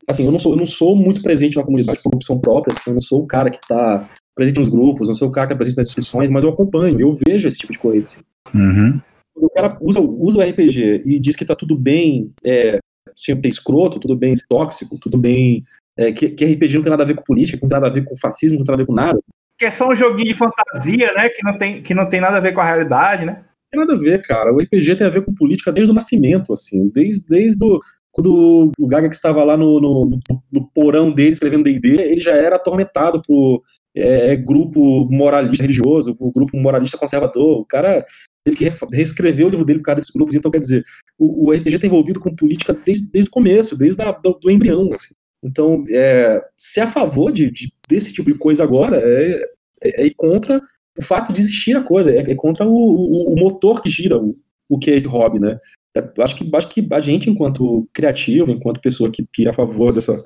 assim, 0.06 0.24
eu 0.24 0.32
não 0.32 0.38
sou, 0.38 0.52
eu 0.52 0.58
não 0.58 0.66
sou 0.66 0.96
muito 0.96 1.22
presente 1.22 1.56
na 1.56 1.64
comunidade 1.64 2.00
por 2.02 2.14
opção 2.14 2.40
própria, 2.40 2.72
assim, 2.72 2.90
eu 2.90 2.94
não 2.94 3.00
sou 3.00 3.22
o 3.22 3.26
cara 3.26 3.50
que 3.50 3.58
está 3.58 4.08
presente 4.36 4.58
nos 4.58 4.68
grupos, 4.68 5.08
não 5.08 5.14
sou 5.14 5.28
o 5.28 5.32
cara 5.32 5.48
que 5.48 5.52
está 5.52 5.58
presente 5.58 5.78
nas 5.78 5.88
discussões, 5.88 6.30
mas 6.30 6.44
eu 6.44 6.50
acompanho, 6.50 7.00
eu 7.00 7.12
vejo 7.26 7.48
esse 7.48 7.58
tipo 7.58 7.72
de 7.72 7.78
coisa, 7.78 8.06
assim. 8.06 8.22
Uhum. 8.54 9.00
Quando 9.34 9.46
o 9.46 9.50
cara 9.50 9.78
usa, 9.80 10.00
usa 10.00 10.38
o 10.38 10.42
RPG 10.42 11.02
e 11.04 11.18
diz 11.18 11.34
que 11.34 11.44
tá 11.44 11.56
tudo 11.56 11.76
bem 11.76 12.32
é, 12.44 12.78
sem 13.16 13.40
ter 13.40 13.48
escroto, 13.48 13.98
tudo 13.98 14.16
bem 14.16 14.32
tóxico, 14.48 14.98
tudo 15.00 15.18
bem 15.18 15.62
é, 15.98 16.12
que, 16.12 16.30
que 16.30 16.44
RPG 16.44 16.76
não 16.76 16.82
tem 16.82 16.90
nada 16.90 17.02
a 17.02 17.06
ver 17.06 17.14
com 17.14 17.24
política, 17.24 17.58
não 17.60 17.68
tem 17.68 17.80
nada 17.80 17.90
a 17.90 17.92
ver 17.92 18.04
com 18.04 18.16
fascismo, 18.16 18.58
não 18.58 18.64
tem 18.64 18.72
nada 18.72 18.82
a 18.82 18.84
ver 18.84 18.86
com 18.86 18.94
nada. 18.94 19.20
Que 19.58 19.64
é 19.64 19.70
só 19.72 19.88
um 19.88 19.96
joguinho 19.96 20.28
de 20.28 20.34
fantasia, 20.34 21.12
né? 21.14 21.28
Que 21.28 21.42
não 21.44 21.58
tem, 21.58 21.82
que 21.82 21.92
não 21.92 22.08
tem 22.08 22.20
nada 22.20 22.36
a 22.36 22.40
ver 22.40 22.52
com 22.52 22.60
a 22.60 22.64
realidade, 22.64 23.26
né? 23.26 23.32
Não 23.32 23.70
tem 23.72 23.80
nada 23.80 23.94
a 23.94 23.98
ver, 23.98 24.22
cara. 24.22 24.54
O 24.54 24.58
RPG 24.58 24.94
tem 24.94 25.06
a 25.08 25.10
ver 25.10 25.24
com 25.24 25.34
política 25.34 25.72
desde 25.72 25.90
o 25.90 25.94
nascimento, 25.94 26.52
assim. 26.52 26.88
Desde, 26.88 27.26
desde 27.26 27.64
o, 27.64 27.80
quando 28.18 28.72
o 28.76 28.87
Gaga 28.88 29.09
que 29.09 29.14
estava 29.14 29.44
lá 29.44 29.57
no, 29.57 29.81
no, 29.81 30.20
no 30.52 30.70
porão 30.74 31.09
dele 31.09 31.31
escrevendo 31.31 31.62
D&D, 31.62 32.00
ele 32.02 32.20
já 32.20 32.33
era 32.33 32.57
atormentado 32.57 33.22
por 33.22 33.62
é, 33.94 34.35
grupo 34.35 35.07
moralista 35.09 35.62
religioso, 35.62 36.16
por 36.16 36.33
grupo 36.33 36.57
moralista 36.57 36.98
conservador. 36.98 37.61
O 37.61 37.64
cara 37.64 38.04
teve 38.44 38.57
que 38.57 38.72
reescrever 38.92 39.46
o 39.46 39.50
livro 39.50 39.64
dele 39.64 39.78
por 39.78 39.85
causa 39.85 39.96
desses 39.96 40.12
grupos. 40.12 40.35
Então, 40.35 40.50
quer 40.50 40.59
dizer, 40.59 40.83
o, 41.16 41.48
o 41.48 41.52
RPG 41.52 41.76
está 41.76 41.87
envolvido 41.87 42.18
com 42.18 42.35
política 42.35 42.72
desde, 42.72 43.09
desde 43.12 43.28
o 43.28 43.33
começo, 43.33 43.78
desde 43.78 44.02
a, 44.02 44.11
do, 44.11 44.33
do 44.33 44.50
embrião, 44.50 44.90
assim. 44.92 45.14
Então, 45.40 45.85
é, 45.88 46.42
ser 46.57 46.81
a 46.81 46.87
favor 46.88 47.31
de, 47.31 47.52
de, 47.52 47.72
desse 47.88 48.12
tipo 48.12 48.33
de 48.33 48.38
coisa 48.38 48.64
agora 48.64 48.96
é, 48.96 49.40
é, 49.81 50.07
é, 50.07 50.11
contra 50.16 50.61
o 50.98 51.02
fato 51.02 51.33
de 51.33 51.40
existir 51.40 51.76
a 51.76 51.85
coisa, 51.85 52.11
é, 52.11 52.18
é 52.18 52.35
contra 52.35 52.66
o, 52.66 52.72
o, 52.72 53.33
o, 53.33 53.37
motor 53.37 53.81
que 53.81 53.88
gira 53.88 54.18
o, 54.18 54.35
o 54.68 54.76
que 54.76 54.90
é 54.90 54.96
esse 54.96 55.07
hobby, 55.07 55.38
né? 55.38 55.57
É, 55.98 56.22
acho, 56.22 56.37
que, 56.37 56.56
acho 56.56 56.68
que 56.68 56.87
a 56.92 57.00
gente, 57.00 57.28
enquanto 57.28 57.88
criativo, 57.92 58.50
enquanto 58.50 58.80
pessoa 58.80 59.11
que, 59.11 59.24
que 59.32 59.46
é 59.46 59.50
a 59.50 59.54
favor 59.54 59.92
dessa, 59.92 60.16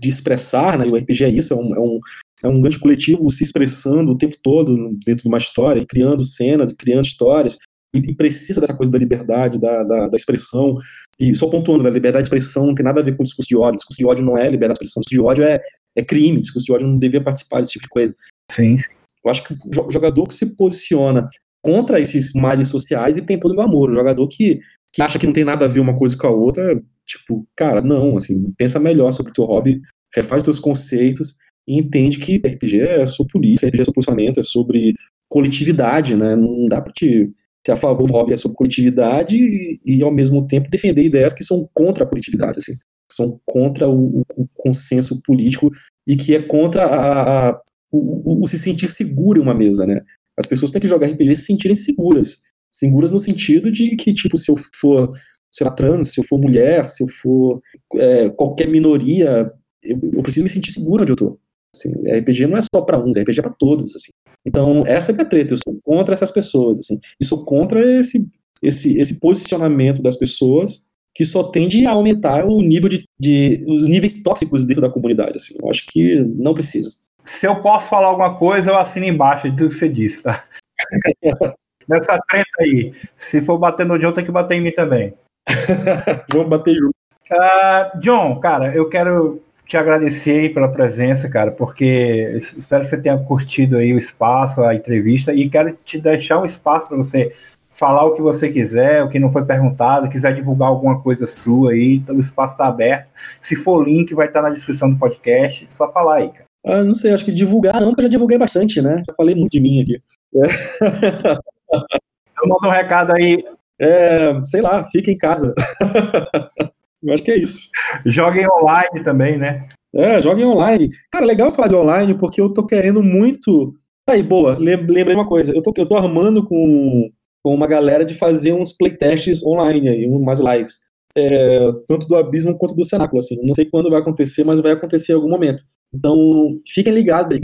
de 0.00 0.08
expressar, 0.08 0.78
né, 0.78 0.84
o 0.86 0.96
RPG 0.96 1.24
é 1.24 1.28
isso, 1.28 1.54
é 1.54 1.56
um, 1.56 1.74
é, 1.74 1.80
um, 1.80 2.00
é 2.44 2.48
um 2.48 2.60
grande 2.60 2.78
coletivo 2.78 3.30
se 3.30 3.44
expressando 3.44 4.12
o 4.12 4.18
tempo 4.18 4.36
todo 4.42 4.96
dentro 5.04 5.22
de 5.22 5.28
uma 5.28 5.38
história, 5.38 5.84
criando 5.88 6.24
cenas, 6.24 6.72
criando 6.72 7.04
histórias, 7.04 7.58
e, 7.94 8.14
precisa 8.14 8.60
dessa 8.60 8.74
coisa 8.74 8.92
da 8.92 8.98
liberdade, 8.98 9.60
da, 9.60 9.82
da, 9.82 10.08
da, 10.08 10.16
expressão. 10.16 10.76
E 11.18 11.34
só 11.34 11.48
pontuando, 11.48 11.86
a 11.86 11.90
liberdade 11.90 12.24
de 12.24 12.26
expressão 12.26 12.66
não 12.66 12.74
tem 12.74 12.84
nada 12.84 13.00
a 13.00 13.02
ver 13.04 13.16
com 13.16 13.22
discurso 13.22 13.48
de 13.48 13.56
ódio. 13.56 13.76
Discurso 13.76 13.98
de 13.98 14.06
ódio 14.06 14.24
não 14.24 14.36
é 14.36 14.42
liberdade 14.48 14.78
de 14.78 14.84
expressão. 14.84 15.00
Discurso 15.00 15.22
de 15.22 15.30
ódio 15.30 15.44
é, 15.44 15.60
é 15.96 16.04
crime. 16.04 16.40
Discurso 16.40 16.66
de 16.66 16.72
ódio 16.72 16.88
não 16.88 16.94
devia 16.94 17.22
participar 17.22 17.60
desse 17.60 17.72
tipo 17.72 17.84
de 17.84 17.88
coisa. 17.88 18.14
Sim. 18.50 18.76
Eu 19.24 19.30
acho 19.30 19.44
que 19.44 19.54
o 19.54 19.90
jogador 19.90 20.26
que 20.26 20.34
se 20.34 20.56
posiciona 20.56 21.26
contra 21.62 21.98
esses 22.00 22.32
males 22.34 22.68
sociais 22.68 23.16
e 23.16 23.22
tem 23.22 23.38
todo 23.38 23.54
o 23.56 23.60
amor. 23.60 23.90
O 23.90 23.94
jogador 23.94 24.28
que, 24.28 24.60
que 24.96 25.02
acha 25.02 25.18
que 25.18 25.26
não 25.26 25.32
tem 25.34 25.44
nada 25.44 25.66
a 25.66 25.68
ver 25.68 25.80
uma 25.80 25.94
coisa 25.94 26.16
com 26.16 26.26
a 26.26 26.30
outra, 26.30 26.82
tipo, 27.04 27.46
cara, 27.54 27.82
não, 27.82 28.16
assim, 28.16 28.50
pensa 28.56 28.80
melhor 28.80 29.12
sobre 29.12 29.30
o 29.30 29.34
teu 29.34 29.44
hobby, 29.44 29.78
refaz 30.14 30.42
teus 30.42 30.58
conceitos 30.58 31.36
e 31.68 31.78
entende 31.78 32.16
que 32.16 32.38
RPG 32.38 32.80
é 32.80 33.04
sobre 33.04 33.30
política, 33.30 33.66
RPG 33.66 33.82
é 33.82 33.84
sobre 33.84 33.94
posicionamento, 33.94 34.40
é 34.40 34.42
sobre 34.42 34.94
coletividade, 35.28 36.16
né? 36.16 36.34
Não 36.34 36.64
dá 36.64 36.80
pra 36.80 36.90
te 36.94 37.30
ser 37.66 37.72
a 37.72 37.76
favor 37.76 38.06
do 38.06 38.12
hobby 38.14 38.32
é 38.32 38.38
sobre 38.38 38.56
coletividade 38.56 39.36
e, 39.36 39.78
e, 39.84 40.02
ao 40.02 40.10
mesmo 40.10 40.46
tempo, 40.46 40.70
defender 40.70 41.04
ideias 41.04 41.34
que 41.34 41.44
são 41.44 41.68
contra 41.74 42.04
a 42.04 42.06
coletividade, 42.06 42.56
assim, 42.56 42.72
são 43.12 43.38
contra 43.44 43.86
o, 43.86 44.22
o 44.34 44.48
consenso 44.54 45.20
político 45.22 45.70
e 46.08 46.16
que 46.16 46.34
é 46.34 46.40
contra 46.40 46.86
a, 46.86 47.50
a 47.50 47.60
o, 47.92 48.42
o, 48.42 48.48
se 48.48 48.58
sentir 48.58 48.88
seguro 48.88 49.38
em 49.38 49.42
uma 49.42 49.54
mesa, 49.54 49.84
né? 49.84 50.00
As 50.38 50.46
pessoas 50.46 50.70
têm 50.72 50.80
que 50.80 50.88
jogar 50.88 51.06
RPG 51.08 51.34
se 51.34 51.44
sentirem 51.44 51.76
seguras. 51.76 52.46
Seguras 52.76 53.10
no 53.10 53.18
sentido 53.18 53.72
de 53.72 53.96
que, 53.96 54.12
tipo, 54.12 54.36
se 54.36 54.50
eu 54.50 54.56
for, 54.74 55.10
sei 55.50 55.66
lá, 55.66 55.72
trans, 55.72 56.12
se 56.12 56.20
eu 56.20 56.24
for 56.24 56.38
mulher, 56.38 56.86
se 56.86 57.02
eu 57.02 57.08
for 57.08 57.58
é, 57.94 58.28
qualquer 58.28 58.68
minoria, 58.68 59.50
eu, 59.82 59.98
eu, 60.12 60.22
preciso 60.22 60.44
me 60.44 60.50
sentir 60.50 60.72
seguro 60.72 61.00
onde 61.00 61.12
eu 61.12 61.16
tô. 61.16 61.38
Assim, 61.74 61.90
RPG 62.18 62.46
não 62.46 62.58
é 62.58 62.60
só 62.60 62.82
para 62.82 63.02
uns, 63.02 63.16
RPG 63.16 63.40
é 63.40 63.42
para 63.42 63.54
todos, 63.58 63.96
assim. 63.96 64.10
Então, 64.46 64.84
essa 64.86 65.10
é 65.10 65.12
a 65.14 65.16
minha 65.16 65.28
treta. 65.28 65.54
Eu 65.54 65.56
sou 65.56 65.80
contra 65.82 66.12
essas 66.12 66.30
pessoas, 66.30 66.78
assim. 66.78 66.98
E 67.18 67.24
sou 67.24 67.46
contra 67.46 67.98
esse, 67.98 68.30
esse, 68.62 68.98
esse 68.98 69.18
posicionamento 69.20 70.02
das 70.02 70.18
pessoas 70.18 70.90
que 71.14 71.24
só 71.24 71.44
tende 71.44 71.86
a 71.86 71.92
aumentar 71.92 72.44
o 72.44 72.60
nível 72.60 72.90
de, 72.90 73.04
de 73.18 73.64
os 73.66 73.88
níveis 73.88 74.22
tóxicos 74.22 74.64
dentro 74.66 74.82
da 74.82 74.90
comunidade, 74.90 75.36
assim. 75.36 75.54
Eu 75.62 75.70
acho 75.70 75.86
que 75.86 76.22
não 76.36 76.52
precisa. 76.52 76.90
Se 77.24 77.46
eu 77.46 77.58
posso 77.62 77.88
falar 77.88 78.08
alguma 78.08 78.36
coisa, 78.36 78.70
eu 78.70 78.76
assino 78.76 79.06
embaixo 79.06 79.50
de 79.50 79.56
tudo 79.56 79.70
que 79.70 79.74
você 79.74 79.88
disse, 79.88 80.22
tá? 80.22 80.44
Nessa 81.88 82.18
treta 82.28 82.48
aí. 82.60 82.92
Se 83.14 83.42
for 83.42 83.58
bater 83.58 83.86
no 83.86 83.98
John, 83.98 84.12
tem 84.12 84.24
que 84.24 84.30
bater 84.30 84.56
em 84.56 84.60
mim 84.60 84.72
também. 84.72 85.14
Vamos 86.32 86.48
bater 86.48 86.74
junto. 86.74 86.94
Uh, 87.30 87.98
John, 87.98 88.38
cara, 88.38 88.74
eu 88.74 88.88
quero 88.88 89.42
te 89.66 89.76
agradecer 89.76 90.40
aí 90.40 90.48
pela 90.48 90.70
presença, 90.70 91.28
cara, 91.28 91.50
porque 91.50 92.32
espero 92.36 92.84
que 92.84 92.88
você 92.88 93.00
tenha 93.00 93.18
curtido 93.18 93.76
aí 93.76 93.92
o 93.92 93.98
espaço, 93.98 94.62
a 94.62 94.74
entrevista, 94.74 95.34
e 95.34 95.48
quero 95.48 95.76
te 95.84 95.98
deixar 95.98 96.40
um 96.40 96.44
espaço 96.44 96.88
para 96.88 96.98
você 96.98 97.32
falar 97.74 98.04
o 98.04 98.14
que 98.14 98.22
você 98.22 98.48
quiser, 98.48 99.02
o 99.02 99.08
que 99.08 99.18
não 99.18 99.30
foi 99.30 99.44
perguntado, 99.44 100.08
quiser 100.08 100.32
divulgar 100.32 100.68
alguma 100.68 101.02
coisa 101.02 101.26
sua 101.26 101.72
aí, 101.72 101.96
então 101.96 102.16
o 102.16 102.20
espaço 102.20 102.54
está 102.54 102.68
aberto. 102.68 103.10
Se 103.40 103.56
for 103.56 103.84
link, 103.84 104.14
vai 104.14 104.28
estar 104.28 104.40
tá 104.40 104.48
na 104.48 104.54
descrição 104.54 104.88
do 104.88 104.98
podcast, 104.98 105.66
só 105.68 105.92
falar 105.92 106.16
aí, 106.16 106.28
cara. 106.30 106.46
Ah, 106.64 106.82
não 106.82 106.94
sei, 106.94 107.12
acho 107.12 107.24
que 107.24 107.32
divulgar 107.32 107.80
não, 107.80 107.88
porque 107.88 108.00
eu 108.00 108.04
já 108.04 108.10
divulguei 108.10 108.38
bastante, 108.38 108.80
né? 108.80 109.02
Já 109.06 109.14
falei 109.14 109.34
muito 109.34 109.52
de 109.52 109.60
mim 109.60 109.82
aqui. 109.82 110.00
É. 110.34 111.38
Então 111.70 112.48
manda 112.48 112.68
um 112.68 112.70
recado 112.70 113.12
aí. 113.14 113.42
É, 113.78 114.32
sei 114.44 114.62
lá, 114.62 114.82
fica 114.84 115.10
em 115.10 115.16
casa. 115.16 115.54
Eu 117.02 117.12
acho 117.12 117.22
que 117.22 117.30
é 117.30 117.36
isso. 117.36 117.68
Joguem 118.04 118.46
online 118.50 119.02
também, 119.04 119.36
né? 119.36 119.68
É, 119.94 120.20
joguem 120.20 120.44
online. 120.44 120.88
Cara, 121.10 121.24
legal 121.24 121.50
falar 121.50 121.68
de 121.68 121.74
online, 121.74 122.18
porque 122.18 122.40
eu 122.40 122.52
tô 122.52 122.66
querendo 122.66 123.02
muito. 123.02 123.74
Aí, 124.08 124.22
boa, 124.22 124.56
lembrei 124.58 125.14
uma 125.14 125.26
coisa. 125.26 125.52
Eu 125.54 125.62
tô, 125.62 125.72
eu 125.76 125.86
tô 125.86 125.96
armando 125.96 126.44
com, 126.44 127.10
com 127.42 127.54
uma 127.54 127.66
galera 127.66 128.04
de 128.04 128.14
fazer 128.14 128.52
uns 128.52 128.72
playtests 128.72 129.44
online 129.44 129.88
aí, 129.88 130.06
umas 130.06 130.40
lives. 130.40 130.80
É, 131.16 131.72
tanto 131.88 132.06
do 132.06 132.16
Abismo 132.16 132.58
quanto 132.58 132.74
do 132.74 132.84
Cenáculo, 132.84 133.18
assim. 133.18 133.40
Não 133.42 133.54
sei 133.54 133.64
quando 133.64 133.88
vai 133.88 134.00
acontecer, 134.00 134.44
mas 134.44 134.60
vai 134.60 134.72
acontecer 134.72 135.12
em 135.12 135.16
algum 135.16 135.30
momento. 135.30 135.62
Então, 135.94 136.52
fiquem 136.72 136.92
ligados 136.92 137.32
aí. 137.32 137.40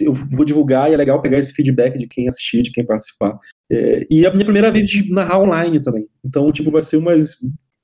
Eu 0.00 0.12
vou 0.12 0.44
divulgar 0.44 0.90
e 0.90 0.94
é 0.94 0.96
legal 0.96 1.20
pegar 1.20 1.38
esse 1.38 1.54
feedback 1.54 1.96
de 1.96 2.06
quem 2.06 2.26
assistir, 2.26 2.62
de 2.62 2.72
quem 2.72 2.84
participar. 2.84 3.38
É, 3.70 4.00
e 4.10 4.24
é 4.24 4.28
a 4.28 4.32
minha 4.32 4.44
primeira 4.44 4.70
vez 4.70 4.88
de 4.88 5.12
narrar 5.12 5.40
online 5.40 5.80
também. 5.80 6.06
Então, 6.24 6.50
tipo, 6.50 6.70
vai 6.70 6.82
ser 6.82 6.96
umas 6.96 7.36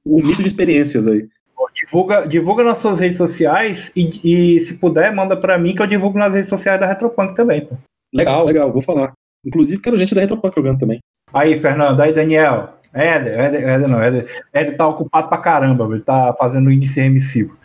um 0.04 0.22
misto 0.22 0.42
de 0.42 0.48
experiências 0.48 1.06
aí. 1.06 1.28
Divulga, 1.74 2.26
divulga 2.26 2.64
nas 2.64 2.78
suas 2.78 3.00
redes 3.00 3.16
sociais 3.16 3.92
e, 3.94 4.08
e 4.24 4.60
se 4.60 4.78
puder, 4.78 5.14
manda 5.14 5.36
para 5.36 5.58
mim 5.58 5.74
que 5.74 5.82
eu 5.82 5.86
divulgo 5.86 6.18
nas 6.18 6.34
redes 6.34 6.48
sociais 6.48 6.80
da 6.80 6.86
Retropunk 6.86 7.34
também. 7.34 7.64
Pô. 7.64 7.76
Legal, 8.12 8.44
legal, 8.44 8.72
vou 8.72 8.82
falar. 8.82 9.12
Inclusive, 9.44 9.80
quero 9.80 9.96
gente 9.96 10.14
da 10.14 10.20
Retropunk 10.20 10.54
jogando 10.56 10.78
também. 10.78 10.98
Aí, 11.32 11.58
Fernando, 11.58 12.00
aí, 12.00 12.12
Daniel. 12.12 12.79
Éder, 12.92 13.38
Éder, 13.38 13.68
Éder 13.68 13.88
não, 13.88 14.02
Éder, 14.02 14.26
Éder 14.52 14.76
tá 14.76 14.88
ocupado 14.88 15.28
pra 15.28 15.38
caramba, 15.38 15.88
ele 15.92 16.02
tá 16.02 16.34
fazendo 16.38 16.70
índice 16.70 17.00
remissivo. 17.00 17.56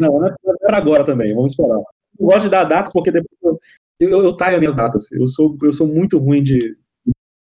Não, 0.00 0.18
não 0.18 0.28
é 0.28 0.34
para 0.60 0.78
agora 0.78 1.04
também, 1.04 1.34
vamos 1.34 1.52
esperar. 1.52 1.76
Eu 2.18 2.26
gosto 2.26 2.42
de 2.42 2.50
dar 2.50 2.64
datas 2.64 2.92
porque 2.92 3.10
depois 3.10 3.30
eu, 4.00 4.08
eu, 4.08 4.22
eu 4.22 4.36
as 4.38 4.58
minhas 4.58 4.74
datas. 4.74 5.12
Eu 5.12 5.26
sou, 5.26 5.56
eu 5.62 5.72
sou 5.72 5.86
muito 5.86 6.18
ruim 6.18 6.42
de, 6.42 6.76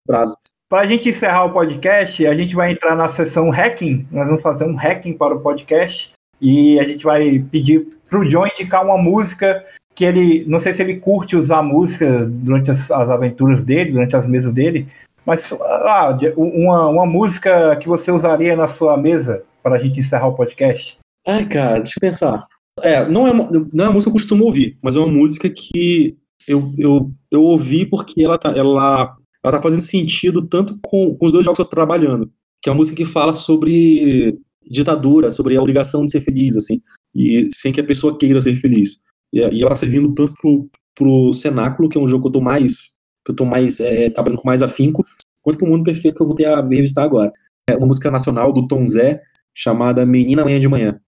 prazo. 0.08 0.36
Para 0.70 0.84
a 0.84 0.88
gente 0.88 1.10
encerrar 1.10 1.45
o 1.45 1.53
podcast, 1.53 2.26
a 2.26 2.36
gente 2.36 2.55
vai 2.55 2.72
entrar 2.72 2.95
na 2.95 3.08
sessão 3.08 3.49
hacking. 3.49 4.08
Nós 4.12 4.28
vamos 4.28 4.41
fazer 4.41 4.66
um 4.66 4.76
hacking 4.76 5.14
para 5.14 5.36
o 5.36 5.41
podcast 5.41 6.12
e 6.41 6.80
a 6.80 6.88
gente 6.88 7.03
vai 7.03 7.39
pedir 7.39 7.88
para 8.10 8.20
o 8.20 8.28
John 8.28 8.47
indicar 8.47 8.84
uma 8.84 8.97
música 8.97 9.64
que 9.95 10.05
ele, 10.05 10.45
não 10.45 10.60
sei 10.60 10.74
se 10.74 10.84
ele 10.84 10.99
curte 10.99 11.36
usar 11.36 11.64
música 11.64 12.28
durante 12.30 12.70
as, 12.70 12.91
as 12.91 13.10
aventuras 13.10 13.64
dele, 13.64 13.91
durante 13.91 14.16
as 14.16 14.28
mesas 14.28 14.51
dele, 14.51 14.88
mas 15.28 15.51
ah, 15.51 16.17
uma, 16.38 16.88
uma 16.88 17.05
música 17.05 17.75
que 17.75 17.88
você 17.88 18.09
usaria 18.11 18.55
na 18.55 18.65
sua 18.65 18.95
mesa 18.95 19.43
para 19.61 19.75
a 19.75 19.80
gente 19.80 19.99
encerrar 19.99 20.28
o 20.28 20.36
podcast. 20.36 20.97
Ai, 21.28 21.45
cara, 21.45 21.82
deixa 21.82 21.95
eu 21.97 22.01
pensar. 22.01 22.47
É, 22.82 23.05
não 23.09 23.28
é, 23.28 23.32
uma, 23.32 23.49
não 23.73 23.86
é 23.86 23.88
uma 23.89 23.93
música 23.93 24.09
que 24.09 24.17
eu 24.17 24.21
costumo 24.21 24.45
ouvir, 24.45 24.78
mas 24.82 24.95
é 24.95 24.99
uma 24.99 25.11
música 25.11 25.49
que 25.49 26.15
eu, 26.47 26.71
eu, 26.78 27.11
eu 27.30 27.41
ouvi 27.41 27.86
porque 27.86 28.23
ela 28.23 28.38
tá, 28.38 28.51
ela, 28.51 29.13
ela 29.43 29.53
tá 29.53 29.61
fazendo 29.61 29.82
sentido 29.82 30.47
tanto 30.47 30.80
com, 30.82 31.13
com 31.15 31.25
os 31.25 31.34
dois 31.34 31.43
jogos 31.43 31.57
que 31.57 31.61
eu 31.61 31.65
tô 31.65 31.75
trabalhando. 31.75 32.32
Que 32.61 32.69
é 32.69 32.71
uma 32.71 32.78
música 32.78 32.95
que 32.95 33.03
fala 33.03 33.34
sobre 33.34 34.39
ditadura, 34.69 35.34
sobre 35.34 35.57
a 35.57 35.61
obrigação 35.61 36.05
de 36.05 36.11
ser 36.11 36.21
feliz, 36.21 36.55
assim, 36.55 36.80
e 37.13 37.47
sem 37.51 37.73
que 37.73 37.82
a 37.82 37.86
pessoa 37.86 38.17
queira 38.17 38.39
ser 38.39 38.55
feliz. 38.55 39.01
E, 39.34 39.41
ela 39.41 39.71
tá 39.71 39.75
servindo 39.75 40.13
tanto 40.13 40.34
pro, 40.39 40.69
pro 40.95 41.34
Cenáculo, 41.34 41.89
que 41.89 41.97
é 41.97 42.01
um 42.01 42.07
jogo 42.07 42.23
que 42.23 42.28
eu 42.30 42.39
tô 42.39 42.41
mais, 42.41 42.96
que 43.28 43.32
eu 43.32 43.36
tô 43.36 43.43
mais, 43.43 43.82
é, 43.82 44.09
trabalhando 44.09 44.39
com 44.39 44.47
mais 44.47 44.63
afinco, 44.63 45.05
quanto 45.41 45.59
pro 45.59 45.67
Mundo 45.67 45.84
Perfeito, 45.84 46.15
que 46.15 46.23
eu 46.23 46.28
vou 46.28 46.36
ter 46.36 46.45
a 46.45 46.61
revistar 46.61 47.03
agora. 47.03 47.32
É 47.69 47.75
uma 47.75 47.88
música 47.88 48.09
nacional 48.09 48.53
do 48.53 48.65
Tom 48.65 48.86
Zé, 48.86 49.21
chamada 49.53 50.05
Menina 50.05 50.45
Manhã 50.45 50.59
de 50.59 50.69
Manhã. 50.69 50.99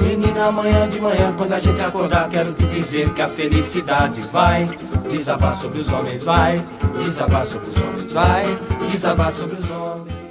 Menina, 0.00 0.46
amanhã 0.46 0.88
de 0.88 1.00
manhã, 1.00 1.34
quando 1.36 1.52
a 1.52 1.60
gente 1.60 1.80
acordar, 1.80 2.28
quero 2.30 2.54
te 2.54 2.64
dizer 2.66 3.12
que 3.12 3.20
a 3.20 3.28
felicidade 3.28 4.20
vai 4.32 4.66
desabar 5.10 5.60
sobre 5.60 5.80
os 5.80 5.88
homens, 5.92 6.24
vai 6.24 6.64
desabar 7.04 7.46
sobre 7.46 7.68
os 7.68 7.76
homens, 7.76 8.12
vai 8.12 8.44
desabar 8.90 9.32
sobre 9.32 9.56
os 9.56 9.70
homens. 9.70 10.21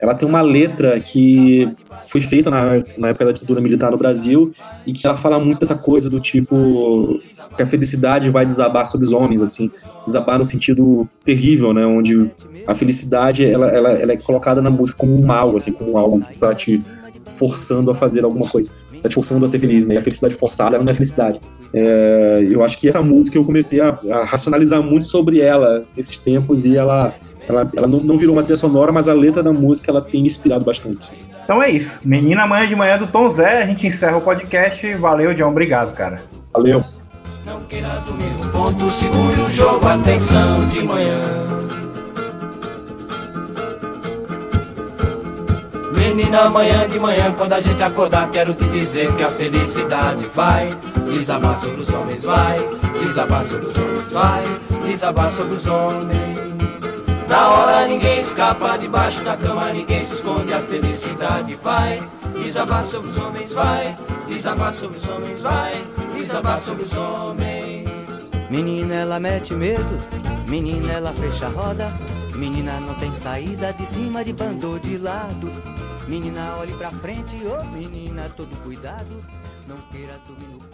Ela 0.00 0.14
tem 0.14 0.28
uma 0.28 0.40
letra 0.40 0.98
que 0.98 1.70
foi 2.06 2.20
feita 2.20 2.50
na, 2.50 2.82
na 2.96 3.08
época 3.08 3.26
da 3.26 3.32
ditadura 3.32 3.60
militar 3.60 3.90
no 3.90 3.98
Brasil 3.98 4.50
e 4.86 4.92
que 4.92 5.06
ela 5.06 5.16
fala 5.16 5.38
muito 5.38 5.62
essa 5.62 5.76
coisa 5.76 6.08
do 6.08 6.18
tipo 6.18 7.20
que 7.56 7.62
a 7.62 7.66
felicidade 7.66 8.30
vai 8.30 8.46
desabar 8.46 8.86
sobre 8.86 9.06
os 9.06 9.12
homens, 9.12 9.42
assim, 9.42 9.70
desabar 10.06 10.38
no 10.38 10.44
sentido 10.44 11.08
terrível, 11.24 11.74
né, 11.74 11.84
onde 11.84 12.30
a 12.66 12.74
felicidade 12.74 13.44
ela, 13.44 13.66
ela, 13.68 13.90
ela 13.90 14.12
é 14.12 14.16
colocada 14.16 14.62
na 14.62 14.70
música 14.70 14.98
como 14.98 15.14
um 15.14 15.24
mal, 15.24 15.56
assim, 15.56 15.72
como 15.72 15.98
algo 15.98 16.20
que 16.20 16.38
tá 16.38 16.54
te 16.54 16.80
forçando 17.38 17.90
a 17.90 17.94
fazer 17.94 18.24
alguma 18.24 18.48
coisa, 18.48 18.70
tá 19.02 19.08
te 19.08 19.14
forçando 19.14 19.44
a 19.44 19.48
ser 19.48 19.58
feliz, 19.58 19.86
né, 19.86 19.94
e 19.94 19.98
a 19.98 20.00
felicidade 20.00 20.36
forçada 20.36 20.78
não 20.78 20.90
é 20.90 20.94
felicidade. 20.94 21.40
É, 21.72 22.46
eu 22.50 22.64
acho 22.64 22.78
que 22.78 22.88
essa 22.88 23.02
música 23.02 23.36
eu 23.36 23.44
comecei 23.44 23.80
a, 23.80 23.98
a 24.10 24.24
racionalizar 24.24 24.82
muito 24.82 25.06
sobre 25.06 25.40
ela 25.40 25.84
nesses 25.96 26.18
tempos 26.18 26.64
e 26.64 26.76
ela 26.76 27.14
ela, 27.48 27.70
ela 27.76 27.88
não, 27.88 28.00
não, 28.00 28.18
virou 28.18 28.34
uma 28.34 28.42
trilha 28.42 28.56
sonora, 28.56 28.92
mas 28.92 29.08
a 29.08 29.14
letra 29.14 29.42
da 29.42 29.52
música 29.52 29.90
ela 29.90 30.00
tem 30.00 30.22
inspirado 30.22 30.64
bastante. 30.64 31.12
Então 31.42 31.62
é 31.62 31.70
isso. 31.70 32.00
Menina 32.04 32.46
Manhã 32.46 32.68
de 32.68 32.76
Manhã 32.76 32.98
do 32.98 33.06
Tom 33.06 33.28
Zé, 33.30 33.62
a 33.62 33.66
gente 33.66 33.86
encerra 33.86 34.16
o 34.16 34.20
podcast. 34.20 34.94
Valeu, 34.96 35.34
John. 35.34 35.50
Obrigado, 35.50 35.92
cara. 35.92 36.22
Valeu. 36.52 36.84
Não 37.44 37.60
queira 37.62 37.88
dormir 38.06 38.30
no 38.38 38.50
ponto, 38.50 38.90
segure 38.90 39.40
o 39.40 39.50
jogo, 39.50 39.86
atenção 39.86 40.66
de 40.68 40.82
manhã. 40.82 41.20
Menina, 45.92 46.42
amanhã 46.42 46.88
de 46.88 46.98
manhã, 46.98 47.34
quando 47.36 47.52
a 47.54 47.60
gente 47.60 47.82
acordar, 47.82 48.30
quero 48.30 48.54
te 48.54 48.64
dizer 48.66 49.12
que 49.14 49.22
a 49.22 49.30
felicidade 49.30 50.24
vai 50.34 50.70
desabar 51.06 51.58
sobre 51.58 51.80
os 51.80 51.88
homens, 51.88 52.24
vai 52.24 52.58
desabar 53.02 53.44
sobre 53.46 53.66
os 53.66 53.76
homens, 53.76 54.12
vai 54.12 54.42
desabar 54.86 55.32
sobre 55.32 55.54
os 55.54 55.66
homens. 55.66 56.59
Na 57.30 57.48
hora 57.48 57.86
ninguém 57.86 58.18
escapa, 58.22 58.76
debaixo 58.76 59.22
da 59.22 59.36
cama 59.36 59.72
ninguém 59.72 60.04
se 60.04 60.14
esconde, 60.14 60.52
a 60.52 60.58
felicidade 60.58 61.54
vai 61.62 62.00
desabar 62.34 62.84
sobre 62.84 63.10
os 63.10 63.18
homens, 63.18 63.52
vai 63.52 63.96
desabar 64.26 64.74
sobre 64.74 64.98
os 64.98 65.08
homens, 65.08 65.38
vai 65.38 65.80
desabar 66.12 66.60
sobre 66.60 66.82
os 66.82 66.92
homens. 66.96 67.88
Menina, 68.50 68.96
ela 68.96 69.20
mete 69.20 69.54
medo, 69.54 69.86
menina, 70.48 70.92
ela 70.92 71.12
fecha 71.12 71.46
a 71.46 71.50
roda, 71.50 71.92
menina 72.34 72.80
não 72.80 72.96
tem 72.96 73.12
saída 73.12 73.72
de 73.74 73.86
cima 73.86 74.24
de 74.24 74.32
bando 74.32 74.80
de 74.80 74.98
lado. 74.98 75.52
Menina, 76.08 76.56
olhe 76.58 76.72
pra 76.72 76.90
frente, 76.90 77.36
ô 77.46 77.58
oh, 77.60 77.64
menina, 77.66 78.28
todo 78.36 78.60
cuidado, 78.64 79.24
não 79.68 79.76
queira 79.92 80.18
dormir 80.26 80.48
no. 80.48 80.69